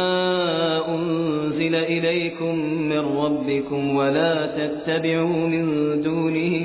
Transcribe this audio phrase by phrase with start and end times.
[0.94, 5.66] انزل إليكم من ربكم ولا تتبعوا من
[6.02, 6.56] دونه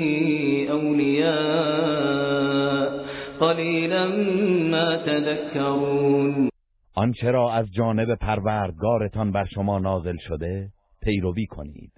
[0.70, 3.04] أولياء
[3.40, 4.06] قليلا
[4.70, 6.48] ما تذكرون
[6.96, 10.68] آنچه را از جانب پروردگارتان بر شما نازل شده
[11.02, 11.92] پیروی کنید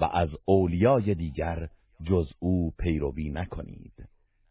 [0.00, 1.68] و از اولیای دیگر
[2.08, 3.92] جز او پیروی نکنید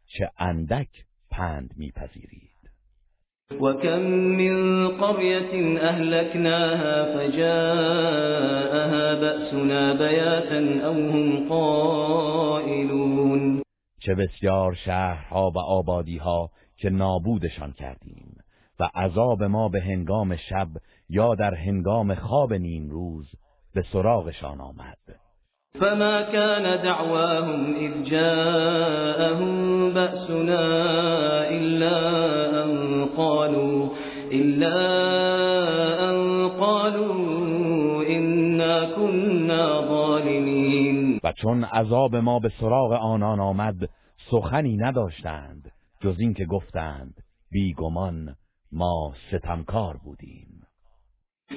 [0.06, 0.90] چه اندک
[1.32, 2.55] پند میپذیرید
[3.54, 4.00] وكم
[4.38, 4.54] من
[4.88, 13.62] قرية أَهْلَكْنَاهَا فجاءها بأسنا بَيَاتًا أَوْ هم قائلون
[14.00, 18.38] چه بسیار شهرها و آبادیها که نابودشان کردیم
[18.80, 20.68] و عذاب ما به هنگام شب
[21.10, 23.26] یا در هنگام خواب نیم روز
[23.76, 24.98] به سراغشان آمد
[25.80, 29.52] فما كان دعواهم إذ جاءهم
[29.94, 30.66] بأسنا
[31.50, 32.00] إلا
[32.66, 33.90] أن قالوا
[34.32, 34.78] إلا
[36.10, 37.14] أن قالوا
[38.08, 43.76] إنا كنا ظالمين و چون عذاب ما به سراغ آنان آمد
[44.32, 45.72] سخنی نداشتند
[46.04, 47.14] جز اینکه گفتند
[47.52, 48.36] بیگمان
[48.72, 50.55] ما ستمکار بودیم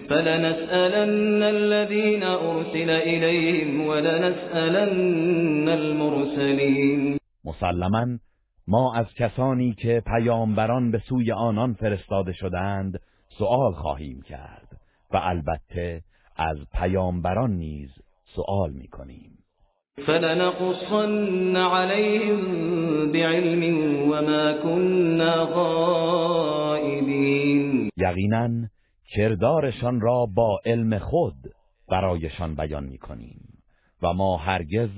[0.09, 8.07] فَلَنَسْأَلَنَّ الَّذِينَ أُرْسِلَ إِلَيْهِمْ وَلَنَسْأَلَنَّ الْمُرْسَلِينَ مسلما
[8.69, 13.01] ما از کسانی که پیامبران به سوی آنان فرستاده شدند
[13.39, 14.69] سوال خواهیم کرد
[15.15, 16.03] و البته
[16.37, 17.89] از پیامبران نیز
[18.35, 19.31] سوال میکنیم
[20.07, 22.43] فلنقصن عليهم
[23.13, 23.75] بعلم
[24.11, 28.49] وما كنا غائبين یقینا
[29.11, 31.35] کردارشان را با علم خود
[31.91, 33.41] برایشان بیان میکنیم
[34.03, 34.89] و ما هرگز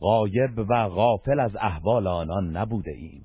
[0.00, 3.24] غایب و غافل از احوال آنان نبوده ایم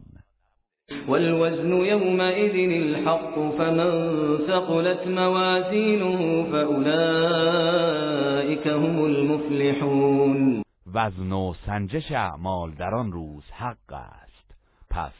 [1.07, 2.53] والوزن يومئذ
[2.83, 4.17] الحق فمن
[4.47, 10.63] ثقلت موازينه فأولئك هم المفلحون
[10.93, 14.55] وزن و سنجش اعمال در آن روز حق است
[14.91, 15.13] پس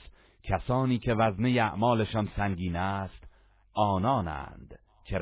[0.44, 3.24] کسانی که وزن اعمالشان سنگین است
[3.76, 4.75] آنانند
[5.08, 5.20] که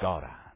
[0.00, 0.50] دارند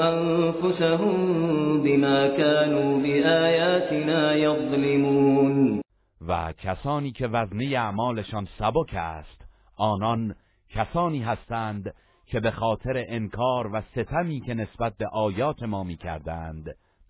[0.00, 5.82] انفسهم بما كانوا بآياتنا يظلمون
[6.28, 9.40] و کسانی که وزنه اعمالشان سبک است
[9.78, 10.34] آنان
[10.74, 11.94] کسانی هستند
[12.26, 15.96] که به خاطر انکار و ستمی که نسبت به آیات ما می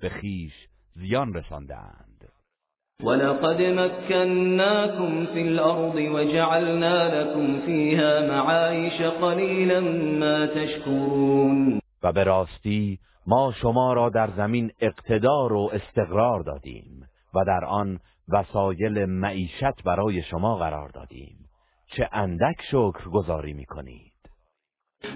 [0.03, 0.53] به خیش
[1.01, 2.29] زیان رساندند
[3.07, 9.81] ولقد مكناكم في الأرض وجعلنا لكم فيها معايش قليلا
[10.27, 17.45] ما تشكرون و به راستی ما شما را در زمین اقتدار و استقرار دادیم و
[17.45, 21.37] در آن وسایل معیشت برای شما قرار دادیم
[21.97, 24.12] چه اندک شکر گذاری میکنید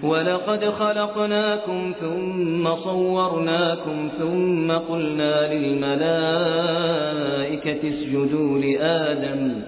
[0.03, 9.61] وَلَقَدْ خَلَقْنَاكُمْ ثُمَّ صَوَّرْنَاكُمْ ثُمَّ قُلْنَا لِلْمَلَائِكَةِ اسْجُدُوا لِآدَمَ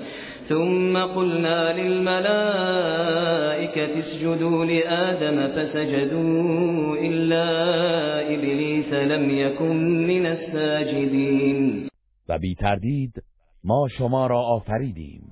[0.49, 6.37] ثُمَّ قُلْنَا لِلْمَلَائِكَةِ اسْجُدُوا لِآدَمَ فَسَجَدُوا
[7.07, 7.47] إِلَّا
[8.33, 11.87] إِبْلِيسَ لَمْ يَكُن مِّنَ السَّاجِدِينَ
[12.29, 13.13] و بی تردید
[13.63, 15.23] ما شما را آفریدیم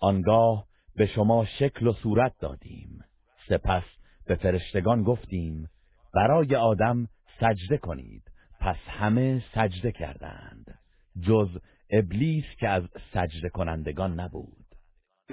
[0.00, 0.64] آنگاه
[0.96, 3.00] به شما شکل و صورت دادیم
[3.48, 3.82] سپس
[4.26, 5.68] به فرشتگان گفتیم
[6.14, 7.06] برای آدم
[7.40, 8.22] سجده کنید
[8.60, 10.78] پس همه سجده کردند
[11.26, 11.48] جز
[11.92, 12.82] ابلیس که از
[13.14, 14.66] سجده کنندگان نبود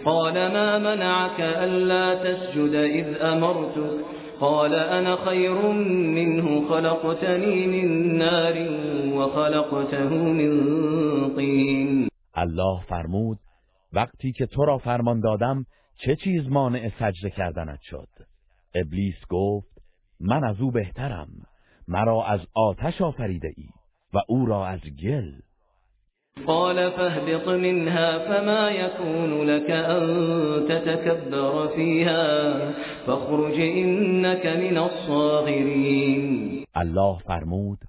[0.06, 4.06] قال ما منعك الا تسجد اذ امرتك
[4.40, 5.52] قال انا خير
[5.90, 8.54] منه خلقتني من نار
[9.18, 10.52] وخلقته من
[11.36, 13.38] طين الله فرمود
[13.94, 15.66] وقتی که تو را فرمان دادم
[16.00, 18.08] چه چیز مانع سجده کردنت شد
[18.76, 19.68] ابلیس گفت
[20.20, 21.28] من از او بهترم
[21.88, 23.68] مرا از آتش آفریده ای
[24.14, 25.32] و او را از گل
[26.48, 32.56] قال فاهبط منها فما يكون لك أن تتكبر فيها
[33.06, 37.80] فاخرج إنك من الصاغرين الله فرمود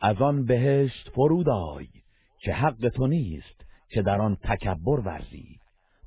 [0.00, 1.86] از آن بهشت فرود آی
[2.42, 5.48] که حق تو نیست که در آن تکبر ورزی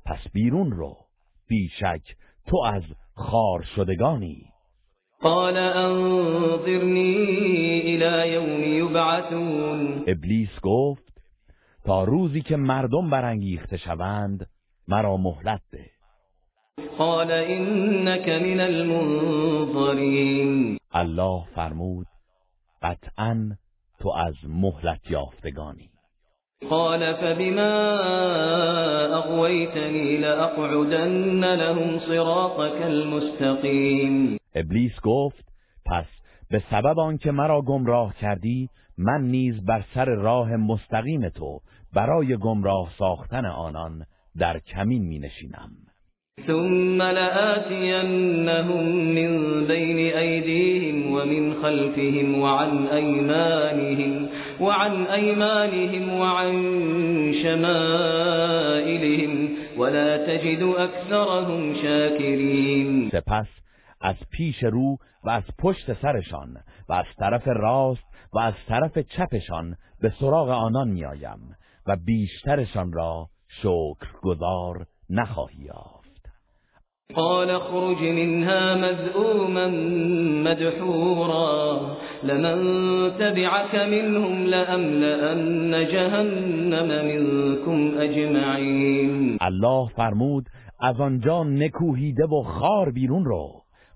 [0.06, 0.96] پس بیرون رو
[1.48, 2.16] بیشک
[2.46, 2.82] تو از
[3.16, 4.44] خار شدگانی
[5.20, 7.10] قال انظرنی
[7.80, 11.02] الى یوم یبعثون ابلیس گفت
[11.84, 14.50] تا روزی که مردم برانگیخته شوند
[14.88, 15.90] مرا مهلت ده
[16.98, 22.06] قال انك من المنظرین الله فرمود
[22.82, 23.50] قطعا
[23.98, 25.90] تو از مهلت یافتگانی
[26.70, 27.82] قال فبما
[29.16, 35.44] اغويتني لأقعدن لهم صراطك المستقيم ابلیس گفت
[35.86, 36.06] پس
[36.50, 38.68] به سبب آنکه مرا گمراه کردی
[38.98, 41.60] من نیز بر سر راه مستقیم تو
[41.94, 44.04] برای گمراه ساختن آنان
[44.38, 45.70] در کمین می نشینم
[46.46, 48.68] ثم لآتینهم
[49.14, 54.28] من بین ایدیهم و من خلفهم و عن ایمانهم
[54.60, 56.52] وعن أيمانهم وعن
[57.42, 63.46] شمائلهم ولا تجد أكثرهم شاكرين سپس
[64.02, 66.56] از پیش رو و از پشت سرشان
[66.88, 71.56] و از طرف راست و از طرف چپشان به سراغ آنان میآیم
[71.86, 76.03] و بیشترشان را شکر گذار نخواهی یافت
[77.12, 79.66] قال اخرج منها مذؤوما
[80.50, 81.80] مدحورا
[82.22, 82.62] لمن
[83.18, 90.44] تبعك منهم لأملأن جهنم منكم اجمعین الله فرمود
[90.80, 93.48] از آنجا نکوهیده و خار بیرون رو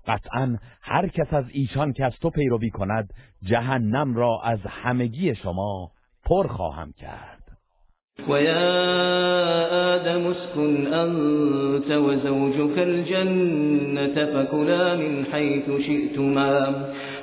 [0.07, 3.13] قطعا هر کس از ایشان که از تو پیروی کند
[3.43, 5.91] جهنم را از همگی شما
[6.25, 7.38] پر خواهم کرد
[8.27, 8.69] وَيَا
[9.95, 14.25] آدَمُ اسْكُنْ من وَزَوْجُكَ الْجَنَّةَ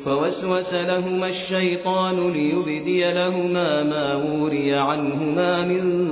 [0.04, 6.07] فوسوس لهما الشيطان ليبدي لهما ما وري عنهما من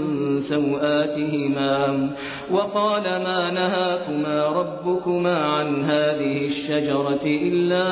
[0.49, 2.09] سوآتهما
[2.51, 7.87] وقال ما نهاكما ربكما عن هذه الشجرة إلا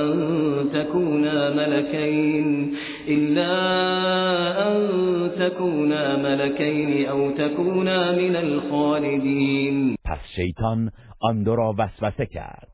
[0.00, 0.12] أن
[0.74, 2.76] تكونا ملكين
[3.08, 3.54] إلا
[4.68, 4.72] أن
[5.42, 10.90] تكونا ملکین او تكونا من الخالدین پس شیطان
[11.20, 12.68] آن دو را وسوسه کرد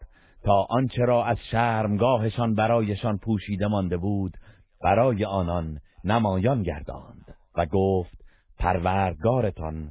[0.44, 4.37] تا آنچه را از شرمگاهشان برایشان پوشیده مانده بود
[4.85, 8.25] برای آنان نمایان گرداند و گفت
[8.59, 9.91] پروردگارتان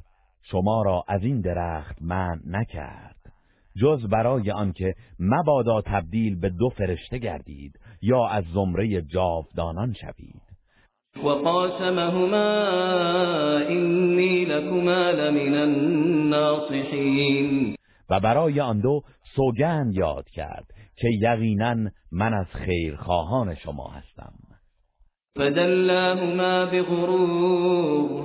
[0.50, 3.16] شما را از این درخت من نکرد
[3.82, 10.47] جز برای آنکه مبادا تبدیل به دو فرشته گردید یا از زمره جاودانان شوید
[11.24, 12.48] وقاسمهما
[13.68, 17.76] إنی لكما لمن الناصحین
[18.10, 19.02] و برای آن دو
[19.36, 20.64] سوگند یاد کرد
[20.96, 21.74] که یقینا
[22.12, 24.32] من از خیرخواهان شما هستم
[25.36, 28.24] فدلاهما بغرور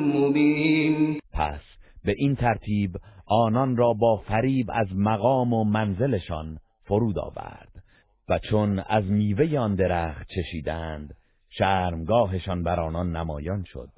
[0.00, 1.60] مبین پس
[2.04, 7.68] به این ترتیب آنان را با فریب از مقام و منزلشان فرود آورد
[8.28, 11.14] و چون از میوه آن درخت چشیدند
[11.48, 13.88] شرمگاهشان بر آنان نمایان شد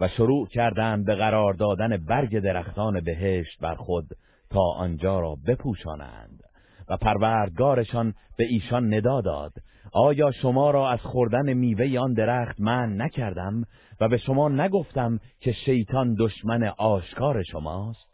[0.00, 4.06] و شروع کردند به قرار دادن برگ درختان بهشت بر خود
[4.50, 6.42] تا آنجا را بپوشانند
[6.88, 9.52] و پروردگارشان به ایشان ندا داد
[9.92, 13.64] آیا شما را از خوردن میوه آن درخت من نکردم
[14.00, 18.06] و به شما نگفتم که شیطان دشمن آشکار شماست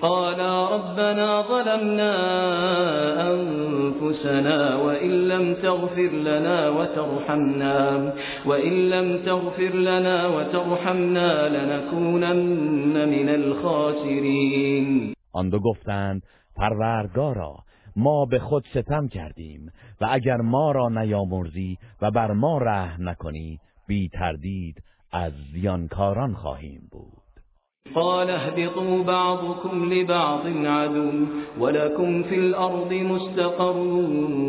[0.00, 2.12] قال ربنا ظلمنا
[3.32, 8.12] انفسنا وان لم تغفر لنا وترحمنا
[8.46, 9.12] وان لم
[9.74, 16.22] لنا وترحمنا لنكونن من الخاسرين آن دو گفتند
[16.56, 17.56] پروردگارا
[17.96, 23.58] ما به خود ستم کردیم و اگر ما را نیامرزی و بر ما رحم نکنی
[23.88, 24.76] بی تردید
[25.12, 27.12] از زیانکاران خواهیم بود
[27.94, 31.10] قال اهبطوا بعضكم لبعض عدو
[31.60, 33.76] ولكم في الارض مستقر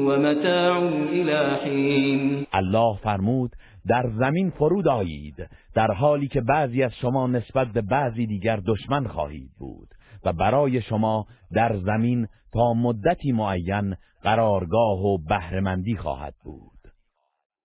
[0.07, 0.77] ومتاع
[1.09, 3.51] الى حين الله فرمود
[3.87, 5.35] در زمین فرود آیید
[5.75, 9.87] در حالی که بعضی از شما نسبت به بعضی دیگر دشمن خواهید بود
[10.23, 16.71] و برای شما در زمین تا مدتی معین قرارگاه و بهرهمندی خواهد بود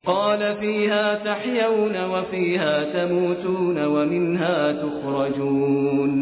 [0.06, 6.12] قال فيها تحيون وفيها تموتون ومنها تخرجون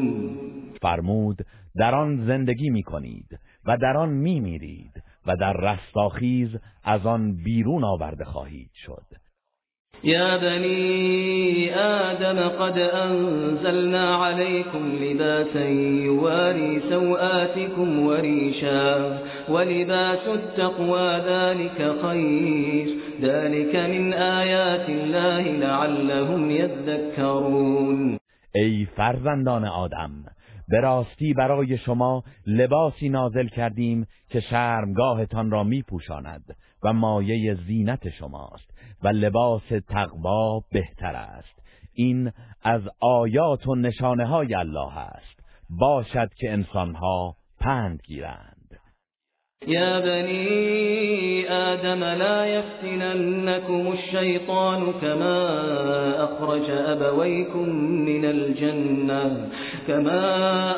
[0.82, 1.37] فرمود
[1.76, 4.90] در آن زندگی میکنید و در آن می
[5.26, 6.49] و در رستاخیز
[6.84, 9.20] از آن بیرون آورده خواهید شد
[10.04, 15.64] يا بني آدم قد أنزلنا عليكم لباسا
[16.04, 22.88] يواري سوآتكم وريشا ولباس التقوى ذلك خير
[23.23, 28.19] ذلك من آيات الله لعلهم يذكرون
[28.57, 30.25] ای فرزندان آدم
[30.71, 36.45] به برای شما لباسی نازل کردیم که شرمگاهتان را می پوشاند
[36.85, 38.70] و مایه زینت شماست
[39.04, 41.61] و لباس تقوا بهتر است
[41.95, 45.40] این از آیات و نشانه های الله است
[45.80, 48.57] باشد که انسانها پند گیرند
[49.66, 55.49] يا بني آدم لا يفتننكم الشيطان كما
[56.25, 57.69] أخرج أبويكم
[58.04, 59.50] من الجنة
[59.87, 60.21] كما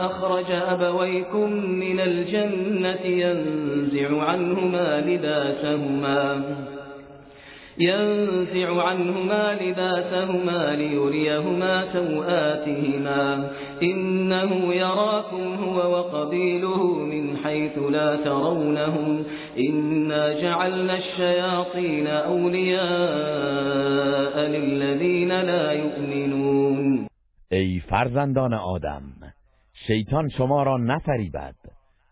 [0.06, 6.42] أخرج أبويكم من الجنة ينزع عنهما لباسهما
[7.78, 13.50] ينزع عنهما لباسهما ليريهما سوآتهما
[13.82, 19.24] إنه يراكم هو وقبيله من حيث لا ترونهم
[19.68, 27.08] إنا جعلنا الشياطين أولياء للذين لا يؤمنون
[27.52, 29.02] ای فرزندان آدم
[29.86, 31.54] شیطان شما را نفریبد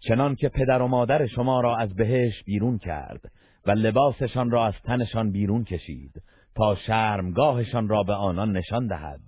[0.09, 3.21] چنان که پدر و مادر شما را از بهش بیرون کرد
[3.67, 6.23] و لباسشان را از تنشان بیرون کشید
[6.57, 9.21] تا شرمگاهشان را به آنان نشان دهد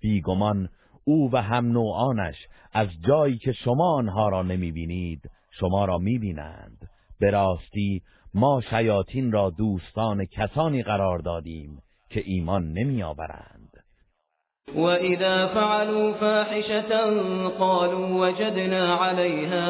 [0.00, 0.68] بیگمان
[1.04, 2.36] او و هم نوعانش
[2.72, 6.88] از جایی که شما آنها را نمیبینید شما را میبینند
[7.20, 8.02] به راستی
[8.34, 11.78] ما شیاطین را دوستان کسانی قرار دادیم
[12.10, 13.67] که ایمان نمیآورند
[14.76, 17.20] وَإِذَا فَعَلُوا فَاحِشَةً
[17.58, 19.66] قَالُوا وَجَدْنَا عَلَيْهَا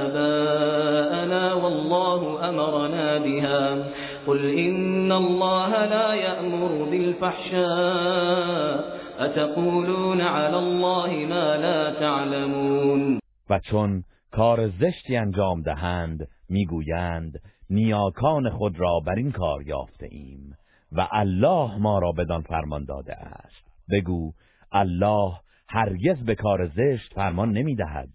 [0.00, 3.84] آبَاءَنَا وَاللَّهُ أَمَرَنَا بِهَا
[4.26, 14.02] قُلْ إِنَّ اللَّهَ لَا يَأْمُرُ بِالْفَحْشَاءِ أَتَقُولُونَ عَلَى اللَّهِ مَا لَا تَعْلَمُونَ و چون
[14.32, 17.32] کار زشتی انجام دهند میگویند
[17.70, 20.54] نیاکان خود را بر این کار یافته ایم
[20.92, 24.32] و الله ما را بدان فرمان داده است بگو
[24.72, 25.32] الله
[25.68, 28.08] هرگز به کار زشت فرمان نمیدهد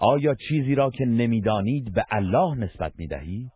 [0.00, 3.50] آیا چیزی را که نمیدانید به الله نسبت دهید؟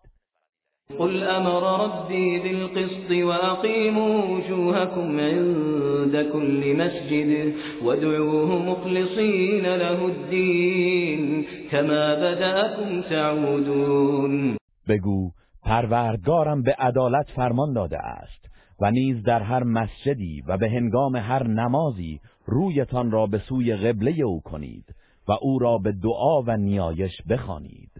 [0.98, 7.54] قل امر ربی بالقسط واقیموا وجوهكم عند كل مسجد
[8.02, 14.56] دعوه مخلصین له الدین كما بدأكم تعودون
[14.88, 15.30] بگو
[15.62, 18.51] پروردگارم به عدالت فرمان داده است
[18.82, 24.22] و نیز در هر مسجدی و به هنگام هر نمازی رویتان را به سوی قبله
[24.22, 24.94] او کنید
[25.28, 27.92] و او را به دعا و نیایش بخوانید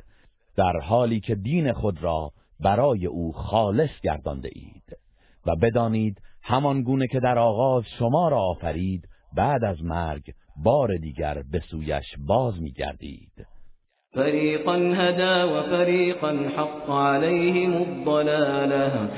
[0.56, 4.96] در حالی که دین خود را برای او خالص گردانده اید
[5.46, 10.32] و بدانید همان گونه که در آغاز شما را آفرید بعد از مرگ
[10.64, 13.46] بار دیگر به سویش باز می گردید
[14.14, 19.10] فريقا هدا وفريقا حق عليهم الضلالة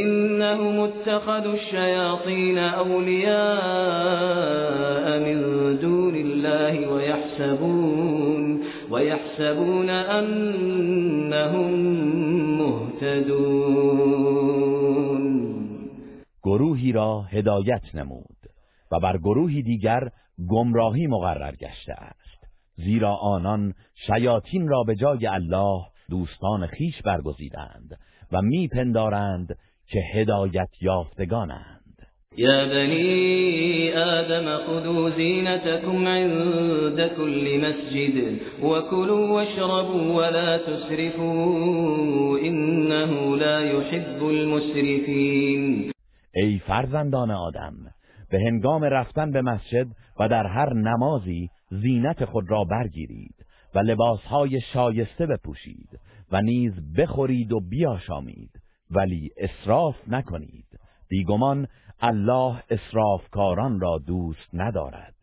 [0.00, 5.38] إنهم اتخذوا الشياطين أولياء من
[5.80, 11.70] دون الله ويحسبون, ويحسبون أنهم
[12.62, 14.30] مهتدون
[16.42, 18.36] گروهی را هدایت نمود
[18.92, 20.00] و بر گروهی دیگر
[20.50, 21.94] گمراهی مقرر گشته
[22.84, 23.74] زیرا آنان
[24.06, 27.98] شیاطین را به جای الله دوستان خیش برگزیدند
[28.32, 29.56] و میپندارند
[29.88, 31.76] که هدایت یافتگانند
[32.36, 44.24] يا بني آدم خذوا زينتكم عند كل مسجد وكلوا واشربوا ولا تسرفوا إنه لا يحب
[44.24, 45.90] المسرفين
[46.34, 47.74] ای فرزندان آدم
[48.30, 49.86] به هنگام رفتن به مسجد
[50.20, 53.34] و در هر نمازی زینت خود را برگیرید
[53.74, 56.00] و لباسهای شایسته بپوشید
[56.32, 58.50] و نیز بخورید و بیاشامید
[58.90, 60.66] ولی اسراف نکنید
[61.08, 61.66] بیگمان
[62.00, 65.14] الله اصرافکاران را دوست ندارد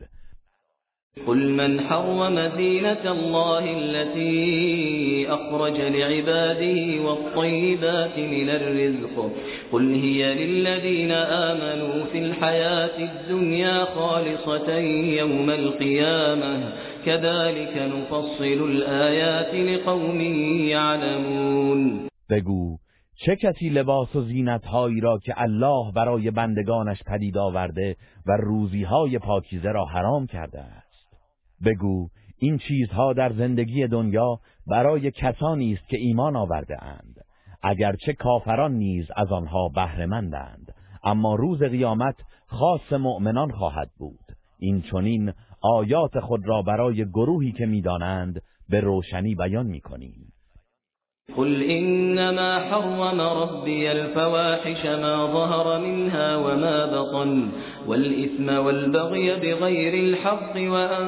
[1.25, 9.31] قل من حرم زينة الله التي أخرج لعباده والطيبات من الرزق
[9.71, 11.11] قل هي للذين
[11.51, 14.73] آمنوا في الحياة الدنيا خالصة
[15.19, 16.63] يوم القيامة
[17.05, 20.21] كذلك نفصل الآيات لقوم
[20.75, 22.77] يعلمون بگو
[23.25, 27.95] چه کسی لباس و زینتهایی را که الله برای بندگانش پدید آورده
[28.27, 30.86] و روزیهای پاکیزه را حرام کرده است
[31.65, 32.09] بگو
[32.39, 37.15] این چیزها در زندگی دنیا برای کسانی است که ایمان آورده اند
[37.63, 40.73] اگرچه کافران نیز از آنها بهرهمندند
[41.03, 42.15] اما روز قیامت
[42.47, 44.25] خاص مؤمنان خواهد بود
[44.59, 50.26] این چنین آیات خود را برای گروهی که میدانند به روشنی بیان میکنیم
[51.35, 57.49] قُلْ إِنَّمَا حَرَّمَ رَبِّيَ الْفَوَاحِشَ مَا ظَهَرَ مِنْهَا وَمَا بَطَنَ
[57.87, 61.07] وَالْإِثْمَ وَالْبَغْيَ بِغَيْرِ الْحَقِّ وَأَن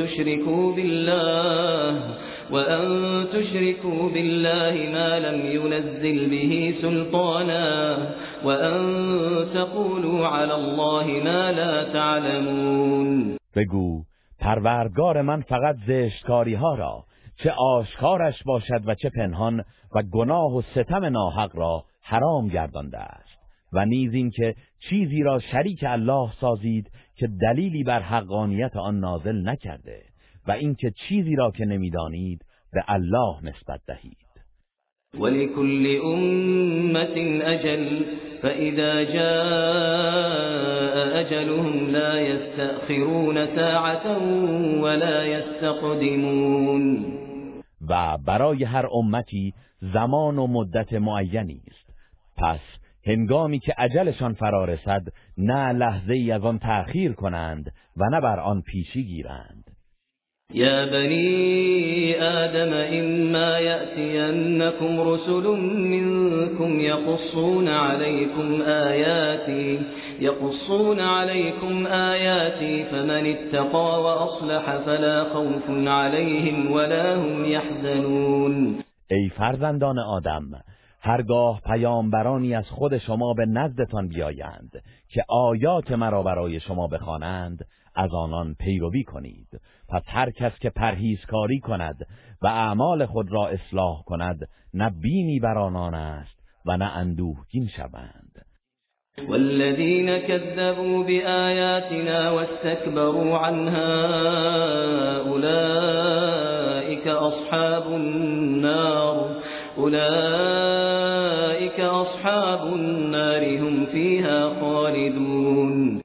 [0.00, 1.86] تُشْرِكُوا بِاللَّهِ
[2.50, 2.84] وَأَن
[3.34, 7.68] تُشْرِكُوا بِاللَّهِ مَا لَمْ يُنَزِّلْ بِهِ سُلْطَانًا
[8.44, 8.80] وَأَن
[9.54, 13.86] تَقُولُوا عَلَى اللَّهِ مَا لَا تَعْلَمُونَ بگو
[14.40, 17.09] پروردگار من فقط زشتکاری ها را
[17.42, 23.38] چه آشکارش باشد و چه پنهان و گناه و ستم ناحق را حرام گردانده است
[23.72, 24.54] و نیز اینکه
[24.90, 30.02] چیزی را شریک الله سازید که دلیلی بر حقانیت آن نازل نکرده
[30.48, 34.16] و اینکه چیزی را که نمیدانید به الله نسبت دهید
[35.20, 37.86] ولكل أمة أجل
[38.42, 44.14] فإذا جاء أجلهم لا يستأخرون ساعة
[44.82, 47.19] ولا يستقدمون
[47.90, 51.94] و برای هر امتی زمان و مدت معینی است
[52.36, 52.60] پس
[53.06, 54.66] هنگامی که عجلشان فرا
[55.38, 59.59] نه لحظه ای از آن تأخیر کنند و نه بر آن پیشی گیرند
[60.54, 65.46] يا بني آدم إما يأتينكم رسل
[65.78, 69.78] منكم يقصون عليكم آياتي
[70.20, 78.82] يقصون عليكم آياتي فمن اتقى وأصلح فلا خوف عليهم ولا هم يحزنون
[79.12, 80.42] ای فرزندان آدم
[81.02, 88.10] هرگاه پیامبرانی از خود شما به نزدتان بیایند که آیات مرا برای شما بخوانند از
[88.14, 89.48] آنان پیروی کنید
[89.90, 92.06] پس هر کس که پرهیزکاری کند
[92.42, 98.44] و اعمال خود را اصلاح کند نه بینی بر آنان است و نه اندوهگین شوند
[99.28, 104.06] والذین كذبوا بآیاتنا واستكبروا عنها
[105.22, 109.30] اولئك اصحاب النار
[109.76, 116.00] اولئك اصحاب النار هم فيها خالدون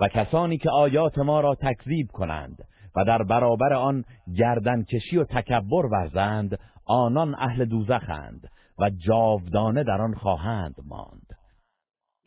[0.00, 2.58] و کسانی که آیات ما را تکذیب کنند
[2.96, 4.04] و در برابر آن
[4.38, 11.26] گردن کشی و تکبر ورزند آنان اهل دوزخند و جاودانه در آن خواهند ماند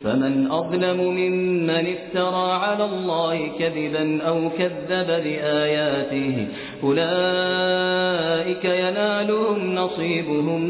[0.03, 6.47] فمن أظلم ممن افترى على الله كذبا أو كذب بآياته
[6.83, 10.61] اولئك ينالهم نصيبهم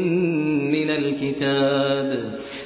[0.72, 2.40] من الكتاب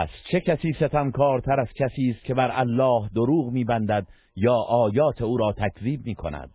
[0.00, 0.72] پس چه کسی
[1.14, 6.50] کارتر از کسی است که بر الله دروغ میبندد یا آیات او را تکذیب کند؟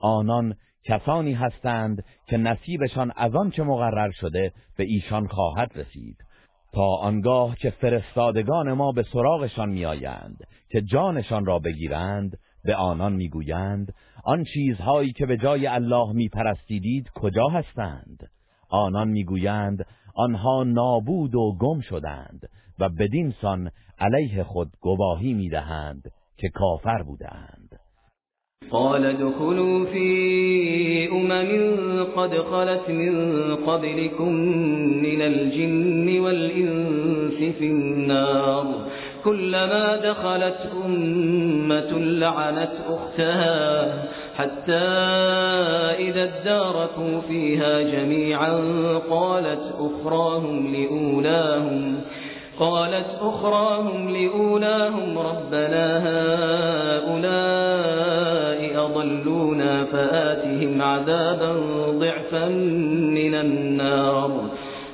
[0.00, 6.16] آنان کسانی هستند که نصیبشان از آن چه مقرر شده به ایشان خواهد رسید
[6.72, 10.36] تا آنگاه که فرستادگان ما به سراغشان میآیند
[10.70, 17.46] که جانشان را بگیرند به آنان میگویند آن چیزهایی که به جای الله میپرستیدید کجا
[17.48, 18.30] هستند
[18.70, 26.48] آنان میگویند آنها نابود و گم شدند و بدین سان علیه خود گواهی میدهند که
[26.48, 27.78] کافر بودند
[28.70, 33.16] قال دخلوا في أمم قد خلت من
[33.56, 34.32] قبلكم
[35.04, 38.64] من الجن والانس في النار
[39.24, 43.92] كلما دخلت أمة لعنت اختها
[44.36, 44.90] حتى
[46.08, 48.56] إذا اداركوا فيها جميعا
[49.10, 51.98] قالت أخراهم لأولاهم
[52.62, 57.12] قالت أخراهم لأولاهم ربنا هؤلاء
[58.86, 61.52] أضلونا فآتهم عذابا
[61.92, 62.48] ضعفا
[63.18, 64.40] من النار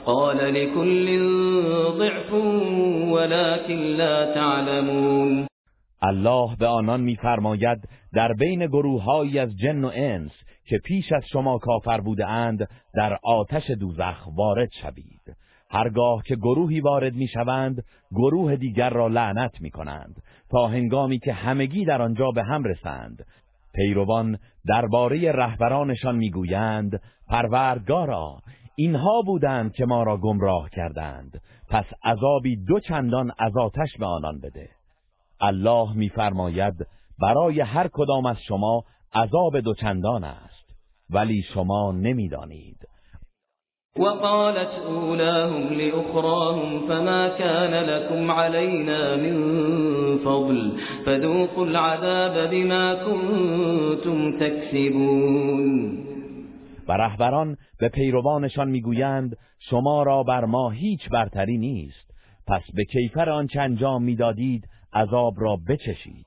[0.06, 1.06] قال لكل
[1.98, 2.32] ضعف
[3.14, 5.46] ولكن لا تعلمون
[6.04, 7.78] الله به آنان میفرماید
[8.14, 10.30] در بین گروههایی از جن و انس
[10.68, 15.22] که پیش از شما کافر بوده اند در آتش دوزخ وارد شوید
[15.70, 22.02] هرگاه که گروهی وارد میشوند گروه دیگر را لعنت میکنند تا هنگامی که همگی در
[22.02, 23.26] آنجا به هم رسند
[23.74, 28.38] پیروان درباره رهبرانشان میگویند پروردگارا
[28.76, 34.38] اینها بودند که ما را گمراه کردند پس عذابی دو چندان از آتش به آنان
[34.38, 34.68] بده
[35.40, 36.74] الله میفرماید
[37.22, 40.74] برای هر کدام از شما عذاب دو چندان است
[41.10, 42.78] ولی شما نمیدانید
[43.96, 49.36] وقالت أولاهم لأخراهم فما كان لكم علينا من
[50.18, 55.98] فضل فذوقوا العذاب بما كنتم تكسبون
[56.88, 62.08] و رهبران به پیروانشان میگویند شما را بر ما هیچ برتری نیست
[62.46, 64.62] پس به کیفر آنچه انجام میدادید
[64.94, 66.26] عذاب را بچشید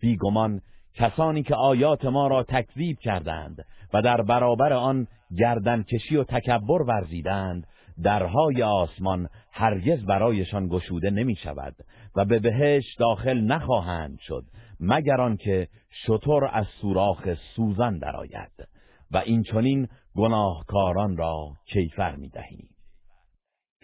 [0.00, 0.60] بیگمان
[0.94, 5.06] کسانی که آیات ما را تکذیب کردند و در برابر آن
[5.38, 7.66] گردن کشی و تکبر ورزیدند
[8.02, 11.74] درهای آسمان هرگز برایشان گشوده نمی شود
[12.16, 14.44] و به بهش داخل نخواهند شد
[14.80, 15.68] مگر آنکه
[16.06, 18.68] شطور از سوراخ سوزن درآید
[19.10, 22.30] و این چنین گناهکاران را کیفر می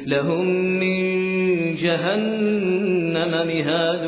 [0.01, 0.45] لَهُم
[0.81, 4.07] مِّن جَهَنَّمَ مِهَادٌ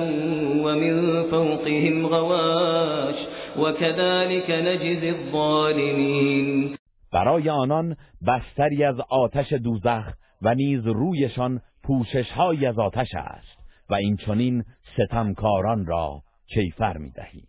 [0.64, 6.76] وَمِن فَوْقِهِمْ غواش ۚ وَكَذَٰلِكَ نَجْزِي الظَّالِمِينَ
[7.12, 7.96] برای آنان
[8.26, 13.58] بستری از آتش دوزخ و نیز رویشان پوشش های از آتش است
[13.90, 14.64] و این چونین
[14.96, 16.22] ستمکاران را
[16.54, 17.46] کیفر میدهیم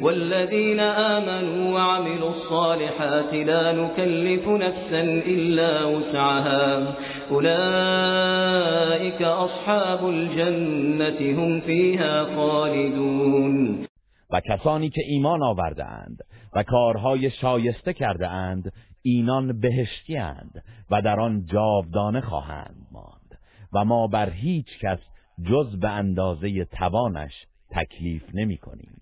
[0.00, 6.94] والذين آمنوا وعملوا الصالحات لا نكلف نفسا إلا وسعها
[7.30, 13.86] أولئك أصحاب الجنة هم فيها خالدون
[14.32, 16.18] و کسانی که ایمان آوردند
[16.56, 23.38] و کارهای شایسته کرده اند اینان بهشتی اند و در آن جاودانه خواهند ماند
[23.74, 24.98] و ما بر هیچ کس
[25.48, 27.32] جز به اندازه توانش
[27.72, 29.01] تکلیف نمی کنیم.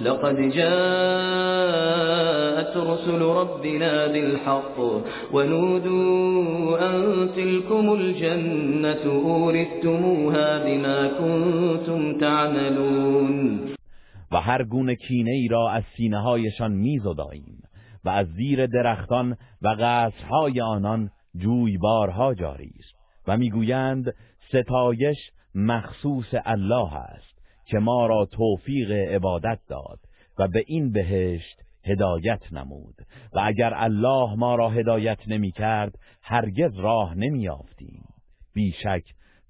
[0.00, 4.76] لقد جاءت رسل ربنا بالحق
[5.32, 13.60] ونودوا أن تلكم الجنة أورثتموها بما كنتم تعملون
[14.32, 16.98] و هر گونه کینه ای را از سینه هایشان می
[18.04, 22.94] و از زیر درختان و قصرهای آنان جویبارها جاری است
[23.28, 24.12] و میگویند
[24.50, 25.16] ستایش
[25.54, 27.35] مخصوص الله است
[27.66, 29.98] که ما را توفیق عبادت داد
[30.38, 32.94] و به این بهشت هدایت نمود
[33.32, 38.04] و اگر الله ما را هدایت نمی کرد هرگز راه نمی آفتیم
[38.54, 39.02] بیشک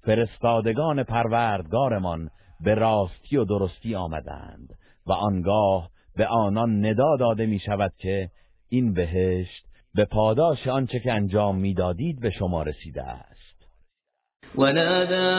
[0.03, 2.29] فرستادگان پروردگارمان
[2.63, 4.69] به راستی و درستی آمدند
[5.07, 8.29] و آنگاه به آنان ندا داده می شود که
[8.69, 13.36] این بهشت به پاداش آنچه که انجام میدادید به شما رسیده است
[14.55, 15.31] ونادى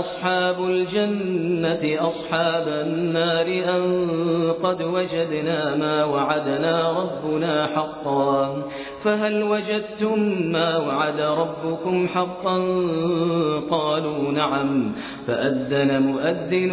[0.00, 8.62] أصحاب الجنة أصحاب النار أن قد وجدنا ما وعدنا ربنا حقا
[9.04, 10.20] فهل وجدتم
[10.52, 12.56] ما وعد ربكم حقا
[13.70, 14.92] قالوا نعم
[15.26, 16.70] فأذن مؤذن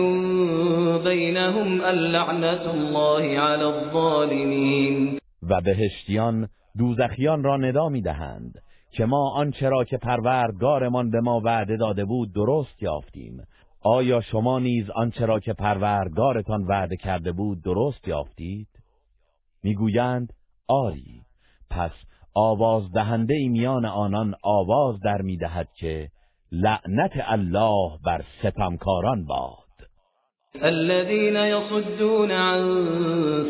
[1.06, 8.62] بينهم اللعنة الله على الظالمين و بهشتیان دوزخیان را ندا میدهند
[8.93, 13.43] که ما آنچه را که پروردگارمان به ما وعده داده بود درست یافتیم
[13.82, 18.67] آیا شما نیز آنچه را که پروردگارتان وعده کرده بود درست یافتید
[19.63, 20.34] میگویند
[20.67, 21.21] آری
[21.69, 21.91] پس
[22.36, 26.08] آواز دهنده میان آنان آواز در میدهد که
[26.51, 29.62] لعنت الله بر ستمکاران با
[30.62, 30.74] عن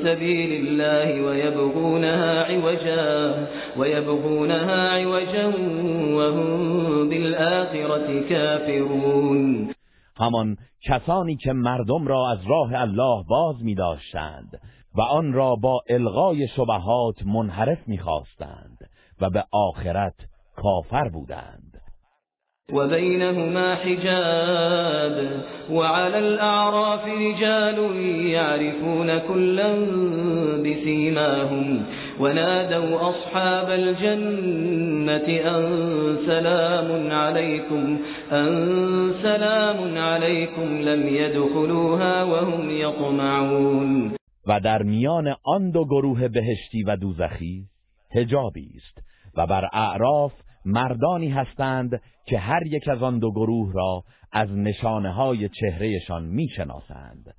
[0.04, 3.13] سبيل الله ويبغونها عوجا
[3.78, 5.46] ويبغونها عوجا
[6.16, 9.74] وهم بالآخرة كافرون
[10.18, 10.56] همان
[10.88, 14.60] کسانی که مردم را از راه الله باز می داشتند
[14.98, 18.00] و آن را با الغای شبهات منحرف می
[19.22, 20.16] و به آخرت
[20.56, 21.62] کافر بودند
[22.71, 27.95] وبينهما حجاب وعلى الاعراف رجال
[28.28, 29.69] يعرفون كلا
[30.63, 31.84] بسيماهم
[32.19, 35.71] ونادوا أصحاب الجنة أن
[36.26, 37.97] سلام عليكم
[38.32, 38.56] أن
[39.23, 44.12] سلام عليكم لم يدخلوها وهم يطمعون
[44.47, 47.63] و در میان آن دو گروه بهشتی و دوزخی
[48.13, 49.02] حجابی است
[49.38, 50.32] و بر اعراف
[50.65, 57.34] مردانی هستند که هر یک از آن دو گروه را از نشانه های چهرهشان میشناسند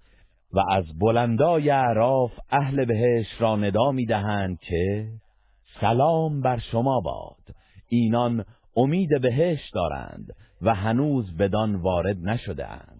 [0.55, 5.09] و از بلندای عراف اهل بهش را ندا میدهند که
[5.81, 7.57] سلام بر شما باد
[7.88, 8.44] اینان
[8.77, 10.27] امید بهش دارند
[10.62, 12.93] و هنوز بدان وارد نشدهاند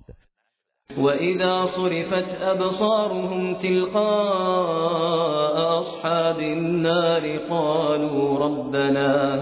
[0.99, 9.40] وإذا صرفت أَبْصَارُهُمْ تِلْقَاءَ أَصْحَابِ النَّارِ قَالُوا رَبَّنَا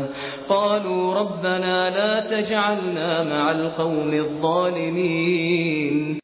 [0.49, 6.19] قَالُوا رَبَّنَا لَا تَجْعَلْنَا مَعَ الْقَوْمِ الظَّالِمِينَ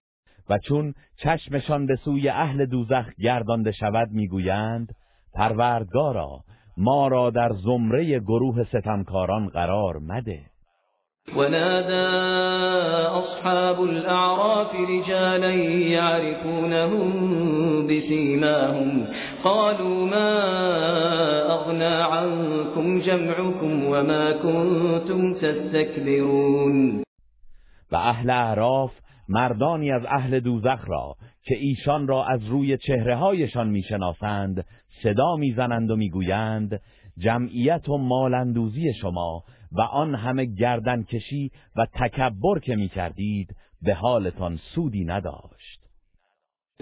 [0.50, 4.88] و چون چشمشان به سوی اهل دوزخ گردانده شود میگویند
[5.34, 6.30] پروردگارا
[6.76, 10.42] ما را در زمره گروه ستمکاران قرار مده
[11.36, 12.06] ونادى
[13.06, 15.50] أصحاب الأعراف رجالا
[15.94, 17.10] يعرفونهم
[17.86, 19.06] بسيماهم
[19.44, 20.30] قالوا ما
[21.54, 27.02] أغنى عنكم جمعكم وما كنتم تستكبرون
[27.92, 28.90] و اهل اعراف
[29.28, 34.64] مردانی از اهل دوزخ را که ایشان را از روی چهره هایشان میشناسند
[35.02, 36.80] صدا میزنند و میگویند
[37.18, 43.94] جمعیت و مالندوزی شما و آن همه گردن کشی و تکبر که می کردید به
[43.94, 45.78] حالتان سودی نداشت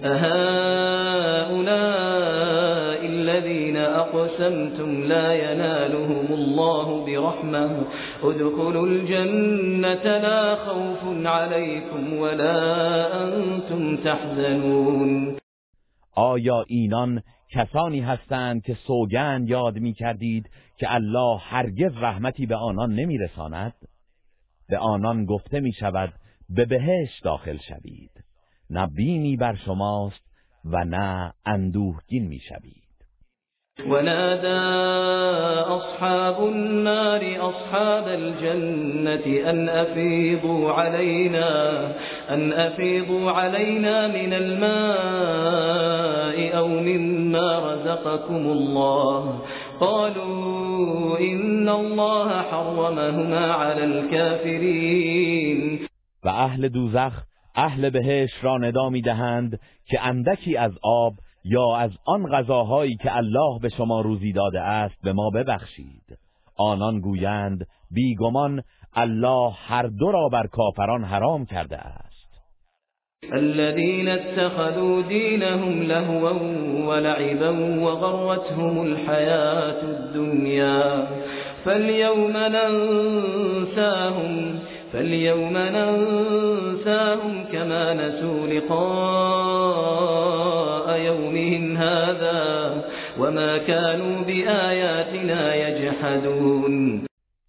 [0.03, 7.69] اهؤلاء الذين اقسمتم لا ينالهم الله برحمه
[8.23, 12.53] ادخلوا الجنة لا خوف عليكم ولا
[13.23, 15.37] انتم تحزنون
[16.15, 17.21] آیا اینان
[17.53, 20.45] کسانی هستند که سوگند یاد می کردید
[20.77, 23.73] که الله هرگز رحمتی به آنان نمیرساند
[24.69, 26.13] به آنان گفته می شود
[26.49, 28.23] به بهش داخل شوید
[28.69, 28.87] نه
[29.39, 30.23] بر شماست
[30.65, 32.86] و نه اندوهگین می شوید
[33.85, 34.67] وَنَادَىٰ
[35.77, 41.47] أَصْحَابُ النَّارِ أَصْحَابَ الْجَنَّةِ أَنْ أَفِيضُوا عَلَيْنَا
[42.29, 49.43] أن أفيضوا علينا مِنَ الْمَاءِ أَوْ مِمَّا رَزَقَكُمُ اللَّهُ ۚ
[49.79, 55.87] قَالُوا إِنَّ اللَّهَ حَرَّمَهُمَا عَلَى الْكَافِرِينَ
[56.25, 57.13] و اهل دوزخ
[57.57, 59.59] اهل بهش را ندا میدهند
[59.89, 61.13] که اندکی از آب
[61.47, 66.17] یا از آن غذاهایی که الله به شما روزی داده است به ما ببخشید
[66.57, 68.61] آنان گویند بیگمان
[68.93, 72.07] الله هر دو را بر کافران حرام کرده است
[73.31, 76.33] الذين اتخذوا دينهم لهوا
[76.87, 81.07] ولعبا وغرتهم الحياة الدنيا
[81.65, 84.59] فاليوم ننساهم
[84.93, 92.83] فاليوم ننساهم كما نسوا لقاء يومهم هذا
[93.19, 95.47] وما كانوا بآیاتنا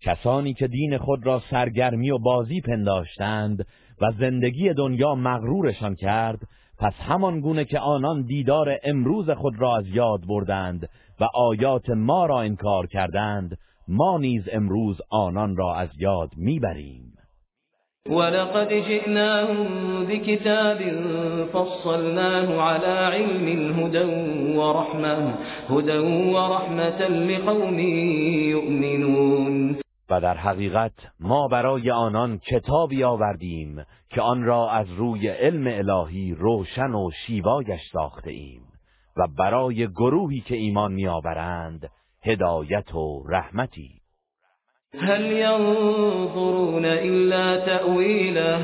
[0.01, 3.67] کسانی که دین خود را سرگرمی و بازی پنداشتند
[4.01, 6.39] و زندگی دنیا مغرورشان کرد
[6.79, 10.89] پس همان گونه که آنان دیدار امروز خود را از یاد بردند
[11.21, 17.13] و آیات ما را انکار کردند ما نیز امروز آنان را از یاد میبریم
[18.11, 19.69] ولقد جئناهم
[20.07, 20.79] بكتاب
[21.53, 24.05] فصلناه على علم هدى
[24.59, 25.35] ورحمة,
[25.69, 25.99] هدى
[26.33, 27.79] ورحمة لقوم
[28.51, 29.77] يؤمنون
[30.11, 36.35] و در حقیقت ما برای آنان کتابی آوردیم که آن را از روی علم الهی
[36.39, 38.61] روشن و شیوایش ساخته ایم
[39.17, 41.91] و برای گروهی که ایمان میآورند
[42.23, 43.98] هدایت و رحمتی
[44.97, 48.61] هل ينظرون إلا تأويله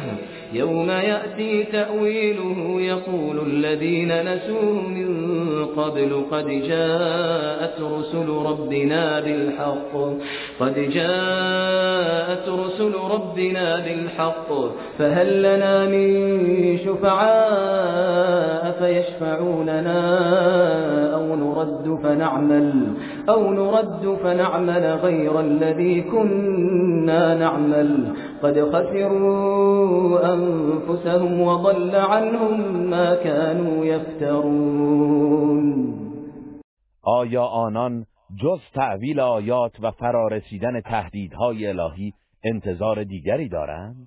[0.53, 5.25] يوم يأتي تأويله يقول الذين نسوه من
[5.67, 9.97] قبل قد جاءت رسل ربنا بالحق
[10.61, 14.53] قد جاءت رسل ربنا بالحق
[14.99, 19.95] فهل لنا من شفعاء فيشفعوننا
[21.65, 22.97] نرد فنعمل
[23.29, 35.95] أو نرد فنعمل غير الذي كنا نعمل قد خسروا أنفسهم وضل عنهم ما كانوا يفترون
[37.23, 38.05] آیا آنان
[38.43, 42.13] جز تعویل آیات و فرارسیدن تهدیدهای الهی
[42.45, 44.07] انتظار دیگری دارند؟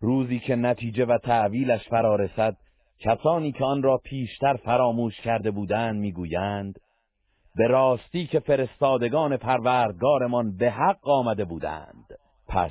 [0.00, 2.54] روزی که نتیجه و تعویلش فرارسد
[3.00, 6.74] کسانی که آن را پیشتر فراموش کرده بودند میگویند
[7.56, 12.06] به راستی که فرستادگان پروردگارمان به حق آمده بودند
[12.48, 12.70] پس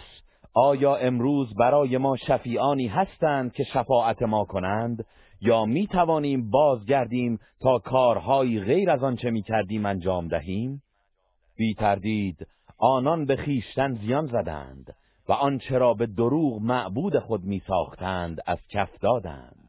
[0.55, 5.05] آیا امروز برای ما شفیعانی هستند که شفاعت ما کنند
[5.41, 10.83] یا می توانیم بازگردیم تا کارهایی غیر از آنچه می کردیم انجام دهیم؟
[11.57, 12.37] بی تردید
[12.77, 14.95] آنان به خیشتن زیان زدند
[15.29, 19.68] و آنچه را به دروغ معبود خود می ساختند از کف دادند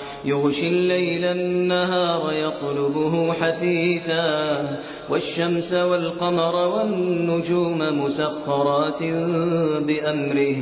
[0.25, 4.19] يغشي الليل النهار يطلبه حثيثا
[5.09, 9.01] والشمس والقمر والنجوم مسخرات
[9.83, 10.59] بأمره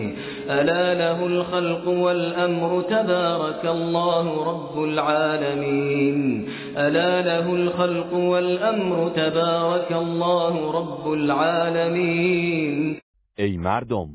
[0.50, 11.14] ألا له الخلق والأمر تبارك الله رب العالمين ألا له الخلق والأمر تبارك الله رب
[11.14, 13.00] العالمين
[13.40, 14.08] أي مردم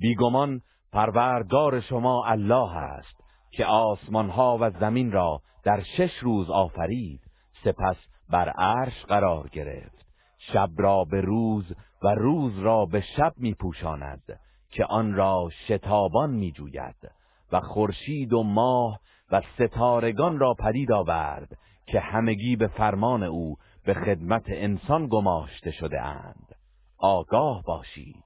[0.00, 0.60] بيغمان
[0.92, 3.19] پروردگار شما الله است
[3.50, 7.20] که آسمان ها و زمین را در شش روز آفرید
[7.64, 7.96] سپس
[8.30, 10.06] بر عرش قرار گرفت
[10.38, 11.64] شب را به روز
[12.02, 17.10] و روز را به شب می پوشاند که آن را شتابان می جوید
[17.52, 19.00] و خورشید و ماه
[19.32, 26.02] و ستارگان را پدید آورد که همگی به فرمان او به خدمت انسان گماشته شده
[26.02, 26.54] اند
[26.98, 28.24] آگاه باشید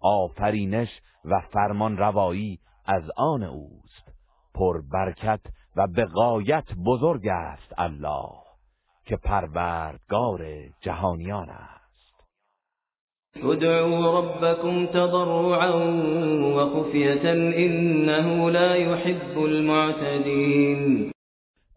[0.00, 0.88] آفرینش
[1.24, 4.07] و فرمان روایی از آن اوست
[4.54, 5.40] پربرکت
[5.76, 8.30] و به غایت بزرگ است الله
[9.06, 10.40] که پروردگار
[10.82, 12.28] جهانیان است
[13.44, 15.72] ادعوا ربكم تضرعا
[16.56, 21.12] وخفية انه لا يحب المعتدين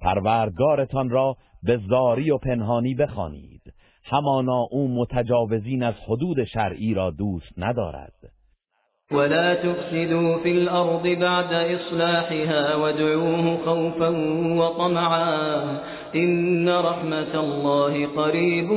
[0.01, 3.61] پروردگارتان را به زاری و پنهانی بخوانید
[4.03, 8.13] همانا او متجاوزین از حدود شرعی را دوست ندارد
[9.11, 14.07] ولا تفسدوا في الأرض بعد إصلاحها وادعوه خوفا
[14.59, 15.63] وطمعا
[16.15, 18.69] إن رحمة الله قريب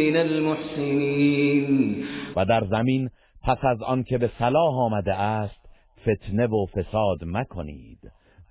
[0.00, 2.04] من المحسنين
[2.36, 3.10] و در زمین
[3.44, 5.68] پس از آنکه به صلاح آمده است
[6.00, 8.00] فتنه و فساد مکنید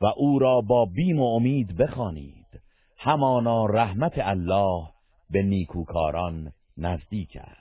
[0.02, 2.46] و او را با بیم و امید بخوانید
[2.98, 4.84] همانا رحمت الله
[5.30, 7.61] به نیکوکاران نزدیک است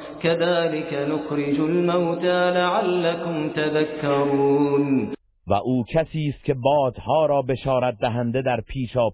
[0.23, 5.13] كذلك نخرج الموتى لعلكم تذكرون
[5.47, 8.61] و او کسی است که بادها را بشارت دهنده در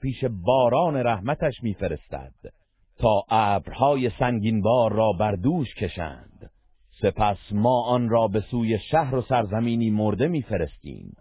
[0.06, 2.32] پیش باران رحمتش میفرستد
[3.00, 4.10] تا ابرهای
[4.64, 6.50] بار را بر دوش کشند
[7.02, 11.14] سپس ما آن را به سوی شهر و سرزمینی مرده میفرستیم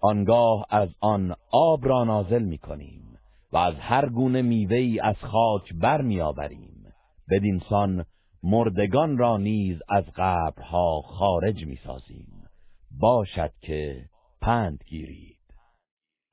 [0.00, 3.02] آنگاه از آن آب را نازل میکنیم
[3.52, 6.68] و از هر گونه میوه‌ای از خاک برمیآوریم
[7.68, 8.04] سان
[8.44, 12.28] مردگان را نیز از قبرها خارج میسازیم
[13.00, 13.96] باشد که
[14.40, 15.32] پند گیرید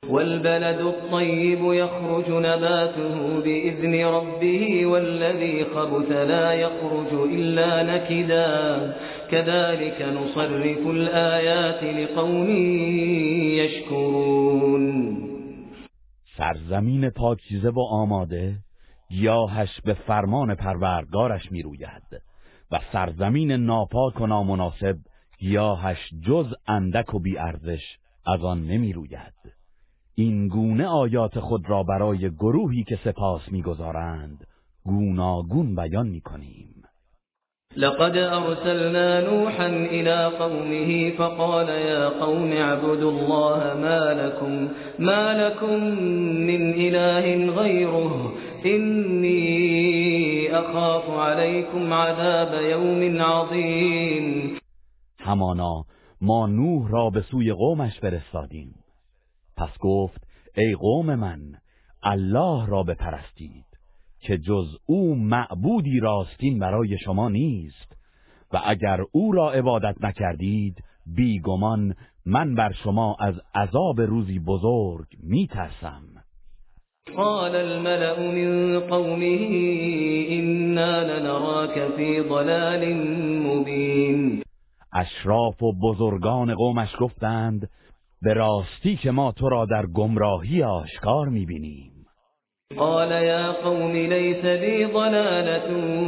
[0.09, 8.93] والبلد الطیب يخرج نباته بإذن ربه والذي خبث لا يخرج إلا نكدا
[9.31, 12.49] كذلك نصرف الآيات لقوم
[13.57, 15.17] يشكرون
[16.37, 18.55] سرزمین پاکیزه و آماده
[19.09, 22.21] گیاهش به فرمان پروردگارش میروید
[22.71, 24.95] و سرزمین ناپاک و نامناسب
[25.39, 25.97] گیاهش
[26.27, 27.81] جز اندک و بیارزش
[28.27, 29.19] از آن نمیروید
[30.15, 34.47] این گونه آیات خود را برای گروهی که سپاس میگذارند
[34.85, 36.75] گوناگون بیان کنیم
[37.77, 45.75] لقد ارسلنا نوحا الى قومه فقال يا قوم اعبدوا الله ما لكم, ما لكم
[46.43, 48.31] من اله غيره
[48.65, 54.57] إني اخاف عليكم عذاب يوم عظيم
[55.21, 55.83] همانا
[56.21, 58.75] ما نوح را به سوی قومش فرستادیم
[59.57, 61.39] پس گفت ای قوم من
[62.03, 63.65] الله را بپرستید
[64.19, 67.95] که جز او معبودی راستین برای شما نیست
[68.53, 70.75] و اگر او را عبادت نکردید
[71.15, 71.95] بیگمان
[72.25, 76.01] من بر شما از عذاب روزی بزرگ میترسم
[77.17, 79.41] قال الملأ من قومه
[80.29, 82.95] إنا لنراك في ضلال
[83.43, 84.41] مبين
[84.95, 87.69] اشراف و بزرگان قومش گفتند
[88.21, 91.91] به راستی که ما تو را در گمراهی آشکار میبینیم
[92.77, 95.61] قال یا قوم ليس بي ضلالة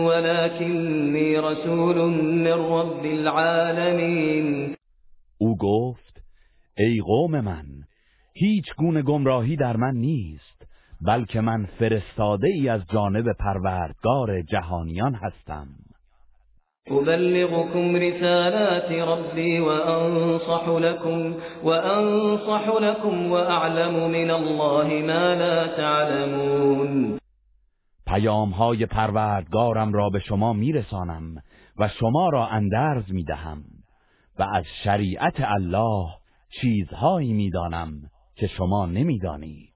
[0.07, 4.75] ولكني رسول من رب العالمین.
[5.37, 6.21] او گفت
[6.77, 7.65] ای قوم من
[8.33, 10.60] هیچ گونه گمراهی در من نیست
[11.07, 15.67] بلکه من فرستاده ای از جانب پروردگار جهانیان هستم
[16.87, 21.33] ابلغكم رسالات ربي وانصح لكم
[21.63, 27.19] وانصح لكم واعلم من الله ما لا تعلمون
[28.07, 31.35] پیامهای پروردگارم را به شما میرسانم
[31.79, 33.63] و شما را اندرز میدهم
[34.39, 36.05] و از شریعت الله
[36.61, 37.91] چیزهایی میدانم
[38.35, 39.70] که شما نمیدانید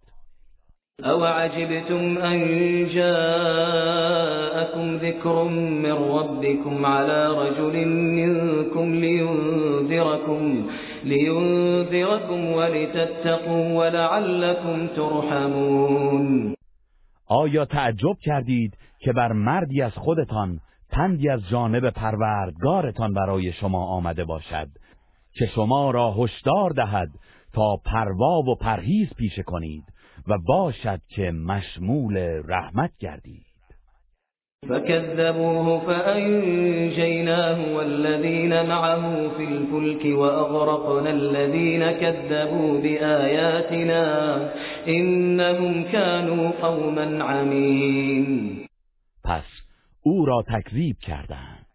[1.03, 1.21] أن
[2.17, 2.39] أَن
[2.95, 8.95] جَاءَكُمْ ذِكْرٌ مِّن رَّبِّكُمْ عَلَىٰ رَجُلٍ مِّنكُمْ
[11.05, 16.55] لِيُنذِرَكُمْ ولتتقوا ولعلكم ترحمون
[17.31, 20.59] آیا تعجب کردید که بر مردی از خودتان
[20.91, 24.67] پندی از جانب پروردگارتان برای شما آمده باشد
[25.33, 27.09] که شما را هشدار دهد
[27.53, 29.83] تا پروا و پرهیز پیشه کنید
[30.27, 33.45] و باشد که مشمول رحمت گردید
[34.69, 44.03] فكذبوه فأنجيناه والذين معه في الفلك وأغرقنا الذين كذبوا بآياتنا
[44.87, 48.57] إنهم كانوا قوما عمين
[49.23, 49.43] پس
[50.03, 51.65] او را تکذیب کردند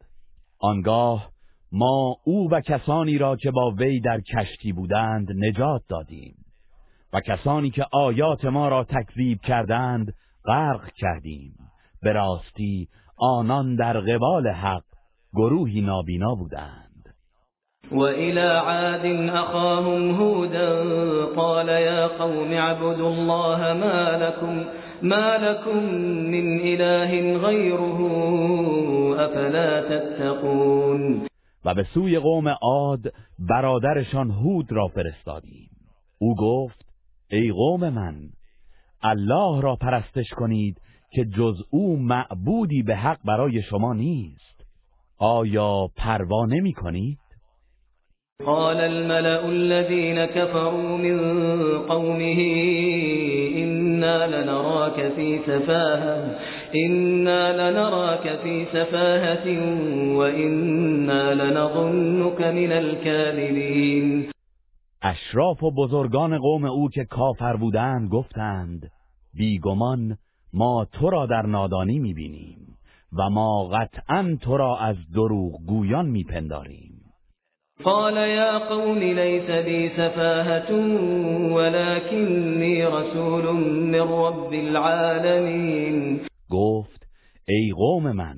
[0.61, 1.30] آنگاه
[1.72, 6.39] ما او و کسانی را که با وی در کشتی بودند نجات دادیم
[7.12, 10.14] و کسانی که آیات ما را تکذیب کردند
[10.46, 11.52] غرق کردیم
[12.02, 12.88] به راستی
[13.18, 14.82] آنان در قبال حق
[15.34, 16.90] گروهی نابینا بودند
[17.92, 20.84] الى عاد اخاهم هودا
[21.26, 24.64] قال یا قوم عبد الله ما لكم,
[25.02, 25.78] ما لكم
[26.24, 28.00] من اله غيره
[29.20, 31.26] افلا تتقون
[31.64, 35.70] و به سوی قوم عاد برادرشان هود را فرستادیم
[36.18, 36.89] او گفت
[37.33, 38.14] ای قوم من
[39.03, 40.81] الله را پرستش کنید
[41.12, 44.64] که جز او معبودی به حق برای شما نیست
[45.18, 47.18] آیا پروا نمی کنید؟
[48.47, 51.18] قال الملأ الذين كفروا من
[51.87, 52.35] قومه
[53.57, 56.37] إنا لنراك في سفاهة
[56.76, 64.31] إنا لنراك في سفاهة لنظنك من الكاذبين
[65.03, 68.90] اشراف و بزرگان قوم او که کافر بودند گفتند
[69.34, 70.16] بیگمان
[70.53, 72.76] ما تو را در نادانی میبینیم
[73.18, 76.92] و ما قطعا تو را از دروغ گویان میپنداریم
[77.84, 80.70] قال يا قوم ليس بي سفاهت
[81.57, 86.20] ولكنی رسول من رب العالمین
[86.51, 87.07] گفت
[87.48, 88.36] ای قوم من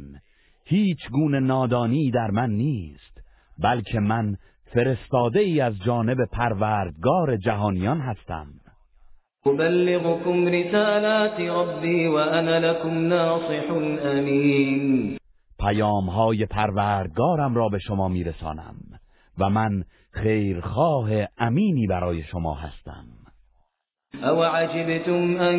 [0.64, 3.12] هیچ گونه نادانی در من نیست
[3.58, 4.36] بلکه من
[4.74, 8.46] فرستاده ای از جانب پروردگار جهانیان هستم
[9.46, 13.62] ابلغكم رسالات ربی و انا لكم ناصح
[14.04, 15.16] امین
[15.60, 18.74] پیام های پروردگارم را به شما میرسانم
[19.38, 21.08] و من خیرخواه
[21.38, 23.04] امینی برای شما هستم
[24.24, 25.58] او عجبتم ان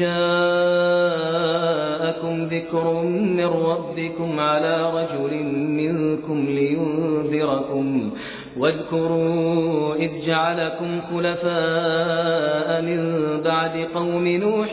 [0.00, 8.12] جاءكم ذكر من ربكم على رجل منكم لينذركم
[8.60, 13.00] واذكروا إذ جعلكم خلفاء من
[13.42, 14.72] بعد قوم نوح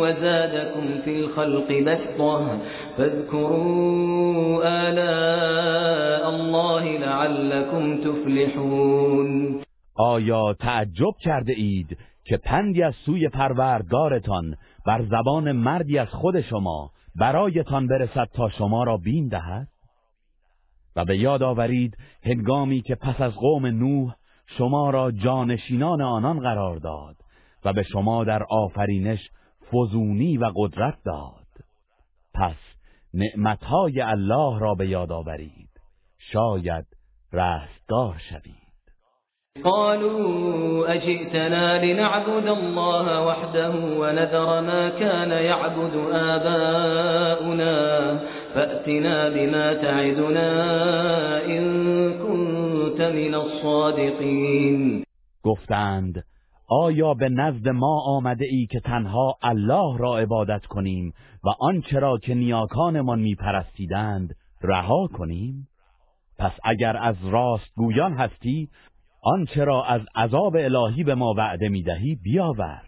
[0.00, 2.46] وزادكم في الخلق بسطة
[2.98, 9.60] فاذكروا آلاء الله لعلكم تفلحون
[9.98, 14.54] آیا تعجب کرده اید که پندی از سوی پروردگارتان
[14.86, 19.66] بر زبان مردی از خود شما برایتان برسد تا شما را بین دهد؟
[20.96, 24.14] و به یاد آورید هنگامی که پس از قوم نوح
[24.46, 27.16] شما را جانشینان آنان قرار داد
[27.64, 29.30] و به شما در آفرینش
[29.72, 31.46] فزونی و قدرت داد
[32.34, 32.56] پس
[33.14, 35.68] نعمتهای الله را به یاد آورید
[36.18, 36.84] شاید
[37.32, 38.59] رستگار شوید
[39.64, 47.72] قالوا أجئتنا لنعبد الله وحده ونذر ما كان يعبد آباؤنا
[48.54, 50.50] فأتنا بما تعدنا
[51.44, 51.62] إن
[52.12, 55.04] كنت من الصادقين
[55.44, 56.22] گفتند
[56.84, 61.12] آیا به نزد ما آمده ای که تنها الله را عبادت کنیم
[61.44, 65.66] و آنچه را که نیاکانمان میپرستیدند رها کنیم؟
[66.38, 68.68] پس اگر از راست گویان هستی
[69.22, 72.80] آنچه را از عذاب الهی به ما وعده میدهی بیاور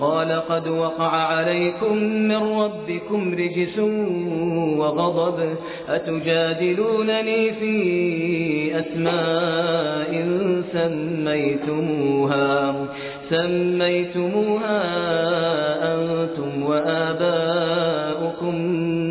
[0.00, 1.96] قال قد وقع عليكم
[2.28, 3.78] من ربكم رجس
[4.78, 5.56] وغضب
[5.88, 7.74] اتجادلونني في
[8.72, 10.10] اسماء
[10.72, 12.70] سمیتموها
[15.94, 18.54] انتم و وآباؤكم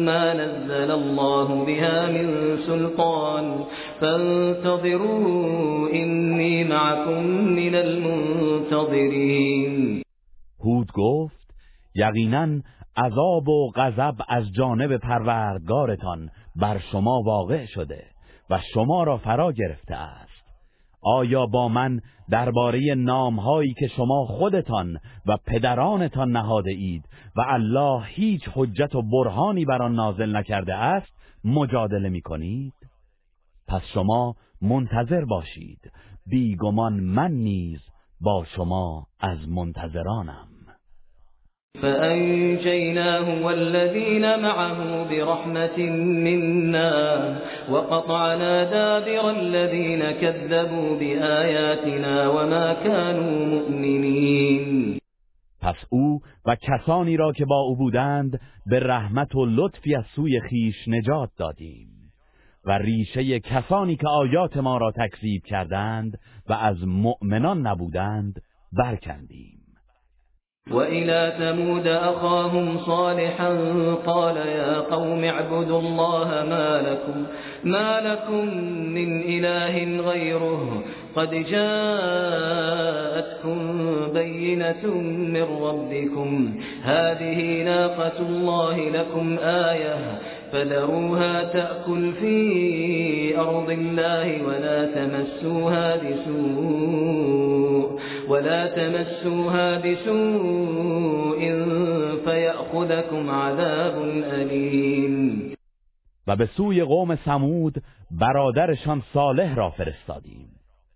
[0.06, 2.30] ما نزل الله بها من
[2.68, 3.64] سلطان
[4.04, 10.02] فانتظروا اني معكم من المنتظرين
[10.64, 11.54] هود گفت
[11.96, 12.48] یقینا
[12.98, 18.04] عذاب و غضب از جانب پروردگارتان بر شما واقع شده
[18.50, 20.32] و شما را فرا گرفته است
[21.02, 22.00] آیا با من
[22.30, 27.04] درباره نامهایی که شما خودتان و پدرانتان نهاده اید
[27.38, 31.08] و الله هیچ حجت و برهانی بر آن نازل نکرده است
[31.46, 32.74] مجادله می کنید؟
[33.68, 35.92] پس شما منتظر باشید
[36.28, 37.80] بیگمان من نیز
[38.22, 40.48] با شما از منتظرانم
[41.82, 47.38] فأنجيناه والذين معه برحمة منا
[47.72, 55.00] وقطعنا دابر الذين كذبوا بآياتنا وما كانوا مؤمنين
[55.62, 60.40] پس او و کسانی را که با او بودند به رحمت و لطفی از سوی
[60.50, 61.93] خیش نجات دادیم
[62.66, 68.42] و ریشه کسانی که آیات ما را تکذیب کردند و از مؤمنان نبودند
[68.80, 69.60] برکندیم
[70.72, 73.56] و الى ثمود اخاهم صالحا
[73.96, 77.26] قال يا قوم اعبدوا الله ما لكم,
[77.66, 78.46] ما لكم
[78.90, 80.60] من اله غيره
[81.16, 84.86] قد جاءتكم بينة
[85.34, 89.96] من ربكم هذه ناقة الله لكم آية
[90.54, 92.38] فذروها تأكل في
[93.40, 98.00] أرض الله ولا تمسوها بسوء
[98.30, 101.42] ولا تمسوها بسوء
[102.26, 104.02] فيأخذكم عذاب
[104.34, 105.54] أليم
[106.28, 107.74] و به سوی قوم سمود
[108.12, 110.48] برادرشان صالح را فرستادیم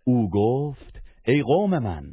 [0.03, 0.93] او گفت
[1.27, 2.03] ای قوم من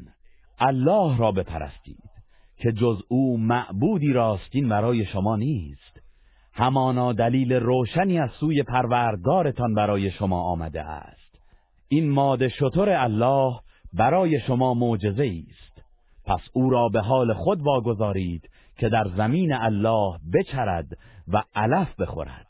[0.58, 2.10] الله را بپرستید
[2.56, 5.93] که جز او معبودی راستین برای شما نیست
[6.56, 11.38] همانا دلیل روشنی از سوی پروردگارتان برای شما آمده است
[11.88, 13.54] این ماده شطور الله
[13.92, 15.82] برای شما معجزه است
[16.24, 18.48] پس او را به حال خود واگذارید
[18.78, 20.86] که در زمین الله بچرد
[21.28, 22.46] و علف بخورد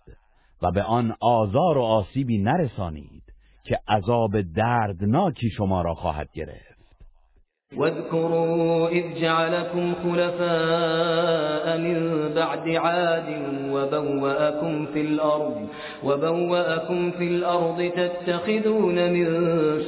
[0.62, 3.22] و به آن آزار و آسیبی نرسانید
[3.64, 6.73] که عذاب دردناکی شما را خواهد گرفت
[7.76, 15.56] واذكروا إذ جعلكم خلفاء من بعد عاد وبوأكم في الأرض
[16.04, 19.26] وبوأكم في الأرض تتخذون من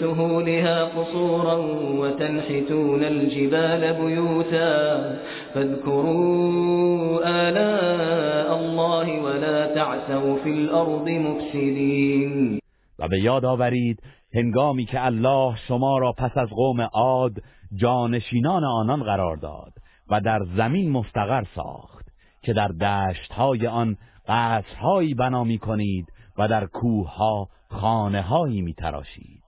[0.00, 1.54] سهولها قصورا
[1.98, 5.18] وتنحتون الجبال بيوتا
[5.54, 12.58] فاذكروا آلاء الله ولا تعثوا في الأرض مفسدين
[12.98, 13.96] و به یاد آورید
[14.34, 17.32] هنگامی که الله شما را پس از قوم عاد
[17.76, 19.72] جانشینان آنان قرار داد
[20.10, 22.06] و در زمین مستقر ساخت
[22.42, 23.96] که در دشتهای آن
[24.28, 26.06] قصرهایی بنا می کنید
[26.38, 29.42] و در کوهها خانههایی می تراشید.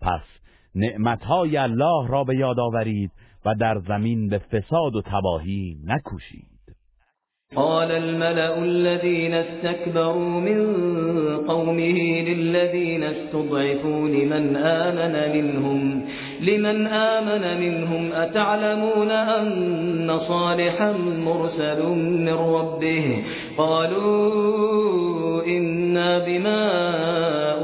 [0.00, 0.20] پس
[0.74, 3.10] نعمتهای الله را به یاد آورید
[3.44, 6.55] و در زمین به فساد و تباهی نکوشید
[7.54, 10.58] قال الملأ الذين استكبروا من
[11.48, 16.08] قومه للذين استضعفوا لمن آمن منهم
[16.40, 20.92] لمن آمن منهم أتعلمون أن صالحا
[21.24, 23.24] مرسل من ربه
[23.58, 26.60] قالوا إنا بما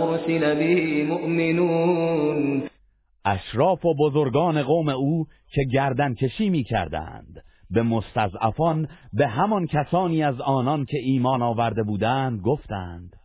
[0.04, 2.62] أرسل به مؤمنون
[3.26, 7.42] اشراف و بزرگان قوم او که گردن کشی می کردند
[7.72, 13.16] به مستضعفان به همان کسانی از آنان که ایمان آورده بودند گفتند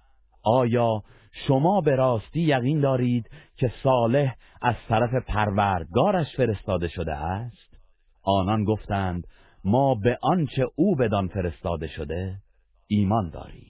[0.43, 1.01] آیا
[1.47, 7.77] شما به راستی یقین دارید که صالح از طرف پروردگارش فرستاده شده است
[8.23, 9.27] آنان گفتند
[9.63, 12.35] ما به آنچه او بدان فرستاده شده
[12.89, 13.66] ایمان داریم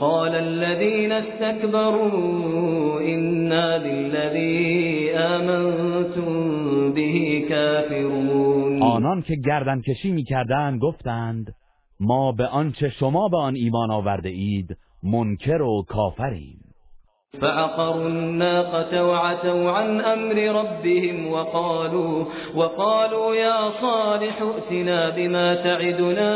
[0.00, 11.54] قال الذين استكبروا إنا بالذي آمنتم به كافرون آنان که گردن کشی می کردن گفتند
[12.00, 16.67] ما به آنچه شما به آن ایمان آورده اید منکر و کافریم
[17.42, 22.24] فَعَقَرُوا النَّاقَةَ وَعَتَوْا عَنْ أَمْرِ رَبِّهِمْ وَقَالُوا
[22.56, 26.30] وَقَالُوا يَا صَالِحُ ائْتِنَا بِمَا تَعِدُنَا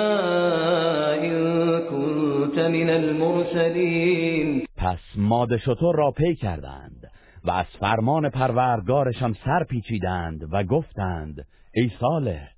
[1.14, 1.32] إِن
[1.80, 7.10] كُنتَ مِنَ الْمُرْسَلِينَ پس ماد شطور را پی کردند
[7.44, 12.48] و از فرمان پروردگارشان سر پیچیدند و گفتند ای صالح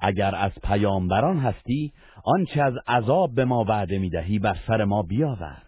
[0.00, 1.92] اگر از پیامبران هستی
[2.36, 5.62] آنچه از عذاب به ما وعده میدهی بر سر ما بیاور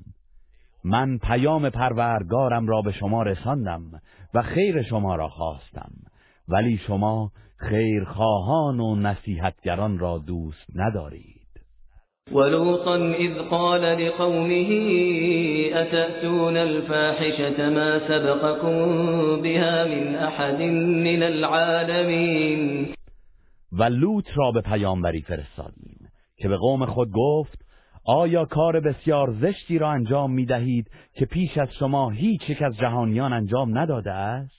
[0.83, 3.81] من پیام پروردگارم را به شما رساندم
[4.33, 5.91] و خیر شما را خواستم
[6.47, 11.35] ولی شما خیرخواهان و نصیحتگران را دوست ندارید
[12.31, 14.59] ولوطا اذ قال لقومه
[15.75, 18.85] اتأتون الفاحشة ما سبقكم
[19.41, 20.61] بها من احد
[21.05, 22.93] من العالمین
[23.71, 25.99] و لوط را به پیامبری فرستادیم
[26.37, 27.65] که به قوم خود گفت
[28.07, 32.77] آیا کار بسیار زشتی را انجام می دهید که پیش از شما هیچ یک از
[32.77, 34.54] جهانیان انجام نداده است؟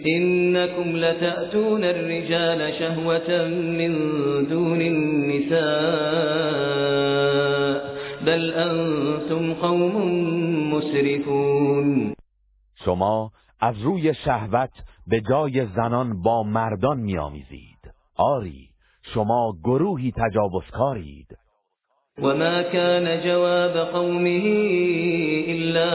[0.00, 3.92] إنكم لتأتون الرجال شهوة من
[4.48, 5.62] دون النساء
[8.26, 10.10] بل أنتم قوم
[10.74, 12.14] مسرفون
[12.84, 13.30] شما
[13.62, 14.70] از روی شهوت
[15.06, 18.68] به جای زنان با مردان میآمیزید آری
[19.14, 21.26] شما گروهی تجاوزکارید
[22.22, 24.44] وما كان جواب قومه
[25.48, 25.90] إلا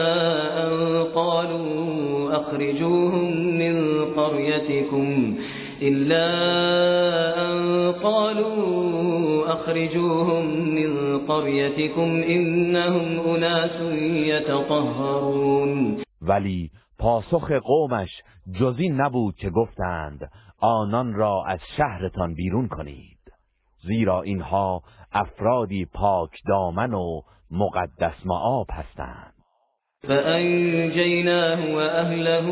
[0.66, 5.36] أن قالوا أخرجوهم من قريتكم
[5.82, 6.26] إلا
[7.52, 13.06] أن قالوا أخرجوهم من قريتكم إنهم
[14.24, 18.10] يتطهرون ولی پاسخ قومش
[18.60, 23.18] جزی نبود که گفتند آنان را از شهرتان بیرون کنید
[23.86, 29.32] زیرا اینها افرادی پاک دامن و مقدس معاب هستند
[30.06, 32.46] فأنجيناه وأهله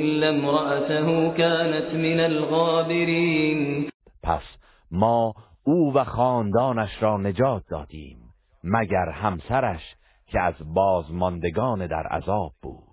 [0.00, 3.88] إلا امرأته كانت من الغابرین
[4.22, 4.42] پس
[4.90, 5.34] ما
[5.64, 8.18] او و خاندانش را نجات دادیم
[8.64, 9.80] مگر همسرش
[10.26, 12.87] که از بازماندگان در عذاب بود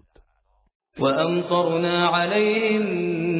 [0.99, 2.85] وأمطرنا عليهم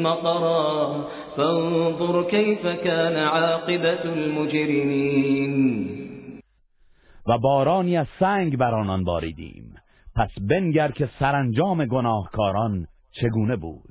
[0.03, 1.06] مطرا
[1.38, 5.53] فانظر كيف كان عاقبة المجرمين
[7.30, 9.76] و بارانی از سنگ بر آنان باریدیم
[10.16, 13.85] پس بنگر که سرانجام گناهکاران چگونه بود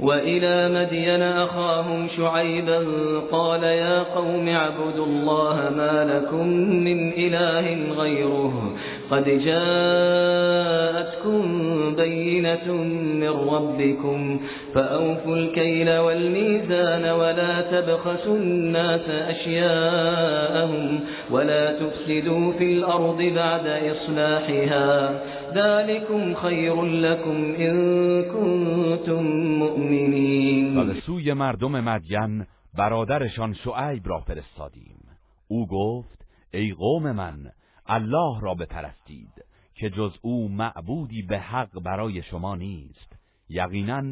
[0.00, 2.84] وإلى مدين أخاهم شعيبا
[3.32, 6.48] قال يا قوم اعبدوا الله ما لكم
[6.84, 8.72] من إله غيره
[9.10, 11.42] قد جاءتكم
[11.96, 12.72] بينة
[13.20, 14.40] من ربكم
[14.74, 25.10] فأوفوا الكيل والميزان ولا تبخسوا الناس أشياءهم ولا تفسدوا في الأرض بعد إصلاحها
[25.54, 28.61] ذلكم خير لكم إن كنتم
[31.22, 35.00] سوی مردم مدین برادرشان شعیب را فرستادیم
[35.48, 37.50] او گفت ای قوم من
[37.86, 39.44] الله را بپرستید
[39.74, 43.16] که جز او معبودی به حق برای شما نیست
[43.48, 44.02] یقینا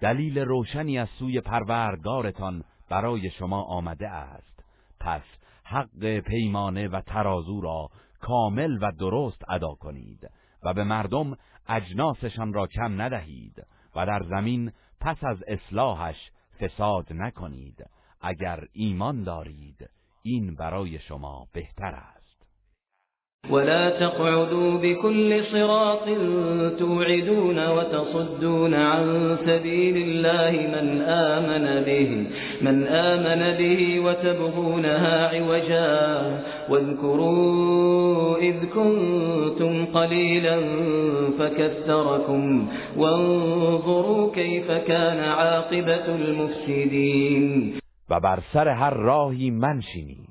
[0.00, 4.64] دلیل روشنی از سوی پروردگارتان برای شما آمده است
[5.00, 5.22] پس
[5.64, 7.88] حق پیمانه و ترازو را
[8.20, 10.30] کامل و درست ادا کنید
[10.64, 11.36] و به مردم
[11.68, 16.16] اجناسشان را کم ندهید و در زمین پس از اصلاحش
[16.60, 17.84] فساد نکنید
[18.20, 19.90] اگر ایمان دارید
[20.22, 22.15] این برای شما بهتر است
[23.50, 26.04] ولا تقعدوا بكل صراط
[26.78, 32.24] توعدون وتصدون عن سبيل الله من آمن به
[32.62, 36.22] من آمن به وتبغونها عوجا
[36.70, 40.58] واذكروا إذ كنتم قليلا
[41.38, 47.74] فكثركم وانظروا كيف كان عاقبة المفسدين
[48.10, 48.14] و
[48.54, 50.25] سر هر راهي منشنين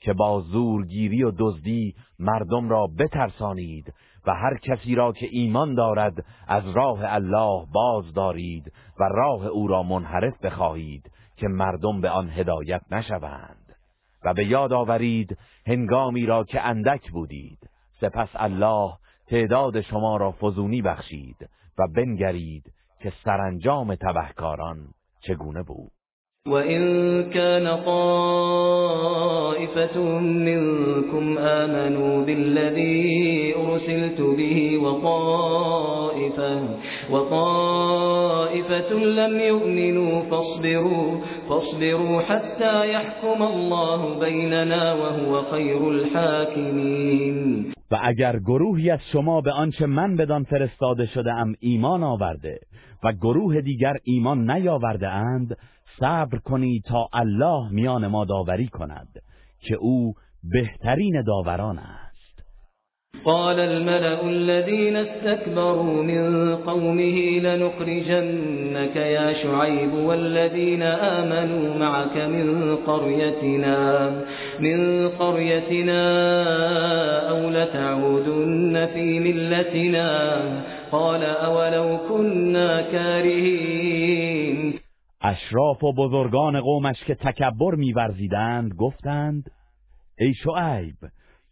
[0.00, 3.94] که با زورگیری و دزدی مردم را بترسانید
[4.26, 9.66] و هر کسی را که ایمان دارد از راه الله باز دارید و راه او
[9.68, 13.76] را منحرف بخواهید که مردم به آن هدایت نشوند
[14.24, 17.70] و به یاد آورید هنگامی را که اندک بودید
[18.00, 18.92] سپس الله
[19.28, 22.72] تعداد شما را فزونی بخشید و بنگرید
[23.02, 24.86] که سرانجام تبهکاران
[25.22, 25.92] چگونه بود
[26.52, 26.82] وَإِن
[27.30, 29.96] كَانَ طَائِفَةٌ
[30.48, 36.52] مِنْكُمْ آمَنُوا بِالَّذِي أُرْسِلْتُ بِهِ وَطَائِفَةٌ
[37.12, 38.90] وَقَائِفَةٌ
[39.20, 41.06] لَّمْ يُؤْمِنُوا فَاصْبِرُوا
[41.48, 47.36] فَاصْبِرُوا حَتَّى يَحْكُمَ اللَّهُ بَيْنَنَا وَهُوَ خَيْرُ الْحَاكِمِينَ
[47.90, 52.60] و اگر گروهی از شما به آنچه من بدان فرستاده شده ام ایمان آورده
[53.04, 55.56] و گروه دیگر ایمان نیاورده اند
[56.00, 59.08] صبر کنی تا الله میان ما داوری کند
[59.60, 60.14] که او
[60.52, 62.18] بهترین داوران است
[63.24, 74.10] قال الملأ الذين استكبروا من قومه لنخرجنك يا شعيب والذين آمنوا معك من قريتنا
[74.60, 76.00] من قريتنا
[77.30, 80.40] أو لتعودن في ملتنا
[80.90, 84.77] قال أولو كنا كارهين
[85.20, 89.50] اشراف و بزرگان قومش که تکبر میورزیدند گفتند
[90.18, 90.94] ای شعیب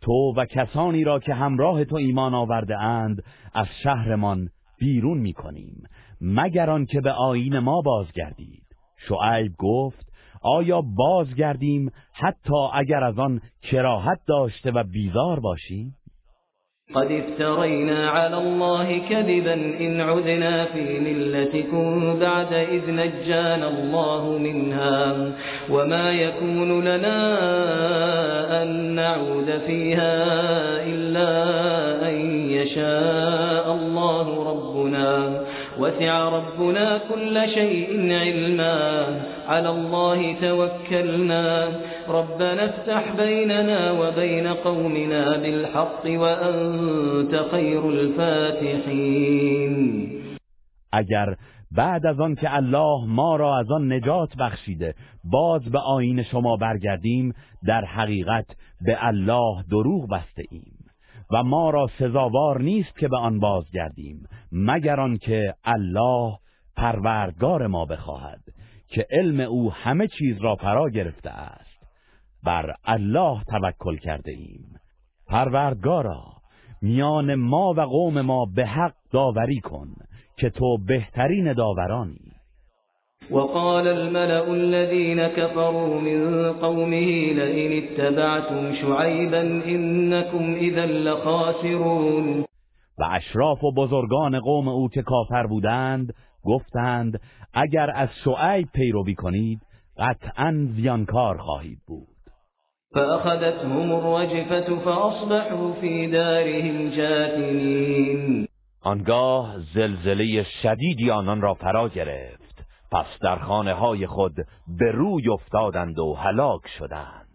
[0.01, 3.23] تو و کسانی را که همراه تو ایمان آورده اند
[3.55, 4.49] از شهرمان
[4.79, 5.83] بیرون میکنیم
[6.21, 8.67] مگر که به آیین ما بازگردید
[9.09, 10.13] شعیب گفت
[10.43, 15.95] آیا بازگردیم حتی اگر از آن کراهت داشته و بیزار باشیم
[16.95, 25.33] قَدِ افْتَرَيْنَا عَلَى اللَّهِ كَذِبًا إِنْ عُدْنَا فِي مِلَّتِكُمْ بَعْدَ إِذْ نَجَّانَا اللَّهُ مِنْهَا
[25.71, 27.19] وَمَا يَكُونُ لَنَا
[28.63, 30.15] أَن نَّعُودَ فِيهَا
[30.87, 31.29] إِلَّا
[32.11, 32.17] أَن
[32.51, 35.46] يَشَاءَ اللَّهُ رَبُّنَا
[35.81, 38.75] وسع ربنا كل شيء علما
[39.49, 41.69] على الله توكلنا
[42.09, 49.77] ربنا افتح بيننا وبين قومنا بالحق وأنت خير الفاتحين
[50.93, 51.35] اگر
[51.71, 54.95] بعد از آن که الله ما را از آن نجات بخشیده
[55.31, 57.35] باز به آین شما برگردیم
[57.67, 58.47] در حقیقت
[58.87, 60.76] به الله دروغ بسته ایم
[61.33, 66.37] و ما را سزاوار نیست که به آن بازگردیم مگر آنکه الله
[66.77, 68.41] پروردگار ما بخواهد
[68.89, 71.87] که علم او همه چیز را فرا گرفته است
[72.45, 74.81] بر الله توکل کرده ایم
[75.29, 76.25] پروردگارا
[76.83, 79.89] میان ما و قوم ما به حق داوری کن
[80.37, 82.26] که تو بهترین داورانی
[83.31, 92.45] وقال الملأ الذين كفروا من قومه لئن اتبعتم شعيبا انكم اذا لخاسرون
[92.99, 96.13] و اشراف و بزرگان قوم او که کافر بودند
[96.45, 97.21] گفتند
[97.55, 99.59] اگر از شعیب پیروی کنید
[99.99, 102.07] قطعا زیانکار خواهید بود
[102.95, 108.49] فأخذتهم الرجفة فاصبحوا في دارهم جاثمين
[108.83, 112.46] آنگاه زلزله شدیدی آنان را فرا گرفت
[112.93, 114.35] پس در خانه های خود
[114.79, 117.27] به روی افتادند و هلاک شدند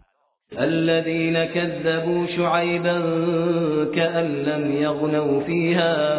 [0.58, 2.98] الذين كذبوا شعيبا
[3.94, 6.14] كأن لم يغنوا فيها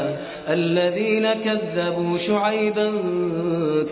[0.47, 2.91] الذين كذبوا شعيبا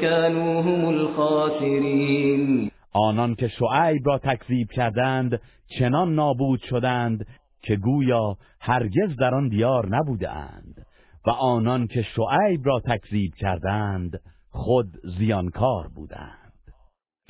[0.02, 5.42] كانوا هم الخاسرين آنان که شعیب را تکذیب کردند
[5.80, 7.26] چنان نابود شدند
[7.64, 10.86] که گویا هرگز در آن دیار نبودند
[11.28, 14.20] و آنان که شعیب را تکذیب کردند
[14.52, 14.88] خود
[15.20, 16.38] زیانکار بودند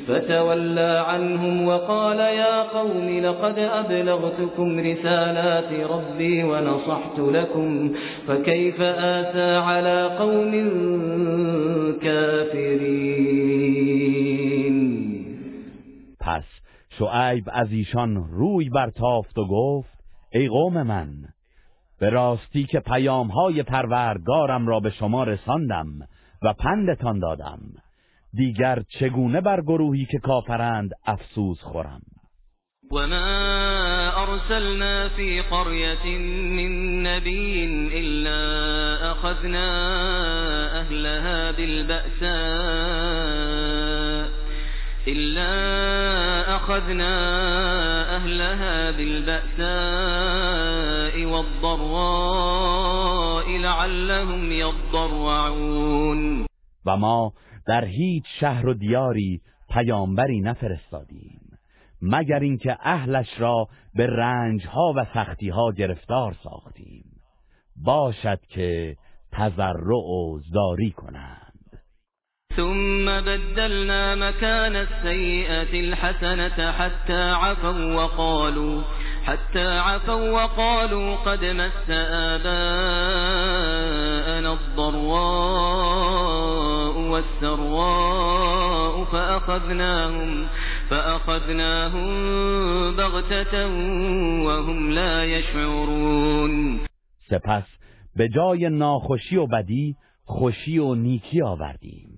[0.03, 7.93] فتولى عنهم وقال يا قوم لقد أبلغتكم رسالات ربي ونصحت لكم
[8.27, 10.51] فكيف آسى على قوم
[11.99, 12.81] كافرين
[16.19, 16.43] پس
[16.99, 19.97] شعیب از ایشان روی برتافت و گفت
[20.33, 21.09] ای قوم من
[21.99, 25.87] به راستی که پیامهای پروردگارم را به شما رساندم
[26.43, 27.59] و پندتان دادم
[28.33, 32.01] دیگر چگونه بر گروهی که کافرند افسوس خورم
[32.91, 33.27] وما
[34.17, 38.35] ارسلنا في قریت من نبی الا
[39.11, 39.71] اخذنا
[40.79, 42.41] اهلها بالبأسان
[45.07, 45.51] إلا
[46.55, 47.13] أخذنا
[48.15, 56.45] أهلها بالبأساء والضراء لعلهم يضرعون
[56.85, 57.31] و ما
[57.67, 59.41] در هیچ شهر و دیاری
[59.71, 61.39] پیامبری نفرستادیم
[62.01, 67.05] مگر اینکه اهلش را به رنجها و سختیها گرفتار ساختیم
[67.75, 68.95] باشد که
[69.31, 71.40] تذرع و زاری کنند
[72.55, 78.81] ثُمَّ بَدَّلْنَا مَكَانَ السَّيِّئَةِ الْحَسَنَةَ حَتَّىٰ عَفَوا وَّقَالُوا
[79.23, 81.87] حَتَّىٰ عَفَوا وَّقَالُوا قَدْ مَسَّ
[82.31, 89.03] آبَاءَنَا الضَّرَّاءُ وَالسَّرَّاءُ
[90.89, 92.11] فَأَخَذْنَاهُم
[92.99, 93.55] بَغْتَةً
[94.47, 96.79] وَهُمْ لَا يَشْعُرُونَ
[97.29, 97.63] سپس
[98.15, 102.10] به جای ناخوشی و بدی خوشی و نیکی آوردیم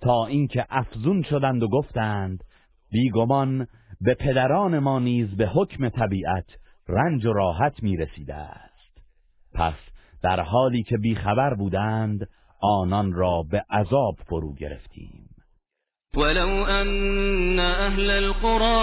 [0.00, 2.44] تا اینکه افزون شدند و گفتند
[2.92, 3.66] بیگمان
[4.00, 6.46] به پدران ما نیز به حکم طبیعت
[6.88, 7.96] رنج و راحت می
[8.28, 8.98] است
[9.54, 9.74] پس
[10.22, 12.28] در حالی که بیخبر بودند
[12.62, 15.22] آنان را به عذاب فرو گرفتیم
[16.16, 18.82] ولو أن أهل القرى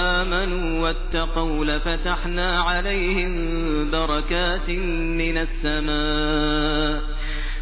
[0.00, 3.36] آمنوا واتقوا لفتحنا عليهم
[3.90, 7.15] بركات من السماء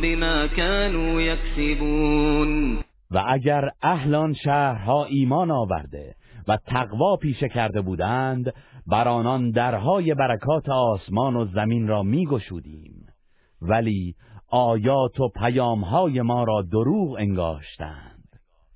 [0.00, 2.78] بِمَا كَانُوا يَكْسِبُونَ
[3.10, 6.14] و اگر اهل آن شهرها ایمان آورده
[6.48, 8.52] و تقوا پیشه کرده بودند
[8.86, 13.06] بر آنان درهای برکات آسمان و زمین را میگشودیم
[13.62, 14.14] ولی
[14.50, 18.28] آیات و پیامهای ما را دروغ انگاشتند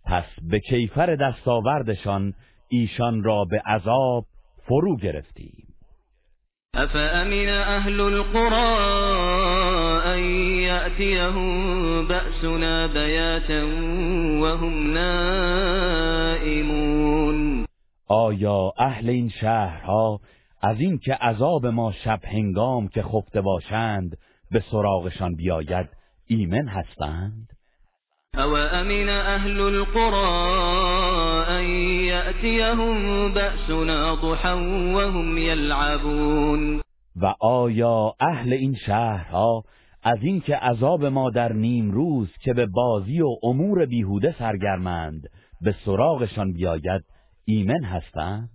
[0.05, 2.33] پس به کیفر دستاوردشان
[2.69, 4.25] ایشان را به عذاب
[4.65, 5.67] فرو گرفتیم
[6.75, 9.01] افامن اهل القرى
[11.21, 13.67] ان بأسنا بیاتا
[14.45, 17.65] وهم نائمون
[18.09, 20.21] آیا اهل این شهرها
[20.63, 24.17] از اینکه عذاب ما شب هنگام که خفته باشند
[24.51, 25.87] به سراغشان بیاید
[26.27, 27.47] ایمن هستند
[28.37, 30.71] او امین اهل القرى
[34.47, 36.81] ان
[37.17, 39.65] و آیا اهل این شهرها
[40.03, 45.23] از اینکه عذاب ما در نیم روز که به بازی و امور بیهوده سرگرمند
[45.61, 47.03] به سراغشان بیاید
[47.45, 48.51] ایمن هستند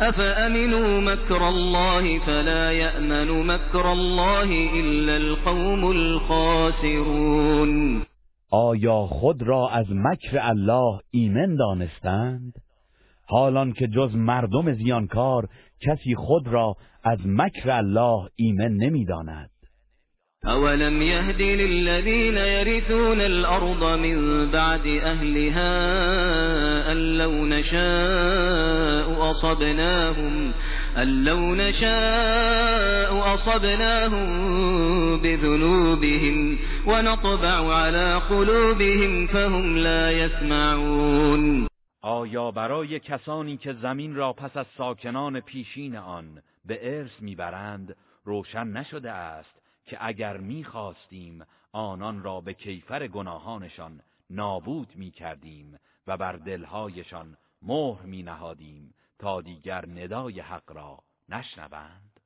[0.00, 4.48] أفأمنوا مَكْرَ اللَّهِ فلا فَلَا يَأْمَنُ مَكْرَ اللَّهِ
[4.80, 5.84] إِلَّا الْقَوْمُ
[8.52, 12.52] آیا خود را از مکر الله ایمن دانستند؟
[13.28, 15.48] حالان که جز مردم زیانکار
[15.86, 16.74] کسی خود را
[17.04, 19.50] از مکر الله ایمن نمیداند
[20.46, 25.72] أَوَلَمْ يَهْدِ لِلَّذِينَ يَرِثُونَ الْأَرْضَ مِن بَعْدِ أَهْلِهَا
[26.92, 30.52] أَن لَّوْ نَشَاءُ أَصَبْنَاهُم
[30.96, 34.28] أَن لَّوْ نَشَاءُ أَصَبْنَاهُم
[35.22, 41.66] بِذُنُوبِهِمْ وَنَطْبَعُ عَلَىٰ قُلُوبِهِمْ فَهُمْ لَا يَسْمَعُونَ
[42.02, 48.66] آیا برای کسانی که زمین را پس از ساکنان پیشین آن به ارث میبرند روشن
[48.66, 57.36] نشده است که اگر میخواستیم آنان را به کیفر گناهانشان نابود میکردیم و بر دلهایشان
[57.62, 62.13] مهر مینهادیم تا دیگر ندای حق را نشنوند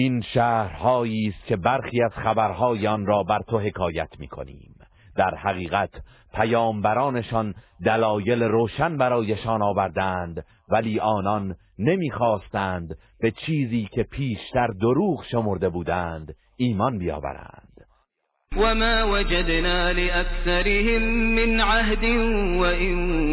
[0.00, 4.74] این شهرهایی است که برخی از خبرهای آن را بر تو حکایت میکنیم
[5.16, 5.90] در حقیقت
[6.34, 12.88] پیامبرانشان دلایل روشن برایشان آوردند ولی آنان نمیخواستند
[13.20, 17.64] به چیزی که پیشتر دروغ شمرده بودند ایمان بیاورند
[18.56, 22.58] ما وجدنا لأكثرهم من عهد این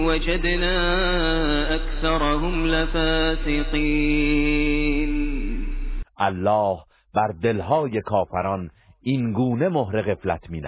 [0.05, 3.55] وجدنا اکثرهم لفاسقين
[6.19, 6.77] الله
[7.15, 8.69] بر دلهای کافران
[9.03, 10.61] این گونه مهر غفلت می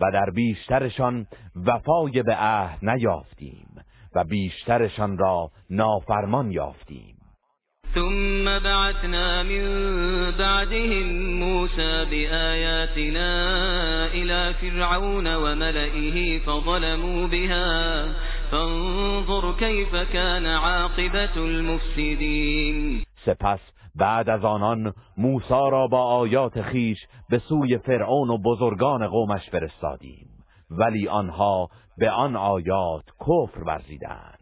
[0.00, 1.26] و در بیشترشان
[1.66, 3.66] وفای به عهد نیافتیم
[4.14, 7.14] و بیشترشان را نافرمان یافتیم
[7.94, 13.30] ثم بعثنا من بعدهم موسى بآياتنا
[14.12, 18.04] إلى فرعون وملئه فظلموا بها
[18.50, 23.58] فانظر كيف كان عاقبة المفسدين سپس
[23.98, 26.98] بعد از آنان موسی را با آیات خیش
[27.30, 30.28] به سوی فرعون و بزرگان قومش فرستادیم
[30.70, 31.68] ولی آنها
[31.98, 34.38] به آن آیات کفر ورزیدند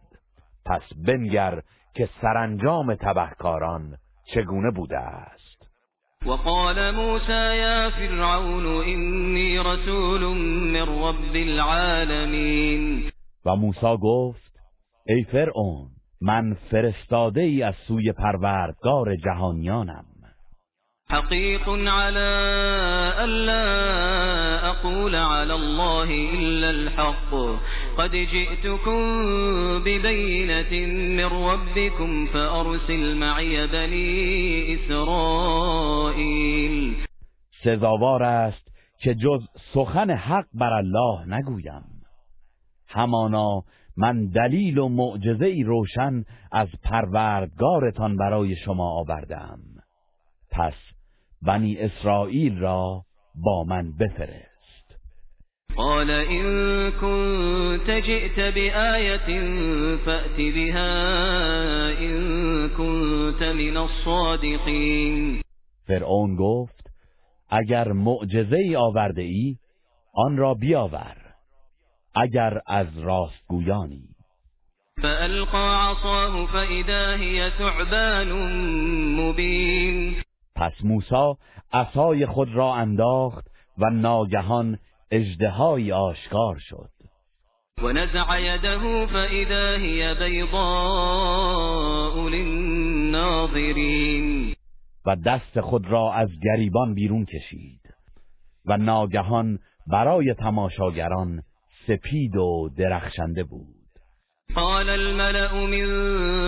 [0.66, 1.62] پس بنگر
[1.94, 3.96] که سرانجام تبهکاران
[4.34, 5.70] چگونه بوده است
[6.26, 13.10] وقال موسى یا فرعون انی رسول من رب العالمین.
[13.46, 14.52] و موسا گفت
[15.08, 15.88] ای فرعون
[16.26, 20.04] من فرستاده ای از سوی پروردگار جهانیانم
[21.10, 22.24] حقیق على
[23.18, 23.64] الا
[24.72, 26.08] اقول على الله
[26.38, 27.54] الا الحق
[27.98, 29.24] قد جئتكم
[29.84, 36.96] ببينة من ربكم فارسل معي بني اسرائيل
[37.64, 38.68] سزاوار است
[39.00, 39.40] که جز
[39.74, 41.82] سخن حق بر الله نگویم
[42.88, 43.62] همانا
[43.96, 49.58] من دلیل و معجزه روشن از پروردگارتان برای شما آوردم
[50.50, 50.74] پس
[51.42, 53.02] بنی اسرائیل را
[53.44, 55.06] با من بفرست
[55.76, 56.76] قال این
[57.86, 58.98] جئت بها
[62.78, 65.38] من الصادقین
[65.86, 66.90] فرعون گفت
[67.50, 69.56] اگر معجزه ای آورده ای
[70.14, 71.25] آن را بیاور
[72.22, 74.08] اگر از راستگویانی
[75.02, 78.32] فالقا عصاه فاذا هي ثعبان
[79.20, 80.16] مبين
[80.56, 81.34] پس موسی
[81.72, 83.48] عصای خود را انداخت
[83.78, 84.78] و ناگهان
[85.10, 86.90] اجدهای آشکار شد
[87.82, 94.54] و نزع یده فاذا هی بيضاء للناظرین
[95.06, 97.80] و دست خود را از گریبان بیرون کشید
[98.64, 101.42] و ناگهان برای تماشاگران
[101.86, 103.76] سپید و درخشنده بود
[104.54, 105.86] قال الملأ من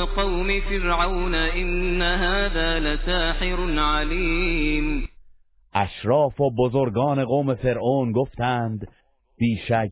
[0.05, 5.09] قوم فرعون إن هذا لساحر عليم
[5.75, 8.89] اشراف و بزرگان قوم فرعون گفتند
[9.39, 9.91] بیشک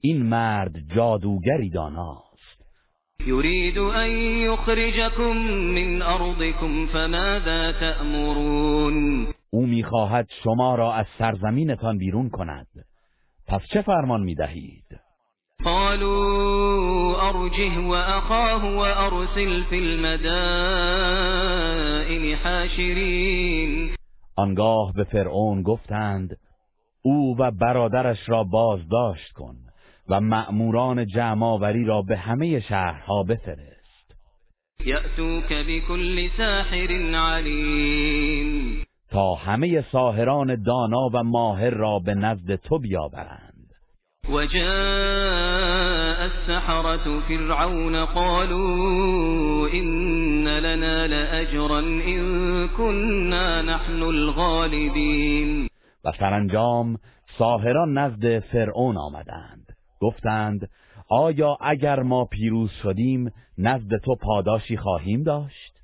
[0.00, 2.26] این مرد جادوگری داناست
[3.26, 12.66] یرید ان یخرجکم من ارضکم فماذا تأمرون او میخواهد شما را از سرزمینتان بیرون کند
[13.46, 15.00] پس چه فرمان میدهید
[15.64, 23.94] قالوا اخاه و ارسل فی المدائن حاشرین
[24.36, 26.36] آنگاه به فرعون گفتند
[27.02, 29.56] او و برادرش را بازداشت کن
[30.08, 34.14] و مأموران جمعآوری را به همه شهرها بفرست
[34.86, 43.52] یأتوک بكل ساحر علیم تا همه ساهران دانا و ماهر را به نزد تو بیاورند
[44.28, 55.68] و جاء السحرة فرعون قالوا این لنا لأجرا ان كنا نحن الغالبین
[56.04, 56.98] و سرانجام
[57.38, 59.66] ساهران نزد فرعون آمدند
[60.00, 60.68] گفتند
[61.10, 65.75] آیا اگر ما پیروز شدیم نزد تو پاداشی خواهیم داشت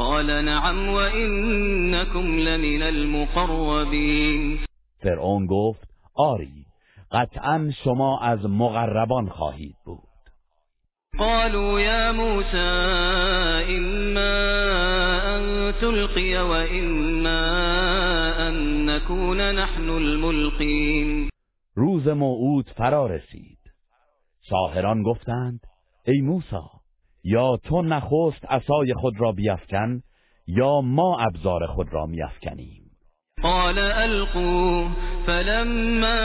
[0.00, 4.58] قال نعم وإنكم لمن المقربین
[5.02, 6.64] فرعون گفت آری
[7.12, 10.00] قطعا شما از مقربان خواهید بود
[11.18, 12.70] قالوا يا موسى
[13.76, 14.36] إما
[15.36, 15.44] أن
[15.80, 17.42] تلقي وإما
[18.48, 21.28] أن نكون نحن الملقين
[21.76, 23.58] روز موعود فرا رسید
[24.50, 25.60] ساهران گفتند
[26.08, 26.79] ای موسی
[27.24, 30.02] یا تو نخست عصای خود را بیفکن
[30.46, 32.82] یا ما ابزار خود را میافکنیم
[33.42, 34.88] قال القوا
[35.26, 36.18] فلما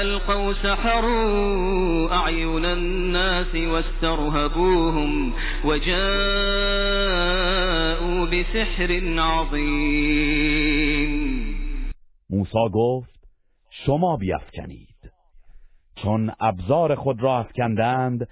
[0.00, 5.32] القوا سحروا اعین الناس واسترهبوهم
[5.64, 11.12] وجاءوا بسحر عظیم
[12.30, 13.12] موسی گفت
[13.70, 14.91] شما بیافکنید
[16.02, 18.28] چون ابزار خود را افکندند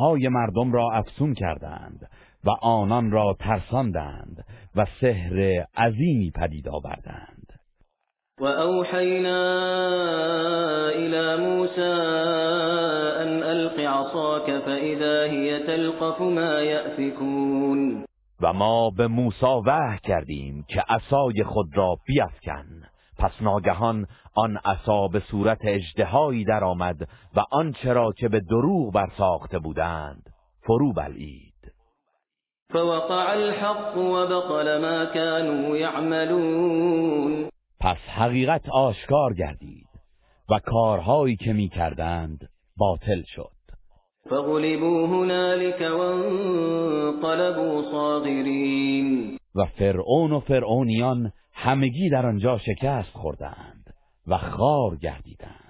[0.00, 2.08] های مردم را افسون کردند
[2.44, 4.44] و آنان را ترساندند
[4.76, 7.52] و سحر عظیمی پدید آوردند
[8.40, 9.42] و اوحینا
[10.94, 11.80] الى موسى
[13.20, 18.04] ان الق عصاك فاذا هي تلقف ما يأفكون
[18.40, 22.66] و ما به موسی وحی کردیم که عصای خود را بیفکن
[23.18, 29.58] پس ناگهان آن عصا به صورت اجدهایی درآمد و آنچه را که به دروغ برساخته
[29.58, 30.30] بودند
[30.62, 31.54] فرو بلعید
[32.72, 37.48] فوقع الحق و بطل ما كانوا يعملون
[37.80, 39.86] پس حقیقت آشکار گردید
[40.50, 43.48] و کارهایی که میکردند باطل شد
[44.30, 53.94] فغلبوا هنالك وانقلبوا صاغرین و فرعون و فرعونیان همگی در آنجا شکست خوردند
[54.26, 55.60] و خار گردیدند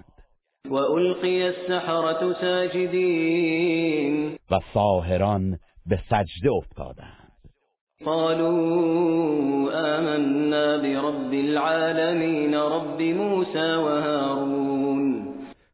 [0.69, 7.19] و القی السحرة ساجدین و ساهران به سجده افتادند
[8.05, 10.77] قالوا آمنا
[11.11, 15.29] برب العالمین رب موسی و هارون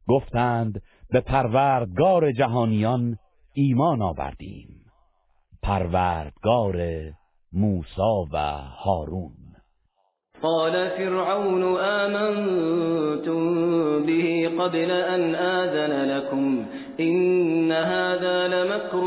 [0.08, 0.82] گفتند
[1.12, 3.18] به پروردگار جهانیان
[3.54, 4.70] ایمان آوردیم
[5.64, 6.76] پروردگار
[7.54, 8.02] موسی
[8.34, 9.32] و هارون
[10.42, 13.42] قال فرعون آمنتم
[14.06, 16.66] به قبل أن آذن لكم
[17.00, 19.04] إن هذا لمكر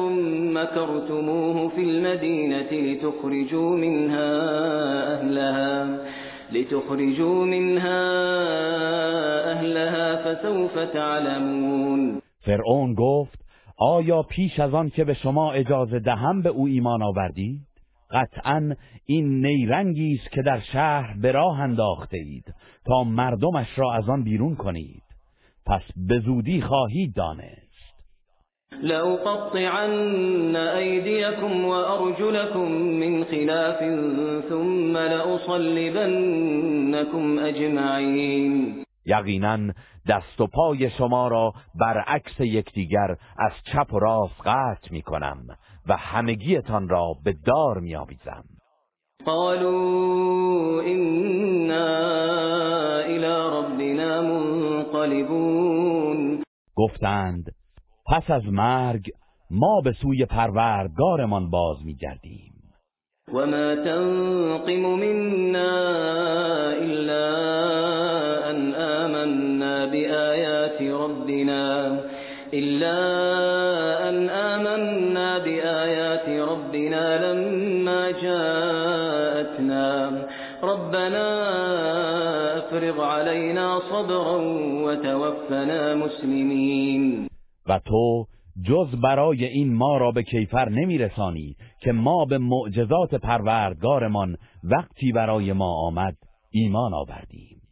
[0.54, 4.32] مكرتموه في المدينة لتخرجوا منها
[5.14, 5.98] أهلها
[6.52, 8.04] لتخرجوا منها
[9.52, 13.40] أهلها فسوف تعلمون فرعون گفت
[13.80, 17.58] آیا پیش از آن که به شما اجازه دهم به او ایمان آوردی؟
[18.14, 18.74] قطعا
[19.06, 22.54] این نیرنگی است که در شهر به راه انداخته اید
[22.86, 25.02] تا مردمش را از آن بیرون کنید
[25.66, 27.60] پس به زودی خواهید دانست
[28.82, 32.06] لو قطعن ایدیکم و
[32.70, 33.78] من خلاف
[34.48, 34.96] ثم
[37.38, 39.56] اجمعین یقینا
[40.08, 45.38] دست و پای شما را برعکس یکدیگر از چپ و راست قطع می کنم
[45.88, 48.44] و همگیتان را به دار میآویزم
[49.26, 51.98] قالوا انا
[52.98, 56.42] الی ربنا منقلبون
[56.76, 57.44] گفتند
[58.06, 59.10] پس از مرگ
[59.50, 62.50] ما به سوی پروردگارمان باز میگردیم
[63.28, 65.72] و ما تنقم منا
[66.70, 67.36] الا
[68.44, 72.03] ان آمنا بآیات ربنا
[72.54, 72.98] إلا
[74.08, 80.22] أن آمنا بآيات ربنا لما جاءتنا
[80.62, 81.24] ربنا
[82.58, 84.36] افرغ علينا صبرا
[84.86, 87.28] وتوفنا مسلمين
[87.68, 88.24] و تو
[88.68, 95.52] جز برای این ما را به کیفر نمیرسانی که ما به معجزات پروردگارمان وقتی برای
[95.52, 96.14] ما آمد
[96.50, 97.62] ایمان آوردیم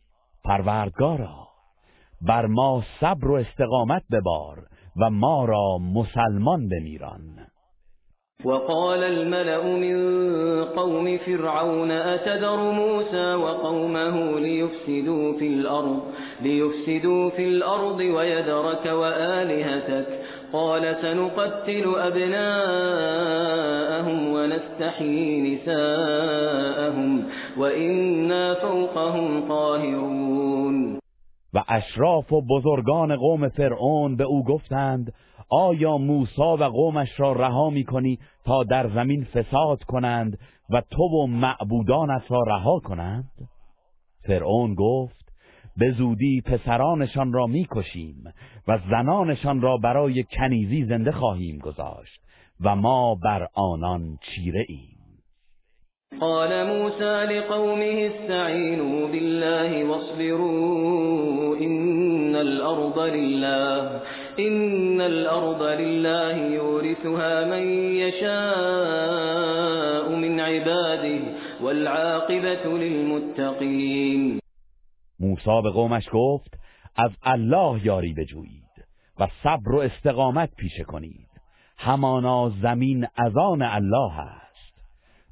[0.45, 1.37] پروردگارا
[2.29, 4.57] بر ما صبر و استقامت ببار
[5.01, 7.21] و ما را مسلمان بمیران
[8.45, 9.97] وقال الملأ من
[10.65, 16.01] قوم فرعون أتذر موسى وقومه ليفسدوا في الأرض
[16.43, 20.07] ليفسدوا في الأرض ويدرك وآلهتك
[20.53, 27.25] قال سنقتل أبناءهم ونستحيي نساءهم
[27.57, 31.02] وإنا فوقهم قاهرون
[31.55, 35.13] و اشراف و بزرگان قوم فرعون به او گفتند
[35.51, 40.39] آیا موسا و قومش را رها می کنی تا در زمین فساد کنند
[40.71, 43.31] و تو و معبودانت را رها کنند؟
[44.27, 45.33] فرعون گفت
[45.77, 48.25] به زودی پسرانشان را میکشیم
[48.69, 52.21] و زنانشان را برای کنیزی زنده خواهیم گذاشت
[52.61, 54.92] و ما بر آنان چیره ایم.
[56.21, 64.01] قال موسى لقومه استعينوا بالله واصبروا إن الأرض لله
[64.39, 71.19] إن الأرض لله يورثها من يشاء من عباده
[71.63, 74.39] والعاقبة للمتقين
[75.21, 75.73] موسى به
[76.13, 76.51] گفت
[76.97, 78.63] از الله یاری بجویید
[79.21, 81.29] و صبر و استقامت پیشه کنید
[81.79, 84.42] همانا زمین از الله است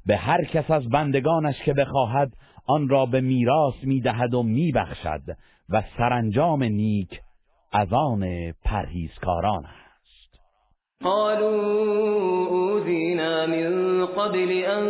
[0.05, 2.31] به هر کس از بندگانش که بخواهد
[2.67, 5.21] آن را به میراث میدهد و میبخشد
[5.69, 7.21] و سرانجام نیک
[7.71, 9.65] از آن پرهیزکاران
[11.03, 11.61] قالوا
[12.47, 13.69] أوذينا من
[14.05, 14.85] قبل أن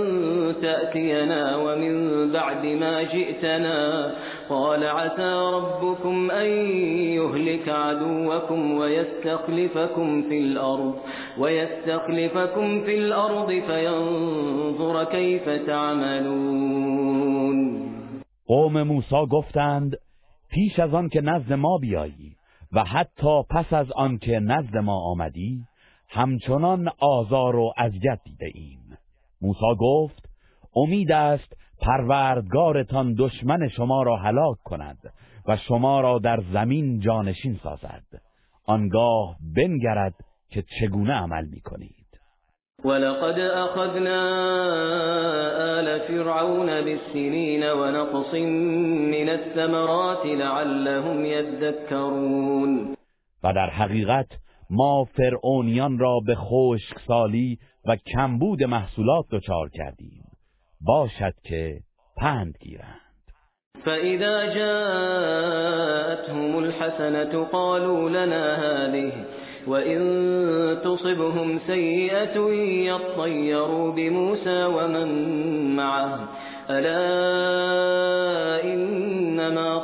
[0.62, 1.96] تأتينا ومن
[2.32, 4.12] بعد ما جئتنا
[4.50, 6.46] قال عسى ربكم أن
[7.16, 10.94] يهلك عدوكم ويستخلفكم في الأرض
[11.40, 17.92] ويستخلفكم في الأرض فينظر كيف تعملون
[18.48, 19.96] قوم موسى گفتند
[20.50, 22.36] پیش از آن که نزد ما بیایی
[22.74, 25.60] و حتی پس از آن که نزد ما آمدی
[26.14, 28.98] همچنان آزار و اذیت دیده ایم
[29.42, 30.30] موسی گفت
[30.76, 34.98] امید است پروردگارتان دشمن شما را هلاک کند
[35.48, 38.04] و شما را در زمین جانشین سازد
[38.66, 40.14] آنگاه بنگرد
[40.50, 41.96] که چگونه عمل میکنید
[42.86, 44.22] ولقد اخذنا
[45.80, 52.96] آل فرعون و ونقص من الثمرات لعلهم يذكرون
[53.44, 54.28] و در حقیقت
[54.72, 56.38] ما فرعونیان را به
[57.08, 60.24] سالی و کمبود محصولات دچار کردیم
[60.82, 61.78] باشد که
[62.18, 62.92] پند گیرند
[63.86, 69.12] فإذا جاءتهم الحسنة قالوا لنا هذه
[69.68, 70.00] وإن
[70.84, 75.08] تصبهم سيئة يطيروا بموسى ومن
[75.76, 76.28] معه
[76.70, 77.08] ألا
[78.64, 79.80] إنما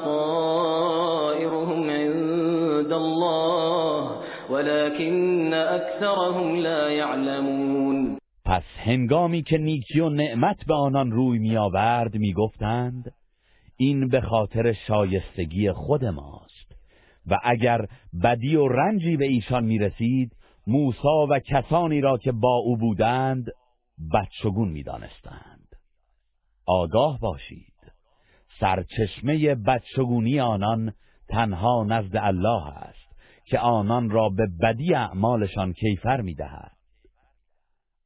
[4.49, 13.11] ولكن اكثرهم لا يعلمون پس هنگامی که نیکی و نعمت به آنان روی میآورد میگفتند
[13.78, 16.72] این به خاطر شایستگی خود ماست
[17.28, 17.86] و اگر
[18.24, 20.32] بدی و رنجی به ایشان رسید
[20.68, 23.45] موسا و کسانی را که با او بودند
[24.14, 25.68] بدشگون میدانستند
[26.65, 27.74] آگاه باشید
[28.60, 30.94] سرچشمه بدشگونی آنان
[31.30, 33.07] تنها نزد الله است
[33.49, 36.72] که آنان را به بدی اعمالشان کیفر میدهد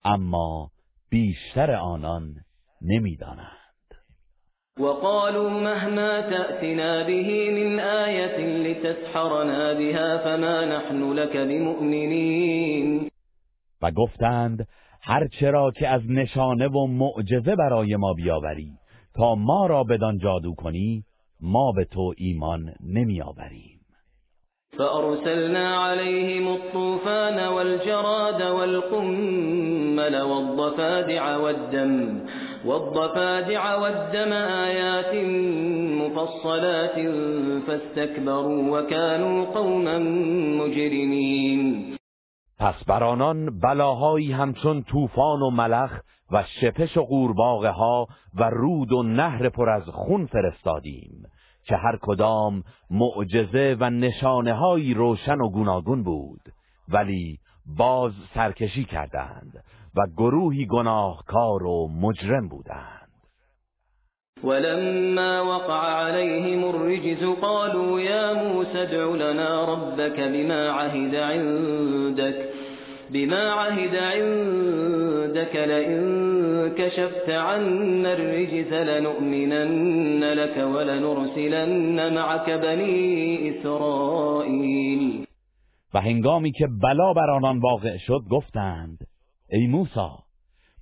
[0.03, 0.72] اما
[1.09, 2.35] بیشتر آنان
[2.81, 3.51] نمیدانند
[4.80, 13.09] وقالوا مهما تأتنا به من آية لتسحرنا بها فما نحن لك بمؤمنین
[13.81, 14.68] و گفتند
[15.01, 18.72] هر چرا که از نشانه و معجزه برای ما بیاوری
[19.15, 21.03] تا ما را بدان جادو کنی
[21.41, 23.80] ما به تو ایمان نمیآوریم
[24.81, 32.19] فأرسلنا عليهم الطوفان والجراد والقمل والضفادع والدم
[32.65, 34.31] والضفادع والدم
[34.67, 35.13] آيات
[36.01, 36.95] مفصلات
[37.67, 39.97] فاستكبروا وكانوا قوما
[40.61, 41.95] مجرمين
[42.59, 45.91] پس بر آنان بلاهایی همچون طوفان و ملخ
[46.31, 48.07] و شپش و قورباغه ها
[48.39, 51.23] و رود و نهر پر از خون فرستادیم
[51.63, 56.41] که هر کدام معجزه و نشانه های روشن و گوناگون بود
[56.89, 57.38] ولی
[57.77, 59.63] باز سرکشی کردند
[59.97, 62.97] و گروهی گناهکار و مجرم بودند
[64.43, 72.35] ولما وقع عليهم الرجز قالوا يا موسى ادع لنا ربك بما عهد عندك
[73.13, 76.01] بما عهد عندك لئن
[76.77, 85.25] كشفت عنا الرجس لنؤمنن لك ولنرسلن معك بني اسرائیل
[85.93, 88.97] و هنگامی که بلا بر آنان واقع شد گفتند
[89.51, 90.19] ای موسا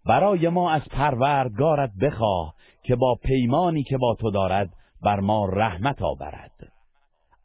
[0.05, 2.53] برای ما از پروردگارت بخواه
[2.83, 4.69] که با پیمانی که با تو دارد
[5.03, 6.51] بر ما رحمت آورد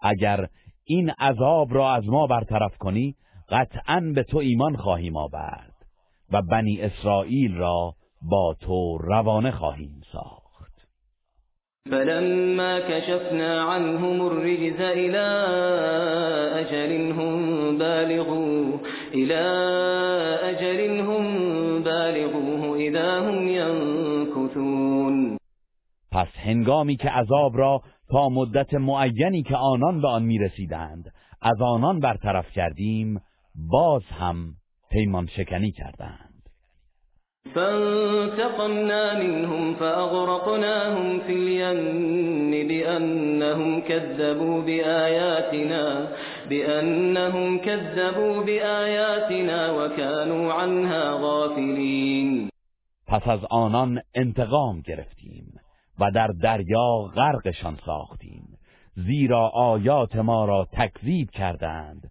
[0.02, 0.47] اگر
[0.85, 3.16] این عذاب را از ما برطرف کنی
[3.49, 5.75] قطعا به تو ایمان خواهیم آورد
[6.33, 7.95] و بنی اسرائیل را
[8.31, 10.73] با تو روانه خواهیم ساخت
[11.91, 15.27] فلما کشفنا عنهم الرجز الى
[16.61, 18.81] اجل هم بالغوه
[19.12, 19.47] الى
[20.49, 21.45] اجل هم
[22.79, 23.45] اذا هم
[26.12, 31.12] پس هنگامی که عذاب را تا مدت معینی که آنان به آن میرسیدند
[31.43, 33.21] از آنان برطرف کردیم
[33.55, 34.55] باز هم
[34.90, 36.48] پیمان شکنی کردند
[37.55, 46.09] فانتقمنا منهم فاغرقناهم في اليم بأنهم كذبوا باياتنا
[46.51, 52.48] بأنهم كذبوا باياتنا وكانوا عنها غافلين
[53.06, 55.52] پس از آنان انتقام گرفتیم
[56.01, 58.44] و در دریا غرقشان ساختیم
[59.06, 62.10] زیرا آیات ما را تکذیب کردند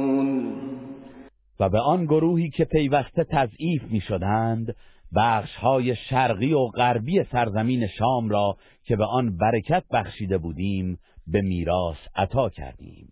[1.61, 4.75] و به آن گروهی که پیوسته تضعیف می شدند
[5.15, 10.97] بخشهای شرقی و غربی سرزمین شام را که به آن برکت بخشیده بودیم
[11.27, 13.07] به میراث عطا کردیم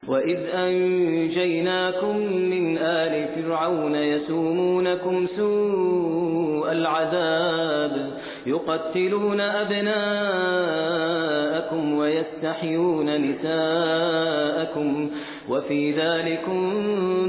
[0.08, 15.10] وَإِذْ أَنجَيْنَاكُم مِّنْ آلِ فِرْعَوْنَ يَسُومُونَكُمْ سُوءَ الْعَذَابِ يُقَتِّلُونَ أَبْنَاءَكُمْ وَيَسْتَحْيُونَ نِسَاءَكُمْ
[15.50, 16.64] وَفِي ذَلِكُمْ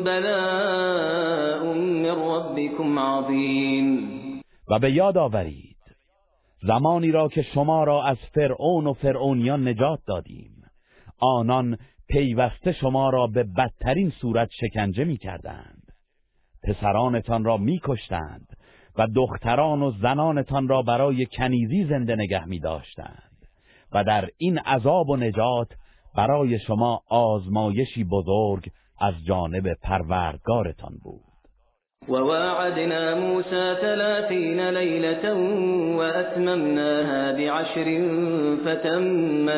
[0.09, 3.86] بَلَاءٌ مِّن رَّبِّكُمْ عَظِيمٌ
[4.70, 5.77] وَبَيَادَ به آورید
[6.66, 10.51] زمانی را که شما را از فرعون و فرعونیان نجات دادیم
[11.39, 11.77] آنان
[12.12, 15.82] پیوسته شما را به بدترین صورت شکنجه می کردند.
[16.62, 18.47] پسرانتان را می کشتند
[18.97, 23.47] و دختران و زنانتان را برای کنیزی زنده نگه می داشتند
[23.93, 25.68] و در این عذاب و نجات
[26.16, 28.70] برای شما آزمایشی بزرگ
[29.01, 31.32] از جانب پروردگارتان بود.
[32.09, 35.35] وواعدنا موسى ثلاثين ليلة
[35.97, 38.01] وأتممناها بعشر
[38.65, 39.03] فتم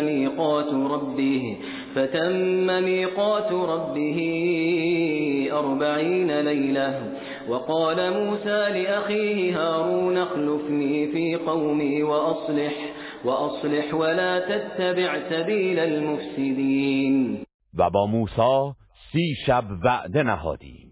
[0.05, 1.57] ميقات ربه
[1.95, 4.19] فتم ميقات ربه
[5.53, 7.12] أربعين ليلة
[7.49, 12.73] وقال موسى لأخيه هارون اخلفني في قومي وأصلح
[13.25, 17.45] وأصلح ولا تتبع سبيل المفسدين
[17.75, 18.73] بابا موسى
[19.12, 20.84] سي شب بعد نهادی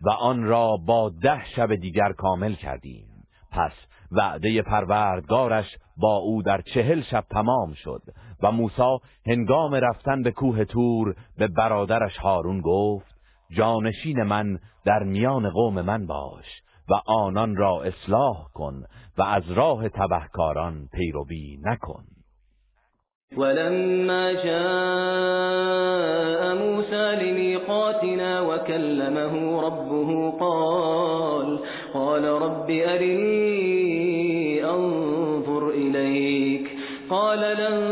[0.00, 3.06] و آن را با ده شب دیگر کامل کردیم
[3.50, 3.72] پس
[4.12, 8.02] وعده پروردگارش با او در چهل شب تمام شد
[8.42, 13.18] و موسا هنگام رفتن به کوه تور به برادرش هارون گفت
[13.56, 16.44] جانشین من در میان قوم من باش
[16.90, 18.82] و آنان را اصلاح کن
[19.18, 22.04] و از راه تبهکاران پیروی نکن
[23.36, 30.30] وَلَمَّا جَاءَ مُوسَىٰ لِمِيقَاتِنَا وَكَلَّمَهُ رَبُّهُ
[31.94, 36.76] قَالَ رَبِّ أَرِنِي أَنظُرْ إِلَيْكَ ۚ
[37.10, 37.82] قَالَ لَن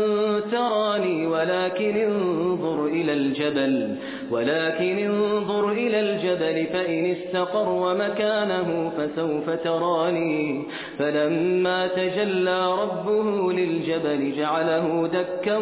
[0.51, 3.95] تَرَانِي وَلَٰكِنِ انظُرْ إِلَى الْجَبَلِ
[4.31, 10.63] ولكن انظر إلى الجبل فإن استقر مكانه فسوف تراني
[10.99, 15.57] فلما تجلى ربه للجبل جعله دكا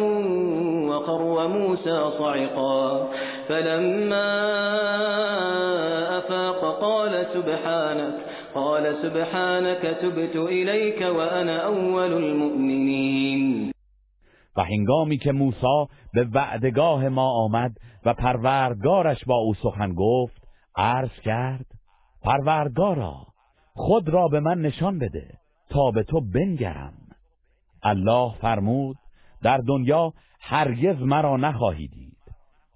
[0.88, 3.08] وقر موسى صعقا
[3.48, 4.28] فلما
[6.18, 8.14] أفاق قال سبحانك
[8.54, 13.72] قال سبحانك تبت إليك وأنا أول المؤمنين
[14.58, 17.70] و هنگامی که موسی به وعدگاه ما آمد
[18.06, 21.66] و پروردگارش با او سخن گفت عرض کرد
[22.22, 23.16] پروردگارا
[23.74, 25.34] خود را به من نشان بده
[25.70, 26.94] تا به تو بنگرم
[27.82, 28.96] الله فرمود
[29.42, 32.16] در دنیا هرگز مرا نخواهی دید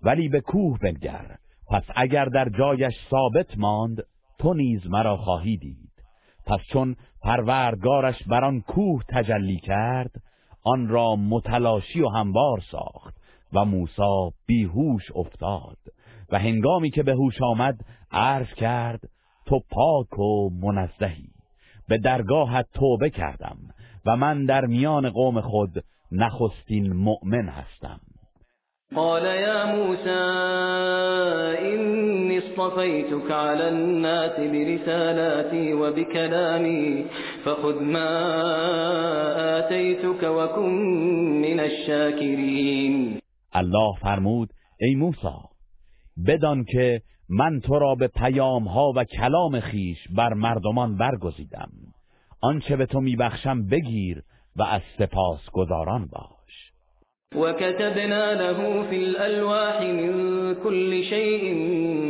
[0.03, 1.37] ولی به کوه بنگر
[1.71, 4.03] پس اگر در جایش ثابت ماند
[4.39, 5.93] تو نیز مرا خواهی دید
[6.47, 10.11] پس چون پروردگارش بر آن کوه تجلی کرد
[10.65, 13.20] آن را متلاشی و هموار ساخت
[13.53, 15.77] و موسا بیهوش افتاد
[16.33, 17.81] و هنگامی که به هوش آمد
[18.13, 19.01] عرض کرد
[19.47, 21.29] تو پاک و منزهی
[21.89, 23.57] به درگاهت توبه کردم
[24.07, 28.01] و من در میان قوم خود نخستین مؤمن هستم
[28.97, 30.21] قال يا موسى
[31.63, 37.05] إني اصطفيتك على الناس برسالاتي وبكلامي
[37.45, 38.11] فخذ ما
[39.59, 40.71] آتيتك وكن
[41.43, 43.20] من الشاكرين
[43.53, 45.39] الله فرمود ای موسی
[46.27, 51.71] بدان که من تو را به پیام ها و کلام خیش بر مردمان برگزیدم
[52.43, 54.23] آنچه به تو میبخشم بگیر
[54.57, 56.40] و از سپاس گذاران باش
[57.37, 60.13] وكتبنا له في الألواح من
[60.65, 61.55] كل شيء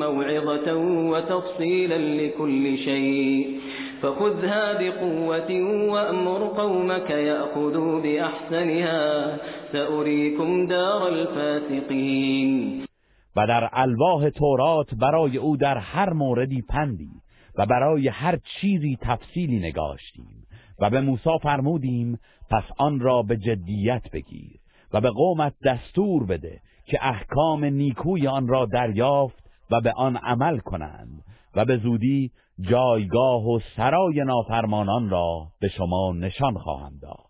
[0.00, 0.76] موعظة
[1.12, 3.60] وتفصيلا لكل شيء
[4.02, 5.50] فخذها بقوة
[5.92, 9.36] وأمر قومك يأخذوا بأحسنها
[9.72, 12.84] سأريكم دار الفاسقين
[13.36, 17.10] و در الواح تورات برای او در هر موردی پندی
[17.58, 20.46] و برای هر چیزی تفصیلی نگاشتیم
[20.78, 22.18] و به موسی فرمودیم
[22.50, 24.59] پس آن را به جدیت بگیر
[24.92, 30.58] و به قومت دستور بده که احکام نیکوی آن را دریافت و به آن عمل
[30.58, 31.22] کنند
[31.54, 32.30] و به زودی
[32.60, 37.29] جایگاه و سرای نافرمانان را به شما نشان خواهم داد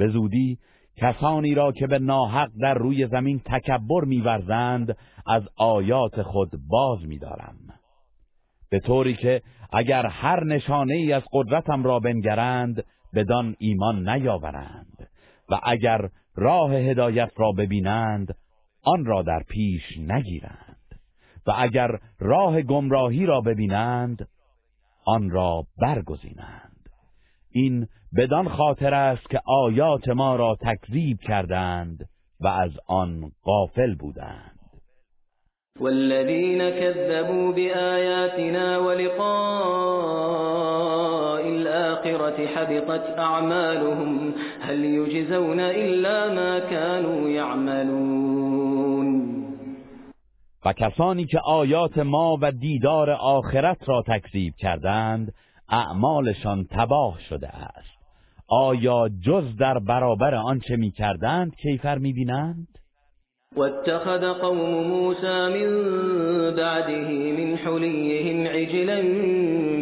[0.00, 0.58] به زودی
[0.96, 4.96] کسانی را که به ناحق در روی زمین تکبر میورزند
[5.26, 7.54] از آیات خود باز میدارم
[8.70, 15.08] به طوری که اگر هر نشانه ای از قدرتم را بنگرند بدان ایمان نیاورند
[15.50, 18.34] و اگر راه هدایت را ببینند
[18.82, 21.00] آن را در پیش نگیرند
[21.46, 24.28] و اگر راه گمراهی را ببینند
[25.06, 26.69] آن را برگزینند
[27.52, 27.86] این
[28.16, 32.08] بدان خاطر است که آیات ما را تکذیب کردند
[32.40, 34.56] و از آن غافل بودند
[35.80, 49.46] والذین كذبوا بآیاتنا ولقاء الآخرة حبطت اعمالهم هل یجزون الا ما كانوا یعملون
[50.66, 55.32] و کسانی که آیات ما و دیدار آخرت را تکذیب کردند
[55.70, 57.90] اعمالشان تباه شده است
[58.48, 61.98] آیا جز در برابر آنچه میکردند کیفر
[63.56, 65.70] و اتخذ قوم موسى من
[66.56, 66.98] بعده
[67.32, 69.00] من حليهم عجلا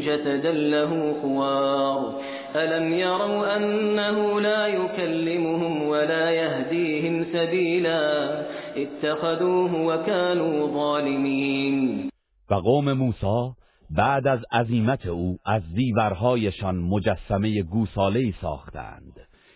[0.00, 2.14] جسدا له خوار
[2.54, 8.28] ألم يروا أنه لا يكلمهم ولا يهديهم سبيلا
[8.76, 12.08] اتخذوه وكانوا ظالمين
[12.50, 13.52] و قوم موسى
[13.90, 19.12] بعد از عظیمت او از زیورهایشان مجسمه گوساله ساختند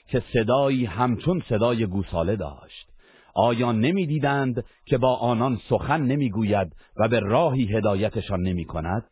[0.09, 2.89] که صدایی همچون صدای گوساله داشت
[3.35, 9.05] آیا نمیدیدند که با آنان سخن نمیگوید و به راهی هدایتشان نمی کند؟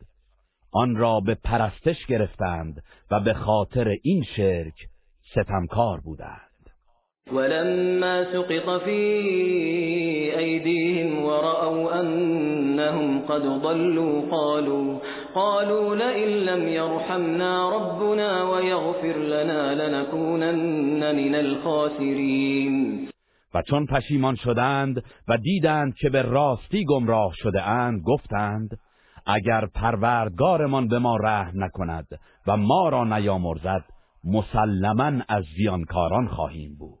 [0.73, 4.85] آن را به پرستش گرفتند و به خاطر این شرک
[5.31, 6.50] ستمکار بودند
[7.31, 8.99] ولما سقط في
[10.37, 14.99] أيديهم ورأوا أنهم قد ضلوا قالوا
[15.35, 23.07] قالوا لئن لم يرحمنا ربنا ويغفر لنا لنكونن من الخاسرين
[23.55, 28.69] و چون پشیمان شدند و دیدند که به راستی گمراه شده اند گفتند
[29.25, 32.07] اگر پروردگارمان به ما رحم نکند
[32.47, 33.83] و ما را نیامرزد
[34.23, 37.00] مسلما از زیانکاران خواهیم بود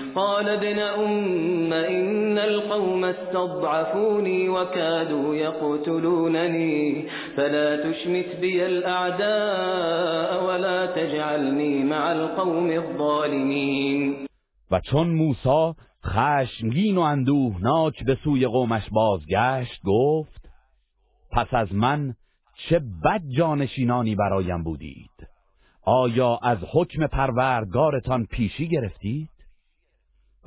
[0.15, 7.05] قال ابن أم إن القوم استضعفوني وكادوا يقتلونني
[7.35, 14.27] فلا تشمت بي الأعداء ولا تجعلني مع القوم الظالمين
[14.71, 15.73] و چون موسی
[16.05, 20.41] خشمگین و اندوهناک به سوی قومش بازگشت گفت
[21.31, 22.13] پس از من
[22.69, 25.11] چه بد جانشینانی برایم بودید
[25.85, 29.30] آیا از حکم پروردگارتان پیشی گرفتید؟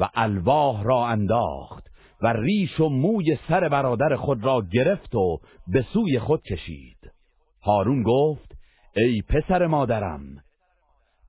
[0.01, 1.91] و الواح را انداخت
[2.23, 5.39] و ریش و موی سر برادر خود را گرفت و
[5.73, 6.99] به سوی خود کشید
[7.63, 8.55] هارون گفت
[8.97, 10.25] ای پسر مادرم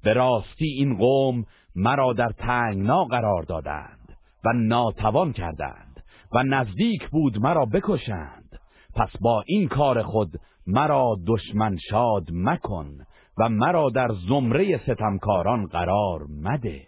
[0.04, 7.38] به راستی این قوم مرا در تنگنا قرار دادند و ناتوان کردند و نزدیک بود
[7.40, 8.60] مرا بکشند
[8.94, 10.30] پس با این کار خود
[10.68, 12.98] مرا دشمن شاد مکن
[13.38, 16.88] و مرا در زمره ستمکاران قرار مده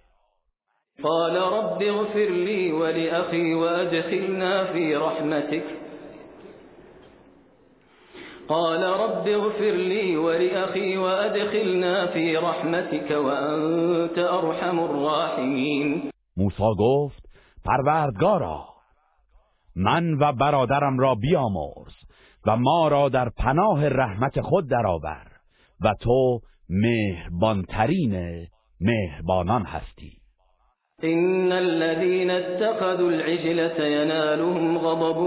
[1.04, 5.64] قال رب اغفر لي ولأخي وأدخلنا في رحمتك
[8.48, 17.24] قال رب اغفر لي ولأخي وأدخلنا في رحمتك وأنت أرحم الراحمين موسا گفت
[17.66, 18.66] پروردگارا
[19.76, 21.94] من و برادرم را بیامرز
[22.48, 25.28] و ما را در پناه رحمت خود درآور
[25.82, 28.18] و تو مهربانترین
[28.82, 30.17] مهربانان هستی
[31.04, 35.18] إن الذين اتخذوا العجلة ينالهم غضب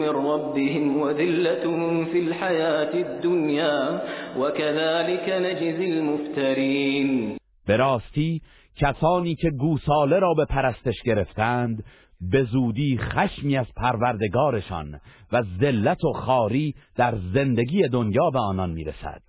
[0.00, 1.64] من ربهم وذلة
[2.12, 4.00] في الحياة الدنيا
[4.40, 7.36] وكذلك نجزي المفترين
[7.68, 8.40] به راستی
[8.76, 11.84] کسانی که گوساله را به پرستش گرفتند
[12.20, 15.00] به زودی خشمی از پروردگارشان
[15.32, 19.22] و ذلت و خاری در زندگی دنیا به آنان میرسد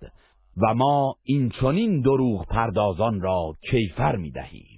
[0.62, 4.77] و ما این چونین دروغ پردازان را کیفر میدهیم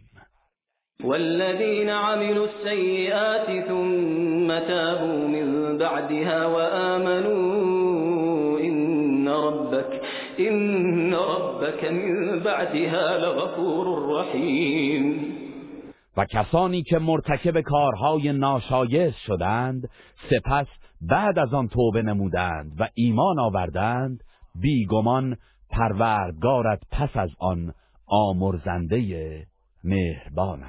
[1.04, 10.00] والذين عملوا السيئات ثم تابوا من بعدها وآمنوا إن ربك
[10.40, 13.86] إن ربك من بعدها لغفور
[14.16, 15.26] رحيم
[16.16, 19.88] و کسانی که مرتکب کارهای ناشایست شدند
[20.30, 20.66] سپس
[21.00, 24.20] بعد از آن توبه نمودند و ایمان آوردند
[24.60, 25.36] بیگمان
[25.70, 27.72] پروردگارت پس از آن
[28.12, 29.46] آمرزنده
[29.84, 30.62] مهربان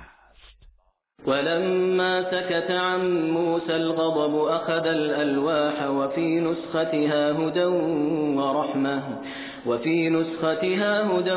[1.27, 7.63] ولما سكت عن موسى الغضب أخذ الألواح وفي نسختها هدى
[8.41, 9.03] ورحمة
[9.67, 11.31] وفي نسختها هدى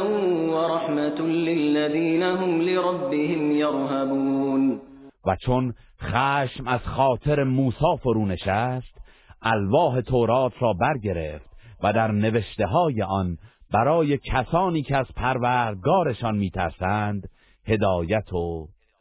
[0.52, 4.80] ورحمة للذين هم لربهم يرهبون
[5.26, 8.94] و چون خشم از خاطر موسی فرو نشست
[9.42, 11.46] الواح تورات را برگرفت
[11.82, 13.38] و در نوشته های آن
[13.72, 17.28] برای کسانی که از پروردگارشان میترسند
[17.68, 18.68] هدایت و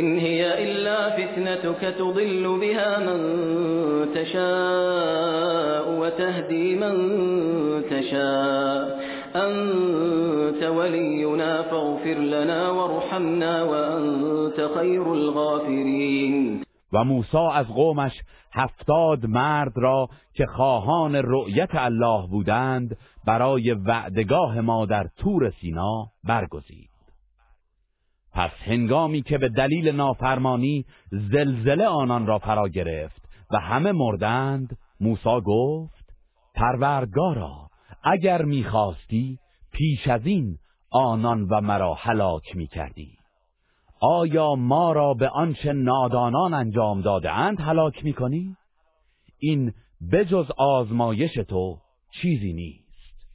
[0.00, 3.18] إن هي إلا فتنتك تضل بها من
[4.14, 6.94] تشاء وتهدي من
[7.90, 8.98] تشاء
[9.36, 18.12] أنت ولينا فاغفر لنا وارحمنا وأنت خير الغافرين و موسا از قومش
[18.52, 22.96] هفتاد مرد را که خواهان رؤیت الله بودند
[23.26, 26.97] برای وعدگاه ما در تور سینا برگزید
[28.38, 33.20] پس هنگامی که به دلیل نافرمانی زلزله آنان را فرا گرفت
[33.50, 36.12] و همه مردند موسا گفت
[36.54, 37.54] پروردگارا
[38.04, 39.38] اگر میخواستی
[39.72, 40.58] پیش از این
[40.90, 43.10] آنان و مرا هلاک میکردی
[44.00, 48.56] آیا ما را به آنچه نادانان انجام داده اند هلاک میکنی؟
[49.38, 49.72] این
[50.12, 51.78] بجز آزمایش تو
[52.22, 53.32] چیزی نیست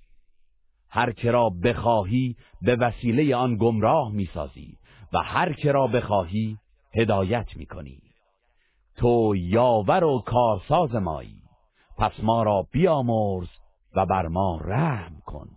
[0.90, 4.78] هر را بخواهی به وسیله آن گمراه میسازی
[5.14, 6.58] و هر که را بخواهی
[6.96, 8.00] هدایت میکنی
[8.98, 11.42] تو یاور و کارساز مایی
[11.98, 13.48] پس ما را بیامرز
[13.96, 15.48] و بر ما رحم کن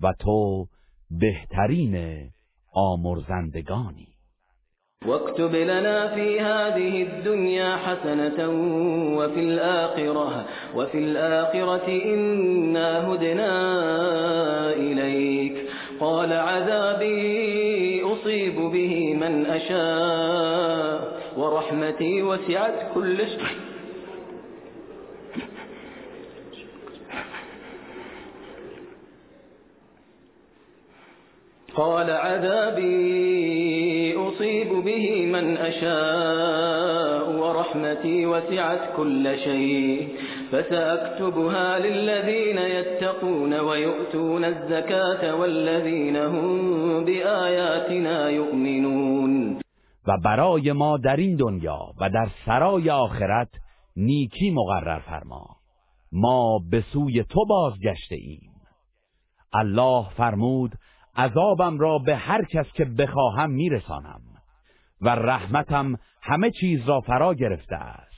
[0.00, 0.66] و تو
[1.10, 2.28] بهترین
[2.74, 4.08] آمرزندگانی
[5.06, 8.46] واكتب لنا في هذه الدنيا حسنة
[9.18, 10.44] وفي الآخرة,
[10.76, 13.52] وفي الآخرة إنا هدنا
[14.72, 15.70] إليك
[16.02, 23.56] قال عذابي أصيب به من أشاء ورحمتي وسعت كل شيء
[31.74, 33.71] قال عذابي
[34.34, 40.08] أصيب به من أشاء ورحمتي وسعت كل شيء
[40.52, 49.60] فسأكتبها للذين يتقون ويؤتون الزكاة والذين هم بآياتنا يؤمنون
[50.08, 53.48] و برای ما در این دنیا و در سرای آخرت
[53.96, 55.46] نیکی مقرر فرما
[56.12, 58.52] ما به سوی تو بازگشته ایم
[59.54, 60.70] الله فرمود
[61.16, 64.20] عذابم را به هر کس که بخواهم میرسانم
[65.00, 68.12] و رحمتم همه چیز را فرا گرفته است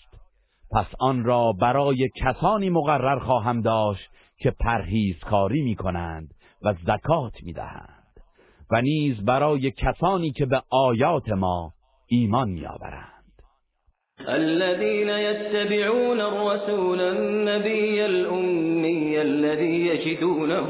[0.70, 6.28] پس آن را برای کسانی مقرر خواهم داشت که پرهیزکاری می کنند
[6.64, 8.12] و زکات می دهند
[8.72, 11.72] و نیز برای کسانی که به آیات ما
[12.08, 13.10] ایمان می آورند.
[14.28, 20.60] الذين يتبعون الرسول النبي الأمي الذي يجدونه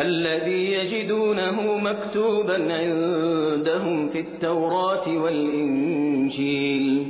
[0.00, 7.06] الذي يجدونه مكتوبا عندهم في التوراة والإنجيل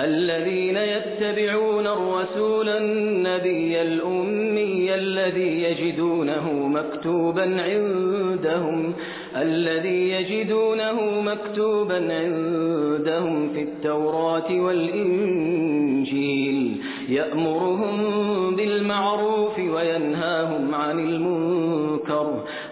[0.00, 8.92] الذين يتبعون الرسول النبي الأمي الذي يجدونه مكتوبا عندهم
[9.36, 16.76] الذي يجدونه مكتوبا عندهم في التوراة والإنجيل
[17.08, 17.98] يأمرهم
[18.56, 21.73] بالمعروف وينهاهم عن المنكر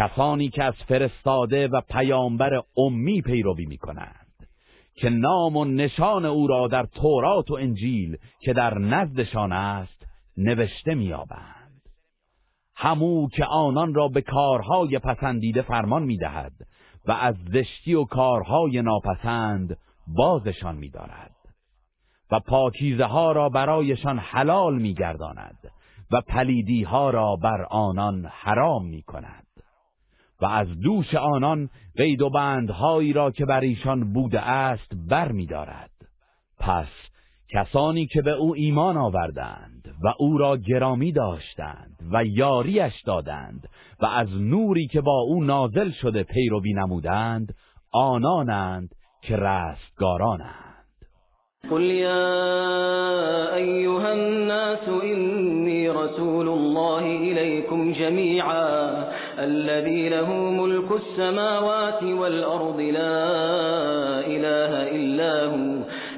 [0.00, 4.46] کسانی که از فرستاده و پیامبر امی پیروی میکنند
[4.96, 10.06] که نام و نشان او را در تورات و انجیل که در نزدشان است
[10.36, 11.82] نوشته آبند
[12.76, 16.52] همو که آنان را به کارهای پسندیده فرمان میدهد
[17.06, 19.76] و از زشتی و کارهای ناپسند
[20.16, 21.36] بازشان میدارد
[22.30, 25.58] و پاکیزه ها را برایشان حلال میگرداند
[26.10, 29.46] و پلیدی ها را بر آنان حرام می کند
[30.40, 35.46] و از دوش آنان قید و بندهایی را که بر ایشان بوده است بر می
[35.46, 35.90] دارد.
[36.58, 36.88] پس
[37.52, 43.68] کسانی که به او ایمان آوردند و او را گرامی داشتند و یاریش دادند
[44.00, 47.54] و از نوری که با او نازل شده پیروی نمودند
[47.92, 50.69] آنانند که رستگارانند
[51.68, 59.04] قُلْ يَا أَيُّهَا النَّاسُ إِنِّي رَسُولُ اللَّهِ إِلَيْكُمْ جَمِيعًا
[59.44, 63.20] الَّذِي لَهُ مُلْكُ السَّمَاوَاتِ وَالْأَرْضِ لَا
[64.34, 65.60] إِلَٰهَ إِلَّا هُوَ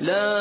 [0.01, 0.35] لا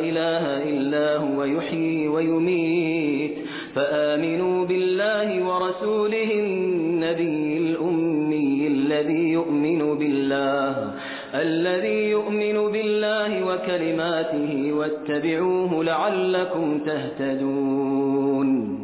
[0.00, 3.34] إله إلا هو يُحْيِي وَيُمِيتُ
[3.74, 10.97] فَآمِنُوا بِاللَّهِ وَرَسُولِهِ النَّبِيِّ الْأُمِّيِّ الَّذِي يُؤْمِنُ بِاللَّهِ
[11.34, 18.78] الذي يؤمن بالله وكلماته واتبعوه لعلكم تهتدون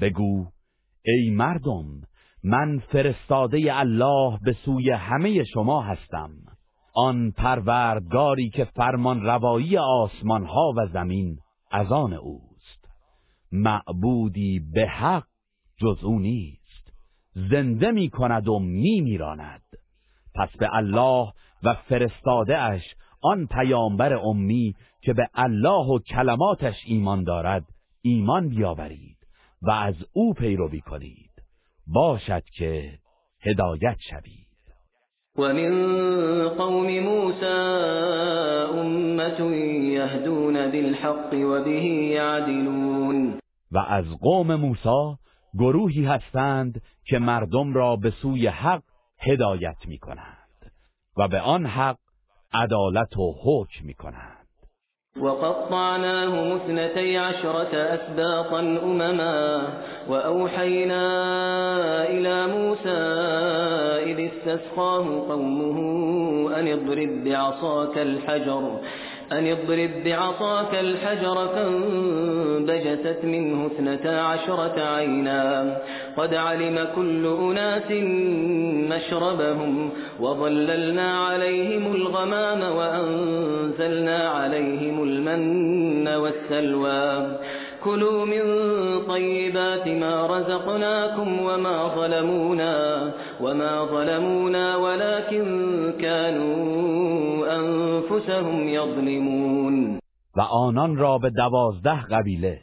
[0.00, 0.46] بگو
[1.06, 1.84] ای مردم
[2.44, 6.30] من فرستاده الله به سوی همه شما هستم
[6.94, 11.36] آن پروردگاری که فرمان روایی آسمان ها و زمین
[11.70, 12.88] از آن اوست
[13.52, 15.24] معبودی به حق
[15.80, 16.92] جز او نیست
[17.50, 19.62] زنده می کند و می میراند
[20.38, 21.32] پس به الله
[21.62, 22.82] و فرستاده اش
[23.22, 27.64] آن پیامبر امی که به الله و کلماتش ایمان دارد
[28.02, 29.16] ایمان بیاورید
[29.62, 31.30] و از او پیروی کنید
[31.86, 32.98] باشد که
[33.40, 34.48] هدایت شوید
[35.38, 35.40] و
[36.58, 37.52] قوم موسى
[39.92, 43.32] یهدون بالحق و
[43.72, 45.18] و از قوم موسی
[45.58, 48.82] گروهی هستند که مردم را به سوی حق
[49.20, 50.70] هدایت می کنند
[51.18, 51.96] و به آن حق
[52.52, 54.34] عدالت و حکم می کنند
[55.16, 59.66] وقطعناهم اثنتي عشرة أسباطا أمما
[60.08, 61.06] وأوحينا
[62.04, 62.98] إلى موسى
[64.12, 68.80] إذ استسقاه قومه أن اضرب بعصاك الحجر
[69.32, 75.76] أن اضرب بعصاك الحجر فانبجست منه اثنتا عشرة عينا
[76.16, 77.90] قد علم كل أناس
[78.92, 79.90] مشربهم
[80.20, 87.28] وظللنا عليهم الغمام وأنزلنا عليهم المن والسلوى
[87.84, 88.42] كلوا من
[89.08, 92.76] طيبات ما رزقناكم وما ظلمونا
[93.40, 95.44] وما ظلمونا ولكن
[96.00, 96.52] كانوا
[97.56, 99.98] انفسهم يظلمون
[100.36, 102.60] و آنان را به دوازده قبیله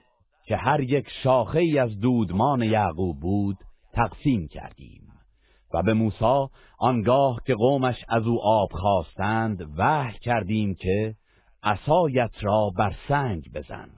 [0.48, 3.56] که هر یک شاخه ای از دودمان یعقوب بود
[3.96, 5.02] تقسیم کردیم
[5.74, 6.48] و به موسی
[6.80, 11.14] آنگاه که قومش از او آب خواستند وح کردیم که
[11.64, 13.90] اصایت را بر سنگ بزن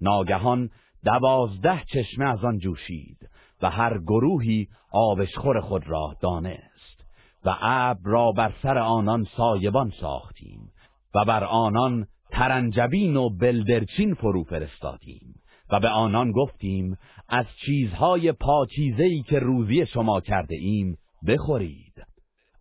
[0.00, 0.70] ناگهان
[1.04, 3.28] دوازده چشمه از آن جوشید
[3.62, 7.04] و هر گروهی آبشخور خود را دانست
[7.44, 10.72] و ابر را بر سر آنان سایبان ساختیم
[11.14, 15.34] و بر آنان ترنجبین و بلدرچین فرو فرستادیم
[15.72, 16.96] و به آنان گفتیم
[17.28, 20.96] از چیزهای پاچیزهی که روزی شما کرده ایم
[21.26, 21.94] بخورید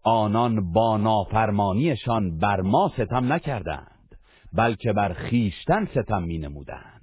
[0.04, 4.16] آنان با نافرمانیشان بر ما ستم نکردند
[4.54, 6.99] بلکه بر خیشتن ستم می نمودند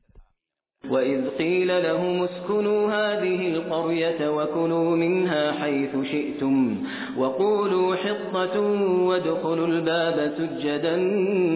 [0.85, 6.87] وإذ قيل لهم اسكنوا هذه القرية وكلوا منها حيث شئتم
[7.17, 8.61] وقولوا حطة
[9.03, 10.97] وادخلوا الباب سجدا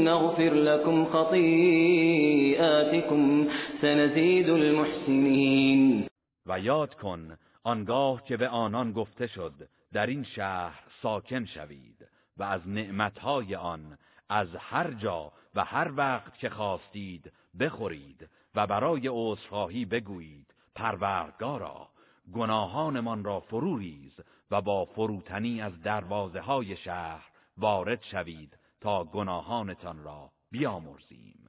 [0.04, 3.48] نغفر لكم خطيئاتكم
[3.82, 6.06] سنزيد المحسنين
[6.48, 7.36] و یاد کن
[7.66, 9.52] آنگاه که به آنان گفته شد
[9.92, 12.06] در این شهر ساکن شوید
[12.36, 13.98] و از نعمتهای آن
[14.30, 21.88] از هر جا و هر وقت که خواستید بخورید و برای عذرخواهی بگویید پروردگارا
[22.34, 24.12] گناهانمان را فروریز
[24.50, 27.26] و با فروتنی از دروازه های شهر
[27.58, 31.48] وارد شوید تا گناهانتان را بیامرزیم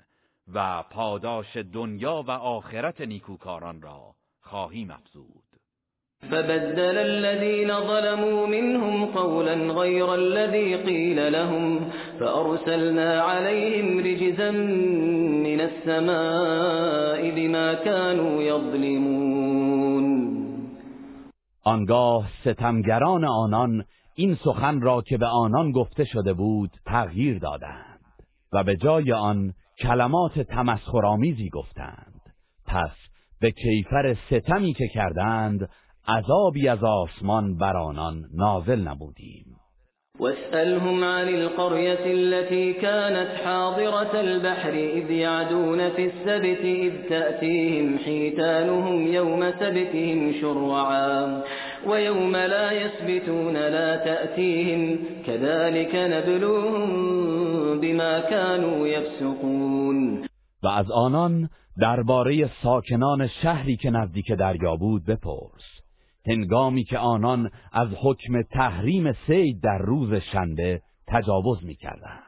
[0.53, 5.40] و پاداش دنیا و آخرت نیکوکاران را خواهیم افزود
[6.29, 11.89] فبدل الذين ظلموا منهم قولا غير الذي قيل لهم
[12.19, 14.51] فأرسلنا عليهم رجزا
[15.43, 20.11] من السماء بما كانوا يظلمون
[21.65, 23.85] آنگاه ستمگران آنان
[24.15, 28.09] این سخن را که به آنان گفته شده بود تغییر دادند
[28.53, 32.21] و به جای آن کلمات تمسخرآمیزی گفتند
[32.67, 32.91] پس
[33.41, 35.69] به کیفر ستمی که کردند
[36.07, 39.45] عذابی از آسمان بر آنان نازل نبودیم
[40.19, 49.51] واسألهم عن القرية التي كانت حاضرة البحر إذ يعدون في السبت إذ تأتيهم حيتانهم يوم
[49.51, 51.41] سبتهم شرعا
[51.87, 56.91] ويوم لا يسبتون لا تأتيهم كذلك نبلوهم
[57.81, 60.25] بما كانوا يفسقون
[60.63, 61.49] و از آنان
[61.81, 65.80] درباره ساکنان شهری که نزدیک دریا بود بپرس
[66.27, 72.25] هنگامی که آنان از حکم تحریم سید در روز شنبه تجاوز می کردند.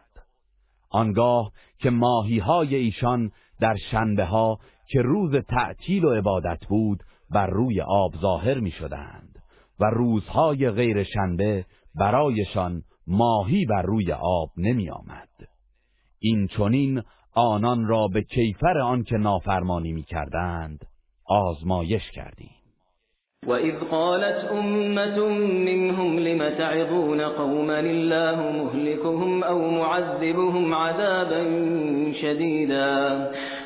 [0.91, 4.59] آنگاه که ماهی های ایشان در شنبه ها
[4.89, 9.39] که روز تعطیل و عبادت بود بر روی آب ظاهر می شدند
[9.79, 11.65] و روزهای غیر شنبه
[11.95, 15.29] برایشان ماهی بر روی آب نمی آمد.
[16.19, 17.01] این چونین
[17.35, 20.85] آنان را به کیفر آن که نافرمانی می کردند
[21.29, 22.51] آزمایش کردیم.
[23.47, 25.17] وَإِذْ قَالَتْ أُمَّةٌ
[25.69, 31.41] مِّنْهُمْ لِمَ تَعِظُونَ قَوْمًا اللَّهُ مُهْلِكُهُمْ أَوْ مُعَذِّبُهُمْ عَذَابًا
[32.21, 32.93] شَدِيدًا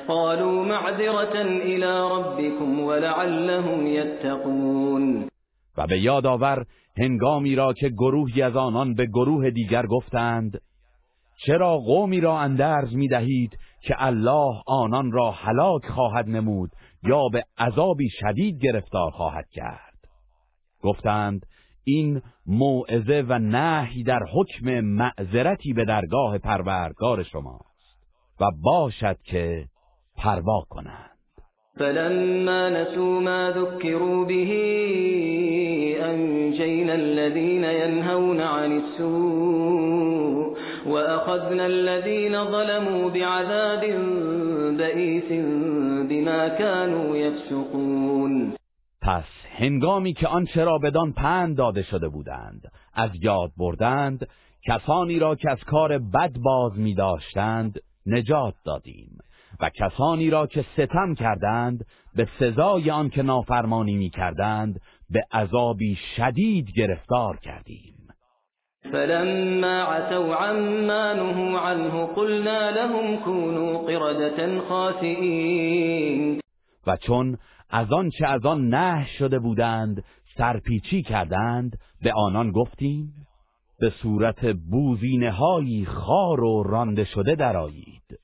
[0.08, 5.30] قَالُوا مَعْذِرَةً إِلَى رَبِّكُمْ وَلَعَلَّهُمْ يَتَّقُونَ
[5.78, 6.66] و به یاد آور
[7.00, 10.62] هنگامی را که گروهی از آنان به گروه دیگر گفتند
[11.46, 13.52] چرا قومی را اندرز می دهید
[13.84, 16.70] که الله آنان را هلاک خواهد نمود
[17.08, 19.98] یا به عذابی شدید گرفتار خواهد کرد
[20.84, 21.46] گفتند
[21.84, 27.98] این موعظه و نهی در حکم معذرتی به درگاه پروردگار شماست
[28.42, 29.66] و باشد که
[30.18, 31.10] پروا کنند
[31.78, 34.34] فلما نسوا ما ذكروا به
[36.04, 40.57] انجینا الذين ينهون عن السوء
[40.88, 43.82] وأخذنا الذين ظلموا بعذاب
[44.78, 45.30] بئیس
[46.10, 48.56] بما كانوا يفسقون
[49.02, 49.24] پس
[49.58, 52.62] هنگامی که آن شرابدان پند داده شده بودند
[52.94, 54.28] از یاد بردند
[54.68, 59.18] کسانی را که از کار بد باز می داشتند نجات دادیم
[59.60, 61.86] و کسانی را که ستم کردند
[62.16, 67.97] به سزای آن که نافرمانی می کردند به عذابی شدید گرفتار کردیم
[68.92, 76.40] فلما عتوا عما نهوا عنه قلنا لهم كونوا قردة خاسئین
[76.88, 77.38] و چون
[77.70, 80.04] از آن چه از آن نه شده بودند
[80.38, 83.14] سرپیچی کردند به آنان گفتیم
[83.80, 88.20] به صورت بوزینه های خار و رانده شده درآیید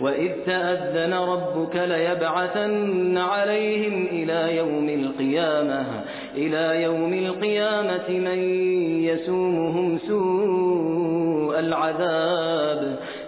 [0.00, 5.84] وَإِذْ تَأَذَّنَ رَبُّكَ لَيَبْعَثَنَّ عَلَيْهِمْ إِلَى يَوْمِ الْقِيَامَةِ
[6.34, 8.38] إِلَى يَوْمِ الْقِيَامَةِ مَنْ
[9.10, 12.80] يَسُومُهُمْ سُوءَ الْعَذَابِ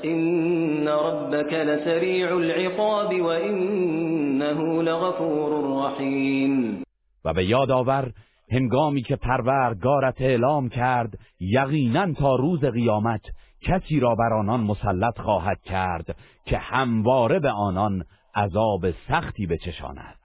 [0.04, 5.50] إِنَّ رَبَّكَ لَسَرِيعُ الْعِقَابِ وَإِنَّهُ لَغَفُورٌ
[5.84, 6.82] رَّحِيمٌ
[7.24, 8.12] وَبِيَادَ آور
[8.52, 11.10] هنگامی که پرورگارت اعلام کرد
[11.40, 13.20] یقینا تا روز قیامت
[13.60, 18.04] کسی را بر آنان مسلط خواهد کرد که همواره به آنان
[18.34, 20.18] عذاب سختی بچشاند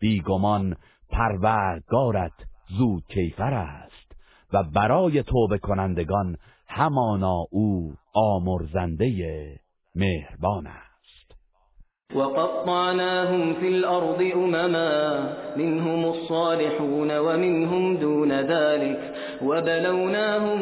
[0.00, 0.76] بیگمان
[1.10, 2.32] پروردگارت
[2.78, 4.14] زود کیفر است
[4.52, 6.36] و برای توبه کنندگان
[6.68, 9.56] همانا او آمرزنده
[9.94, 10.85] مهربان است
[12.14, 20.60] وقطعناهم في الأرض أُمَمًا منهم الصالحون ومنهم دون ذلك وبلوناهم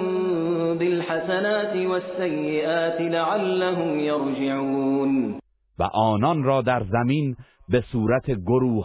[0.79, 5.35] بالحسنات والسيئات بِالْحَسَنَاتِ وَالسَّيِّئَاتِ
[5.79, 7.37] و آنان را در زمین
[7.69, 8.25] به صورت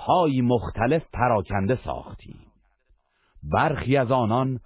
[0.08, 2.40] های مختلف پراکنده ساختیم
[3.54, 4.60] برخی از آنان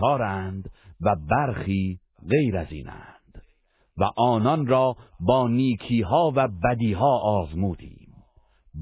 [0.00, 0.70] کارند
[1.00, 1.98] و برخی
[2.30, 3.15] غیر از اینند
[3.98, 8.08] و آنان را با نیکیها و بدیها آزمودیم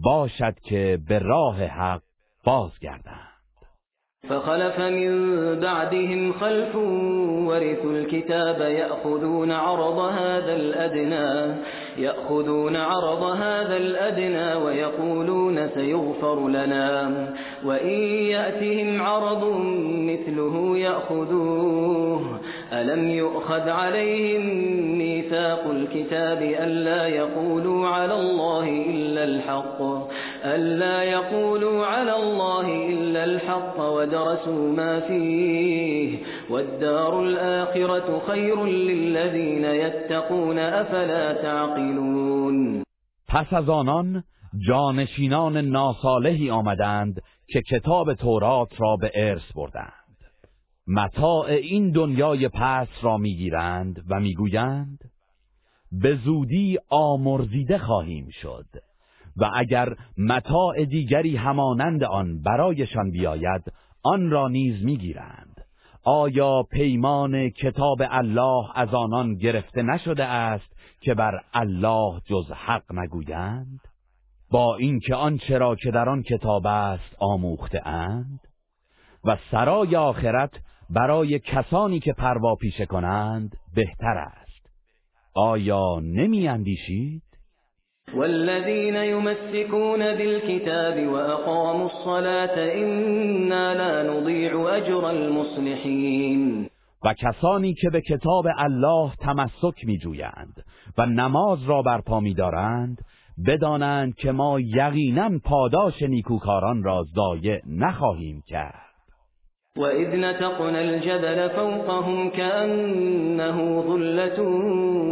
[0.04, 2.02] باشد که به راه حق
[2.44, 3.28] بازگردند
[4.28, 6.74] فخلف من بعدهم خلف
[7.46, 11.54] ورثوا الكتاب يأخذون عرض هذا الأدنى
[11.98, 17.10] يأخذون عرض هذا الأدنى ويقولون سيغفر لنا
[17.64, 17.90] وإن
[18.28, 19.44] يأتهم عرض
[19.84, 22.40] مثله يأخذوه
[22.72, 24.44] ألم يؤخذ عليهم
[24.98, 29.82] ميثاق الكتاب ألا يقولوا على الله إلا الحق
[30.44, 36.18] ألا يقولوا على الله إلا الحق ودرسوا ما فيه
[36.50, 42.82] والدار الآخرة خیر للذین یتقون أفلا تعقلون
[43.28, 44.24] پس از آنان
[44.68, 49.90] جانشینان ناصالحی آمدند که کتاب تورات را به ارث بردند
[50.88, 54.98] متاع این دنیای پس را میگیرند و میگویند
[56.02, 58.66] به زودی آمرزیده خواهیم شد
[59.36, 63.62] و اگر متاع دیگری همانند آن برایشان بیاید
[64.04, 65.43] آن را نیز میگیرند
[66.06, 73.80] آیا پیمان کتاب الله از آنان گرفته نشده است که بر الله جز حق نگویند
[74.50, 78.40] با اینکه آن چرا که در آن کتاب است آموخته اند
[79.24, 80.52] و سرای آخرت
[80.90, 84.70] برای کسانی که پروا پیشه کنند بهتر است
[85.34, 87.22] آیا نمی اندیشید؟
[88.16, 96.68] والذين يمسكون بالكتاب وأقاموا الصلاة إنا لا نضيع أجر المصلحين
[97.06, 100.54] و کسانی که به کتاب الله تمسک می جویند
[100.98, 102.96] و نماز را برپا می دارند
[103.46, 108.83] بدانند که ما یقینا پاداش نیکوکاران را ضایع نخواهیم کرد
[109.78, 114.40] وإذ نتقنا الجبل فوقهم كأنه ظلة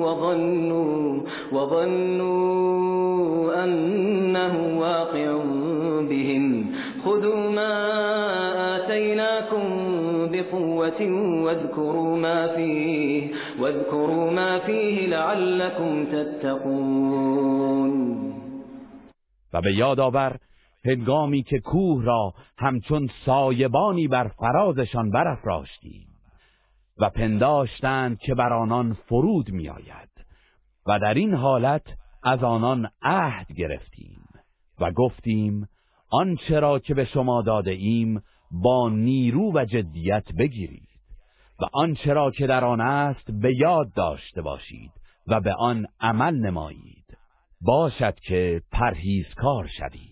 [0.05, 1.21] وظنوا,
[1.53, 5.37] وظنوا أنه واقع
[6.09, 6.67] بهم
[7.05, 7.67] خذوا ما
[8.77, 9.65] آتيناكم
[10.33, 11.01] بقوة
[11.45, 13.29] واذكروا ما فيه,
[13.61, 17.91] واذكروا ما فيه لعلكم تتقون
[19.55, 20.37] و به یاد آور
[20.85, 26.07] هنگامی که کوه را همچون سایبانی بر فرازشان برافراشتیم
[26.99, 30.09] و پنداشتند که بر آنان فرود میآید
[30.87, 31.87] و در این حالت
[32.23, 34.21] از آنان عهد گرفتیم
[34.81, 35.69] و گفتیم
[36.13, 38.23] آنچه را که به شما داده ایم
[38.63, 40.89] با نیرو و جدیت بگیرید
[41.63, 44.93] و آنچه را که در آن است به یاد داشته باشید
[45.27, 47.19] و به آن عمل نمایید
[47.61, 50.12] باشد که پرهیزکار شوید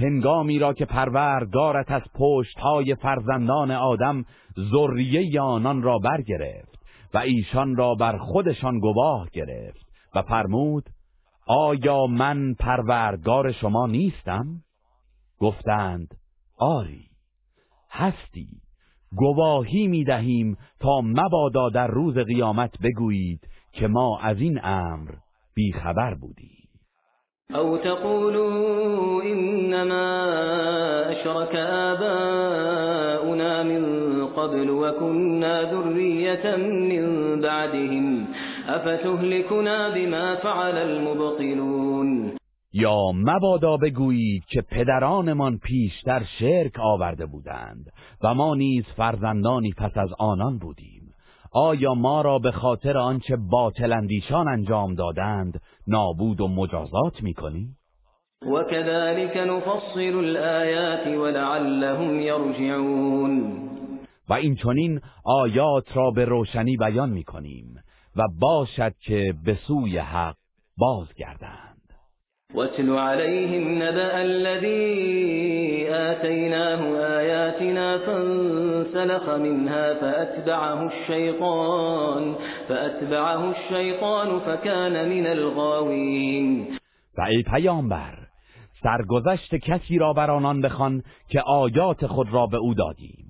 [0.00, 4.24] هنگامی را که پروردگارت از پشتهای فرزندان آدم
[4.72, 6.78] ذریه آنان را برگرفت
[7.14, 10.90] و ایشان را بر خودشان گواه گرفت و فرمود
[11.46, 14.46] آیا من پروردگار شما نیستم؟
[15.38, 16.14] گفتند
[16.58, 17.04] آری
[17.90, 18.48] هستی
[19.16, 25.10] گواهی می دهیم تا مبادا در روز قیامت بگویید که ما از این امر
[25.54, 26.59] بیخبر بودیم
[27.54, 30.24] او تقولوا إنما
[31.12, 33.82] أشرك آباؤنا من
[34.26, 38.28] قبل وكنا ذرية من بعدهم
[38.68, 42.36] أفتهلكنا بما فعل المبطلون
[42.72, 47.84] یا مبادا بگویید که پدرانمان پیشتر شرک آورده بودند
[48.24, 51.00] و ما نیز فرزندانی پس از آنان بودیم
[51.52, 55.60] آیا ما را به خاطر آنچه باطل اندیشان انجام دادند
[55.90, 57.66] نابود و مجازات میکنی؟
[58.42, 63.60] و كذلك نفصل الآیات ولعلهم یرجعون
[64.28, 67.74] و این چنین آیات را به روشنی بیان میکنیم
[68.16, 70.36] و باشد که به سوی حق
[70.78, 71.69] بازگردند
[72.54, 74.98] واتل عليهم نبأ الذي
[75.90, 82.34] آتيناه آياتنا فانسلخ منها فأتبعه الشيطان
[82.68, 86.78] فأتبعه الشيطان فكان من الغاوين
[87.18, 88.18] و ای پیامبر
[88.82, 93.26] سرگذشت کسی را بر آنان بخوان که آیات خود را به او دادیم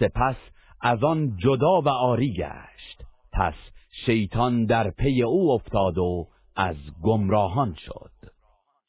[0.00, 0.36] سپس
[0.82, 2.98] از آن جدا و آری گشت
[3.32, 3.54] پس
[4.06, 6.26] شیطان در پی او افتاد و
[6.56, 8.10] از گمراهان شد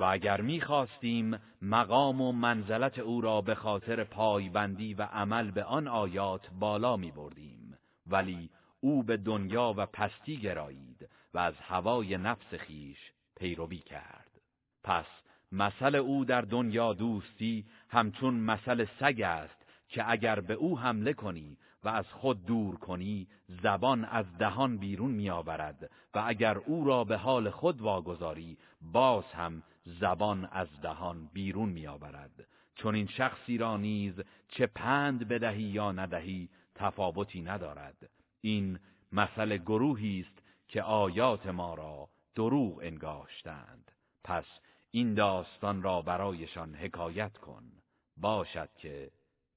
[0.00, 5.88] و اگر میخواستیم مقام و منزلت او را به خاطر پایبندی و عمل به آن
[5.88, 8.50] آیات بالا می بردیم ولی
[8.80, 12.98] او به دنیا و پستی گرایید و از هوای نفس خیش
[13.36, 14.30] پیروی کرد
[14.84, 15.04] پس
[15.52, 21.58] مسئله او در دنیا دوستی همچون مسئله سگ است که اگر به او حمله کنی
[21.84, 23.26] و از خود دور کنی
[23.62, 28.58] زبان از دهان بیرون میآورد و اگر او را به حال خود واگذاری
[28.92, 34.14] باز هم زبان از دهان بیرون می میآورد چون این شخصی را نیز
[34.48, 37.96] چه پند بدهی یا ندهی تفاوتی ندارد
[38.40, 38.78] این
[39.12, 40.38] مسئله گروهی است
[40.68, 43.92] که آیات ما را دروغ انگاشتند
[44.24, 44.44] پس
[44.90, 47.64] این داستان را برایشان حکایت کن
[48.16, 49.10] باشد که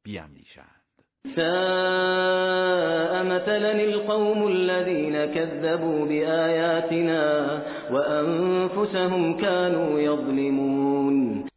[0.03, 0.86] بیاندیشند
[1.25, 7.49] ساء مثلا القوم الذين كذبوا بآياتنا
[7.91, 11.47] وأنفسهم كانوا يظلمون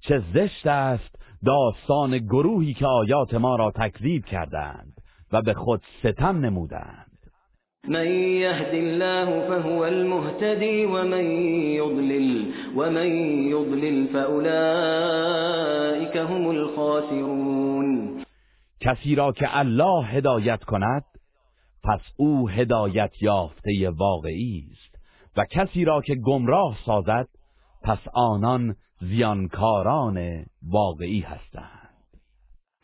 [0.00, 1.14] چه زشت است
[1.46, 4.92] داستان گروهی که آیات ما را تکذیب کردند
[5.32, 7.06] و به خود ستم نمودند
[7.88, 11.24] من يهد الله فهو المهتدي ومن
[11.80, 12.42] يضلل
[12.76, 13.06] ومن
[13.48, 17.59] يضلل فأولئك هم الخاسرون
[18.80, 21.04] کسی را که الله هدایت کند
[21.84, 24.98] پس او هدایت یافته واقعی است
[25.36, 27.28] و کسی را که گمراه سازد
[27.82, 31.76] پس آنان زیانکاران واقعی هستند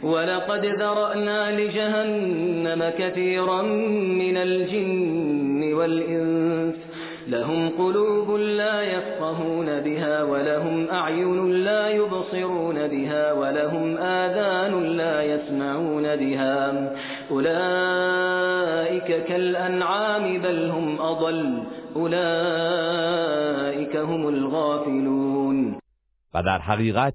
[0.04, 6.85] ولقد ذرأنا لجهنم كثيرا من الجن والانس
[7.26, 16.70] لهم قلوب لا يفقهون بها ولهم أعين لا يبصرون بها ولهم آذان لا يسمعون بها
[17.30, 21.62] أولئك كالأنعام بل هم أضل
[21.96, 25.76] أولئك هم الغافلون
[26.34, 27.14] و در حقیقت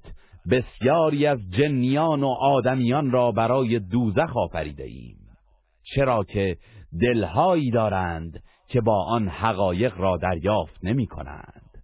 [0.50, 5.16] بسیاری از جنیان و آدمیان را برای دوزخ آفریده ایم
[5.94, 6.56] چرا که
[7.02, 8.32] دلهایی دارند
[8.72, 11.82] که با آن حقایق را دریافت نمی کنند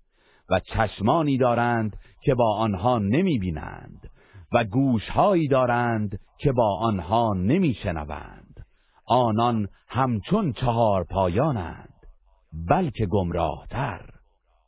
[0.51, 4.11] و چشمانی دارند که با آنها نمی بینند
[4.53, 8.67] و گوشهایی دارند که با آنها نمی شنوند.
[9.07, 11.95] آنان همچون چهار پایانند
[12.69, 14.01] بلکه گمراهتر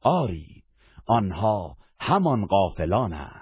[0.02, 0.62] آری
[1.08, 3.39] آنها همان قافلانند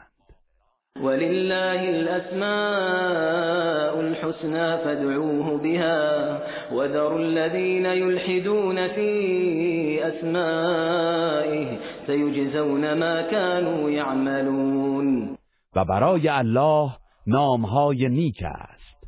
[1.03, 6.41] ولله الأسماء الحسنى فادعوه بها
[6.73, 11.77] وذروا الذين يلحدون في أسمائه
[12.07, 15.39] سيجزون ما كانوا يعملون
[15.77, 16.91] و برای الله
[17.27, 19.07] نامهای نیک است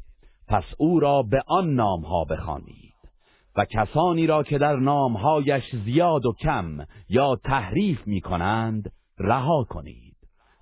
[0.49, 2.77] پس او را به آن نامها بخوانید
[3.57, 8.91] و کسانی را که در نامهایش زیاد و کم یا تحریف می کنند
[9.21, 10.15] رها کنید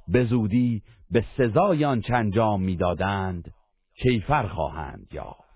[0.08, 3.54] به زودی به سزای آنچه انجام میدادند
[4.02, 5.48] کیفر خواهند یافت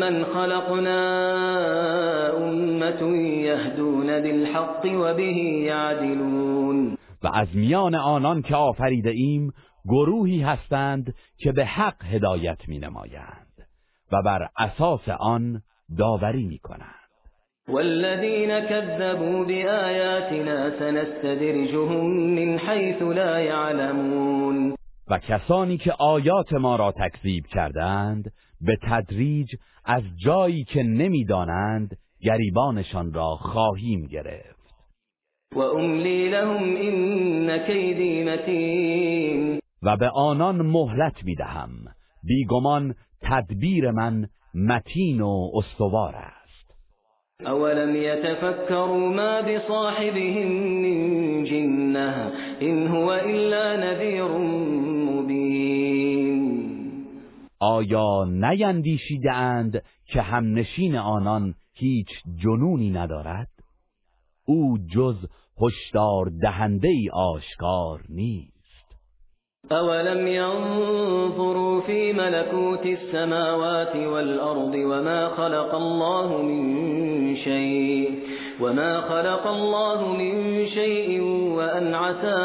[0.00, 1.00] من خلقنا
[2.46, 9.52] امت یهدون بالحق وبه یعدلون و از میان آنان که آفریده ایم
[9.88, 13.66] گروهی هستند که به حق هدایت می نمایند
[14.12, 15.62] و بر اساس آن
[15.98, 16.94] داوری می کنند
[17.72, 24.74] والذين كذبوا بآیاتنا سنستدرجهم من حيث لا يعلمون
[25.10, 33.12] و کسانی که آیات ما را تکذیب کردند به تدریج از جایی که نمیدانند گریبانشان
[33.12, 34.94] را خواهیم گرفت
[35.56, 41.70] و املی لهم این کیدی متین و به آنان مهلت میدهم
[42.24, 46.39] بیگمان تدبیر من متین و استوار است
[47.46, 50.52] أولم يتفكروا ما بصاحبهم
[50.82, 52.28] من جنة
[52.62, 54.28] إن هو إلا نذير
[55.12, 55.50] مبين
[57.62, 58.26] آیا
[58.66, 59.72] اند
[60.06, 63.48] که همنشین آنان هیچ جنونی ندارد؟
[64.44, 65.16] او جز
[65.62, 68.49] هشدار دهنده ای آشکار نیست
[69.72, 78.18] أولم ينظروا في ملكوت السماوات والأرض وما خلق الله من شيء
[78.60, 81.22] وما خلق الله من شيء
[81.56, 82.36] وأن عسى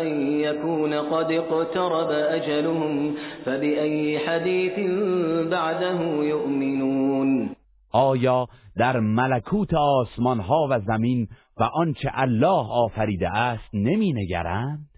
[0.00, 3.14] أن يكون قد اقترب أجلهم
[3.44, 4.78] فبأي حديث
[5.50, 7.50] بعده يؤمنون
[7.94, 8.46] آیا
[8.78, 11.28] در ملکوت آسمان ها و زمین
[11.60, 14.89] و آنچه الله آفریده است نمی نگرند؟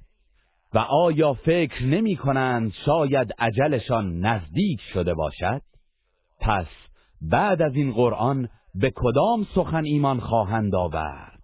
[0.74, 5.62] و آیا فکر نمی کنند شاید عجلشان نزدیک شده باشد؟
[6.40, 6.66] پس
[7.20, 11.39] بعد از این قرآن به کدام سخن ایمان خواهند آورد؟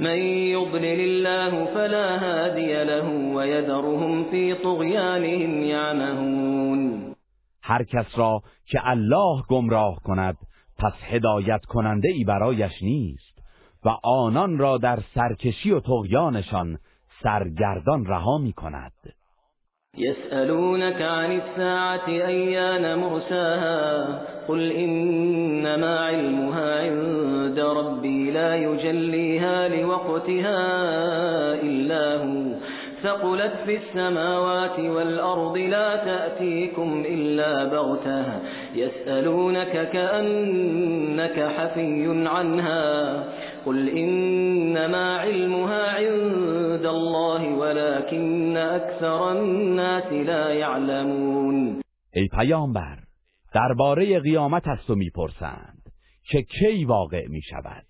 [0.00, 0.86] من یضلل
[1.26, 7.14] الله فلا هادی له و فی طغیانهم یعمهون
[7.62, 10.36] هر کس را که الله گمراه کند
[10.78, 13.38] پس هدایت کننده ای برایش نیست
[13.84, 16.78] و آنان را در سرکشی و طغیانشان
[17.22, 18.92] سرگردان رها می کند
[19.96, 24.06] يسألونك عن الساعة أيان مرساها
[24.48, 30.62] قل إنما علمها عند ربي لا يجليها لوقتها
[31.60, 32.61] إلا هو
[33.02, 38.24] ثقلت في السماوات والأرض لا تأتيكم إلا بغته
[38.74, 42.84] يسألونك كأنك حفي عنها
[43.66, 51.82] قل إنما علمها عند الله ولكن أكثر الناس لا يعلمون
[52.16, 52.98] ای پیامبر
[53.54, 55.82] درباره قیامت است و میپرسند
[56.30, 57.84] که کی واقع می شود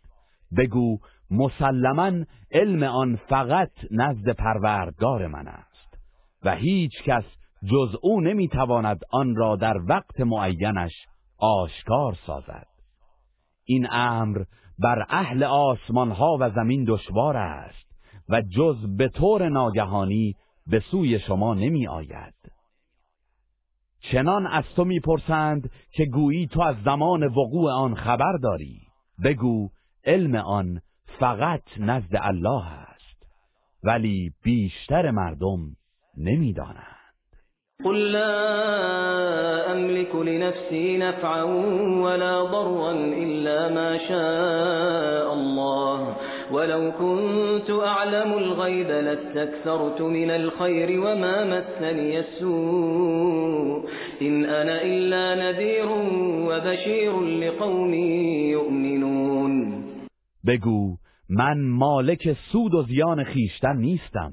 [0.58, 0.98] بگو
[1.32, 5.98] مسلما علم آن فقط نزد پروردگار من است
[6.44, 7.24] و هیچ کس
[7.64, 10.92] جز او نمیتواند آن را در وقت معینش
[11.38, 12.66] آشکار سازد
[13.64, 14.42] این امر
[14.78, 17.86] بر اهل آسمان ها و زمین دشوار است
[18.28, 20.34] و جز به طور ناگهانی
[20.66, 22.34] به سوی شما نمی آید
[24.12, 28.80] چنان از تو میپرسند که گویی تو از زمان وقوع آن خبر داری
[29.24, 29.68] بگو
[30.04, 30.80] علم آن
[31.18, 33.26] فقط نزد الله است
[33.84, 35.58] ولی بیشتر مردم
[36.18, 36.86] نمیدانند
[37.84, 38.46] قل لا
[39.72, 41.42] أملك لنفسي نفعا
[42.02, 46.16] ولا ضرا الا ما شاء الله
[46.52, 53.88] ولو كنت اعلم الغيب لاستكثرت من الخير وما مسني السوء
[54.22, 55.88] إن أنا إلا نذير
[56.48, 57.94] وبشير لقوم
[58.54, 59.82] يؤمنون
[60.46, 60.96] بگو
[61.28, 64.32] من مالک سود و زیان خیشتن نیستم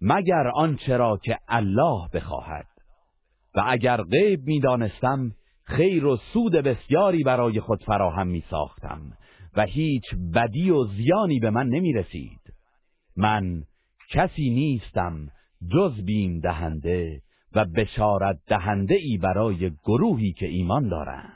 [0.00, 2.66] مگر آنچه را که الله بخواهد
[3.54, 5.30] و اگر غیب میدانستم
[5.64, 9.00] خیر و سود بسیاری برای خود فراهم می ساختم
[9.56, 10.02] و هیچ
[10.34, 12.40] بدی و زیانی به من نمی رسید
[13.16, 13.62] من
[14.10, 15.28] کسی نیستم
[15.72, 17.20] جز بیم دهنده
[17.54, 21.35] و بشارت دهنده ای برای گروهی که ایمان دارند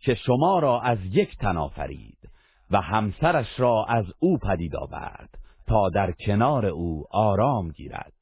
[0.00, 2.18] که شما را از یک تن آفرید
[2.70, 8.12] و همسرش را از او پدید آورد تا در کنار او آرام گیرد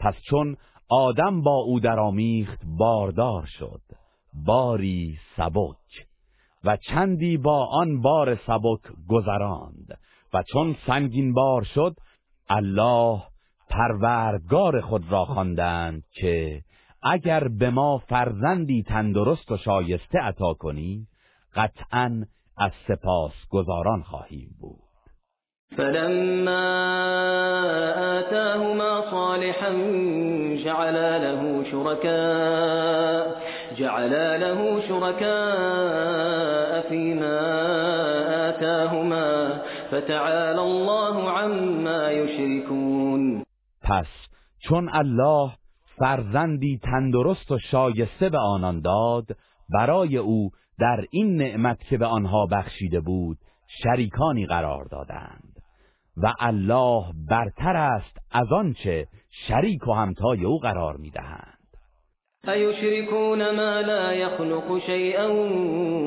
[0.00, 0.56] پس چون
[0.90, 3.80] آدم با او درآمیخت باردار شد
[4.46, 6.06] باری سبک
[6.64, 9.98] و چندی با آن بار سبک گذراند
[10.34, 11.94] و چون سنگین بار شد
[12.48, 13.22] الله
[13.70, 16.62] پروردگار خود را خواندند که
[17.02, 21.06] اگر به ما فرزندی تندرست و شایسته عطا کنی
[21.54, 22.24] قطعا
[22.58, 24.78] از سپاس گذاران خواهیم بود
[25.76, 26.66] فلما
[28.18, 29.72] آتاهما صالحا
[30.64, 33.36] جعلا له شركاء
[33.78, 37.38] جعلا له شركاء فيما
[38.48, 39.48] آتاهما
[39.90, 43.42] فتعالى الله عما يشركون
[43.82, 44.06] پس
[44.62, 45.52] چون الله
[45.98, 49.26] فرزندی تندرست و شایسته به آنان داد
[49.74, 53.38] برای او در این نعمت که به آنها بخشیده بود
[53.82, 55.60] شریکانی قرار دادند
[56.22, 59.06] و الله برتر است از آنچه
[59.48, 61.54] شریک و همتای او قرار میدهند
[62.48, 65.34] ایشرکون ما یخلق شیئا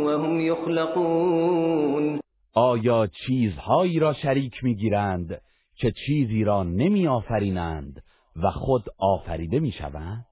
[0.05, 2.19] وهم یخلقون
[2.55, 5.41] آیا چیزهایی را شریک میگیرند
[5.76, 8.01] که چیزی را نمی آفرینند
[8.36, 10.26] و خود آفریده می شوند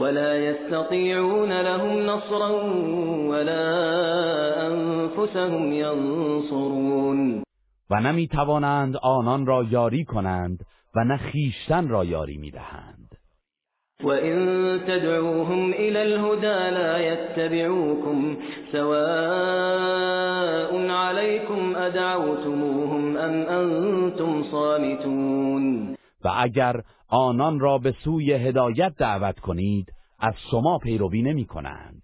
[0.00, 2.64] ولا يستطيعون لهم نصرا
[3.30, 3.64] ولا
[4.60, 7.42] انفسهم ينصرون
[7.90, 10.64] و نمی توانند آنان را یاری کنند
[10.96, 12.94] و نه خیشتن را یاری می دهند
[14.04, 14.38] و این
[14.80, 18.36] تدعوهم الى الهدى لا يتبعوكم
[18.72, 25.94] سواء عليكم ادعوتموهم ام انتم صامتون
[26.24, 32.02] و اگر آنان را به سوی هدایت دعوت کنید از شما پیروی نمی کنند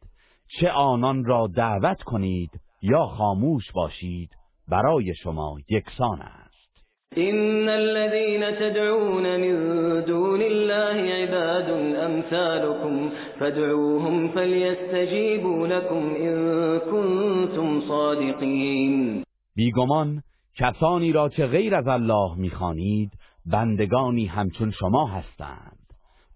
[0.60, 2.50] چه آنان را دعوت کنید
[2.82, 4.30] یا خاموش باشید
[4.68, 6.50] برای شما یکسان است
[7.16, 19.22] الذين تدعون من دون الله عباد امثالكم فادعوهم فليستجيبوا لكم ان كنتم صادقين
[19.56, 20.22] بیگمان
[20.58, 23.10] کسانی را که غیر از الله میخوانید
[23.46, 25.76] بندگانی همچون شما هستند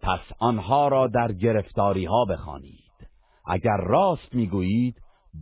[0.02, 2.84] پس آنها را در گرفتاری ها بخوانید
[3.48, 4.94] اگر راست میگویید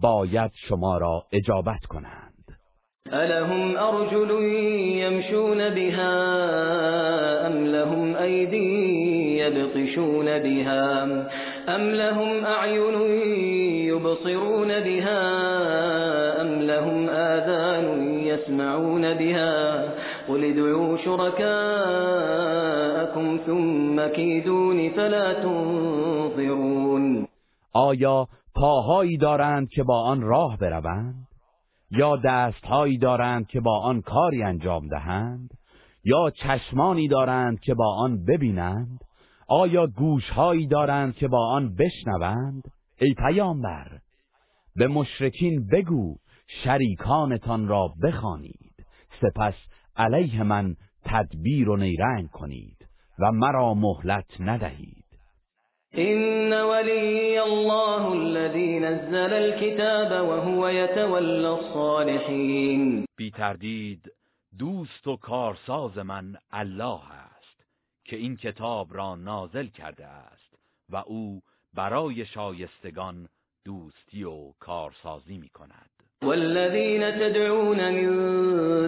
[0.03, 2.33] باید شما را اجابت کنند
[3.13, 4.31] الهم ارجل
[4.97, 6.23] یمشون بها
[7.47, 8.87] ام لهم ایدی
[9.45, 11.03] یبطشون بها
[11.69, 13.01] ام لهم اعین
[13.85, 15.21] یبصرون بها
[16.41, 27.29] ام لهم آذان یسمعون بها قل ادعوا شركاءكم ثم كيدون فلا تنظرون
[27.73, 31.29] آیا پاهایی دارند که با آن راه بروند
[31.91, 35.51] یا دستهایی دارند که با آن کاری انجام دهند
[36.05, 38.99] یا چشمانی دارند که با آن ببینند
[39.49, 42.63] آیا گوشهایی دارند که با آن بشنوند
[43.01, 43.99] ای پیامبر
[44.77, 46.17] به مشرکین بگو
[46.47, 48.73] شریکانتان را بخوانید
[49.23, 49.55] سپس
[49.97, 52.87] علیه من تدبیر و نیرنگ کنید
[53.23, 55.03] و مرا مهلت ندهید
[55.95, 64.13] إن ولی الله الذي نزل الكتاب وهو يتولى الصالحين بی تردید
[64.59, 67.65] دوست و کارساز من الله است
[68.05, 70.59] که این کتاب را نازل کرده است
[70.91, 71.41] و او
[71.75, 73.29] برای شایستگان
[73.65, 75.91] دوستی و کارسازی می کند
[76.23, 78.11] والذين تدعون من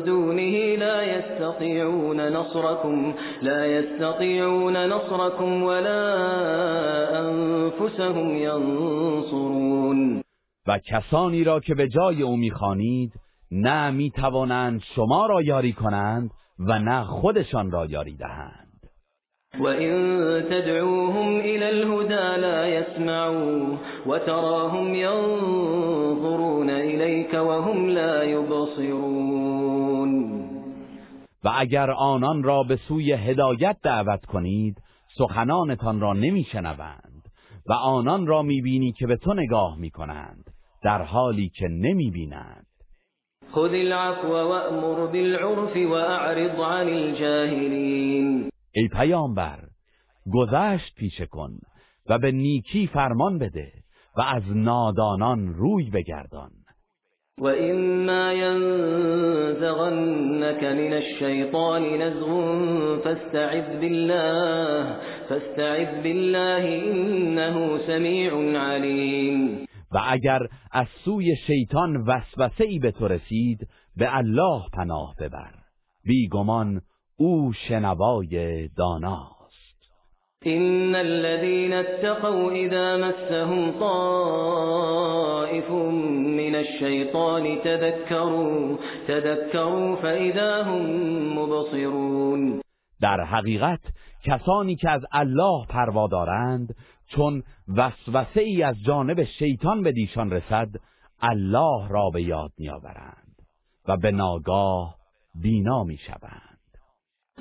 [0.05, 6.05] دونه لا يستطيعون نصركم لا يستطيعون نصركم ولا
[7.27, 10.21] انفسهم ينصرون
[10.69, 13.11] و کسانی را که به جای او میخوانید
[13.51, 16.31] نه میتوانند شما را یاری کنند
[16.69, 18.64] و نه خودشان را یاری دهند
[19.61, 23.77] وَإِن تَدْعُوهُمْ إِلَى الْهُدَىٰ لَا يَسْمَعُوا
[24.07, 30.45] وَتَرَاهُمْ يَنظُرُونَ إِلَيْكَ وَهُمْ لَا يُبْصِرُونَ
[31.45, 34.77] و اگر آنان را به سوی هدایت دعوت کنید
[35.19, 37.23] سخنانتان را نمیشنوند
[37.69, 40.51] و آنان را میبینی که به تو نگاه میکنند
[40.83, 42.67] در حالی که نمیبینند
[43.55, 49.61] خذ العفو وأمر بالعرف واعرض عن الجاهلين ای پیامبر
[50.35, 51.59] گذشت پیشه کن
[52.09, 53.73] و به نیکی فرمان بده
[54.17, 56.51] و از نادانان روی بگردان
[57.39, 59.63] و اما ینزغنك
[60.65, 62.55] من الشیطان نزغ
[63.05, 64.87] فاستعذ بالله
[65.29, 70.41] فاستعذ بالله انه سمیع علیم و اگر
[70.73, 73.59] از سوی شیطان وسوسه ای به تو رسید
[73.97, 75.55] به الله پناه ببر
[76.05, 76.81] بیگمان
[77.17, 79.55] او شنوای داناست
[80.47, 88.77] ان الذين اتقوا اذا مسهم طائف من الشيطان تذكروا
[89.09, 90.87] تذكروا فاذا هم
[91.39, 92.61] مبصرون
[93.01, 93.81] در حقیقت
[94.25, 96.75] کسانی که از الله پروا دارند
[97.07, 97.43] چون
[97.77, 100.69] وسوسه ای از جانب شیطان به دیشان رسد
[101.21, 103.35] الله را به یاد میآورند
[103.89, 104.95] و به ناگاه
[105.43, 106.54] بینا میشوند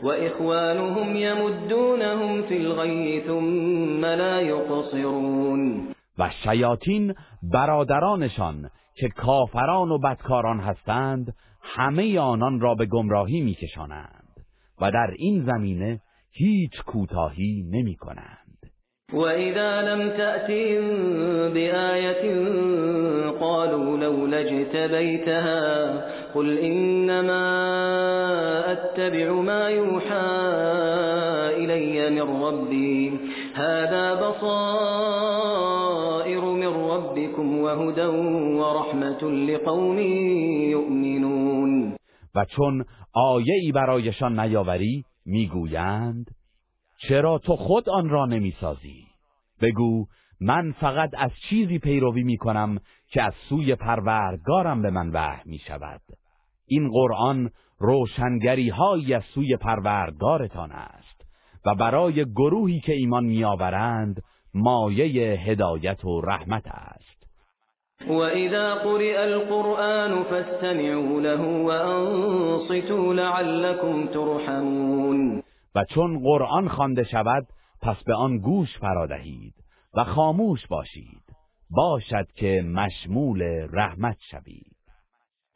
[0.04, 5.88] وإخوانهم يمدونهم في الغي ثم لا يقصرون
[6.20, 7.16] و شیاطین
[7.54, 14.30] برادرانشان که کافران و بدکاران هستند همه آنان را به گمراهی میکشانند
[14.82, 16.00] و در این زمینه
[16.32, 18.38] هیچ کوتاهی نمیکنند.
[19.14, 20.84] وإذا لم تأتهم
[21.54, 22.46] بآية
[23.42, 25.94] قالوا لولا اجتبيتها
[26.36, 27.50] قل إنما
[28.72, 30.32] أتبع ما يوحى
[31.64, 33.12] إلي من ربي
[33.54, 38.06] هذا بصائر من ربكم وهدى
[38.62, 40.00] ورحمة لقوم
[40.74, 41.94] يؤمنون
[42.36, 42.86] و چون
[43.16, 46.26] آیه‌ای برایشان نیاوری میگویند
[47.08, 49.06] چرا تو خود آن را نمیسازی
[49.62, 50.06] بگو
[50.42, 52.80] من فقط از چیزی پیروی می کنم
[53.12, 56.02] که از سوی پروردگارم به من وح می شود
[56.68, 61.22] این قرآن روشنگری های از سوی پروردگارتان است
[61.66, 64.22] و برای گروهی که ایمان میآورند
[64.54, 65.08] مایه
[65.40, 67.24] هدایت و رحمت است
[68.10, 68.14] و
[68.84, 75.43] قرئ القرآن فاستمعوا له وأنصتوا لعلكم ترحمون
[75.76, 77.48] و چون قرآن خوانده شود
[77.82, 78.70] پس به آن گوش
[79.10, 79.54] دهید
[79.98, 81.22] و خاموش باشید
[81.70, 84.74] باشد که مشمول رحمت شوید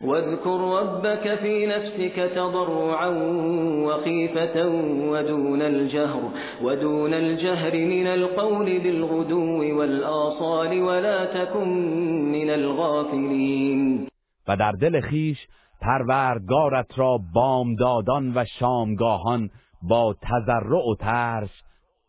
[0.02, 3.12] واذكر ربك في نفسك تضرعا
[3.88, 4.66] وخيفة
[5.12, 6.20] ودون الجهر
[6.66, 11.68] ودون الجهر من القول بالغدو والآصال ولا تكن
[12.32, 14.08] من الغافلين
[14.48, 15.38] و در دل خیش
[15.82, 19.50] پروردگارت را بامدادان و شامگاهان
[19.82, 21.50] با تذرع و ترس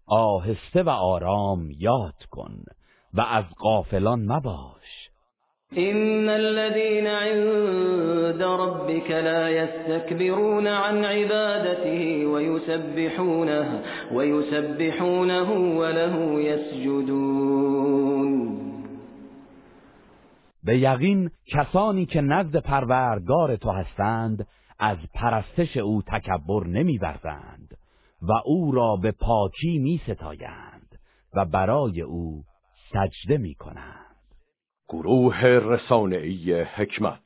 [0.06, 2.54] آهسته و آرام یاد کن
[3.14, 5.08] و از قافلان مباش
[5.72, 13.82] این الذين عند ربك لا يستكبرون عن عبادته ويسبحونه,
[14.12, 15.42] ويسبحونه
[15.80, 18.58] وله يسجدون
[20.64, 24.46] به یقین کسانی که نزد پروردگار تو هستند
[24.80, 27.57] از پرستش او تکبر نمیورزند
[28.22, 30.98] و او را به پاکی می ستایند
[31.34, 32.42] و برای او
[32.92, 34.16] سجده می کنند
[34.88, 37.16] گروه رسانعی حکمت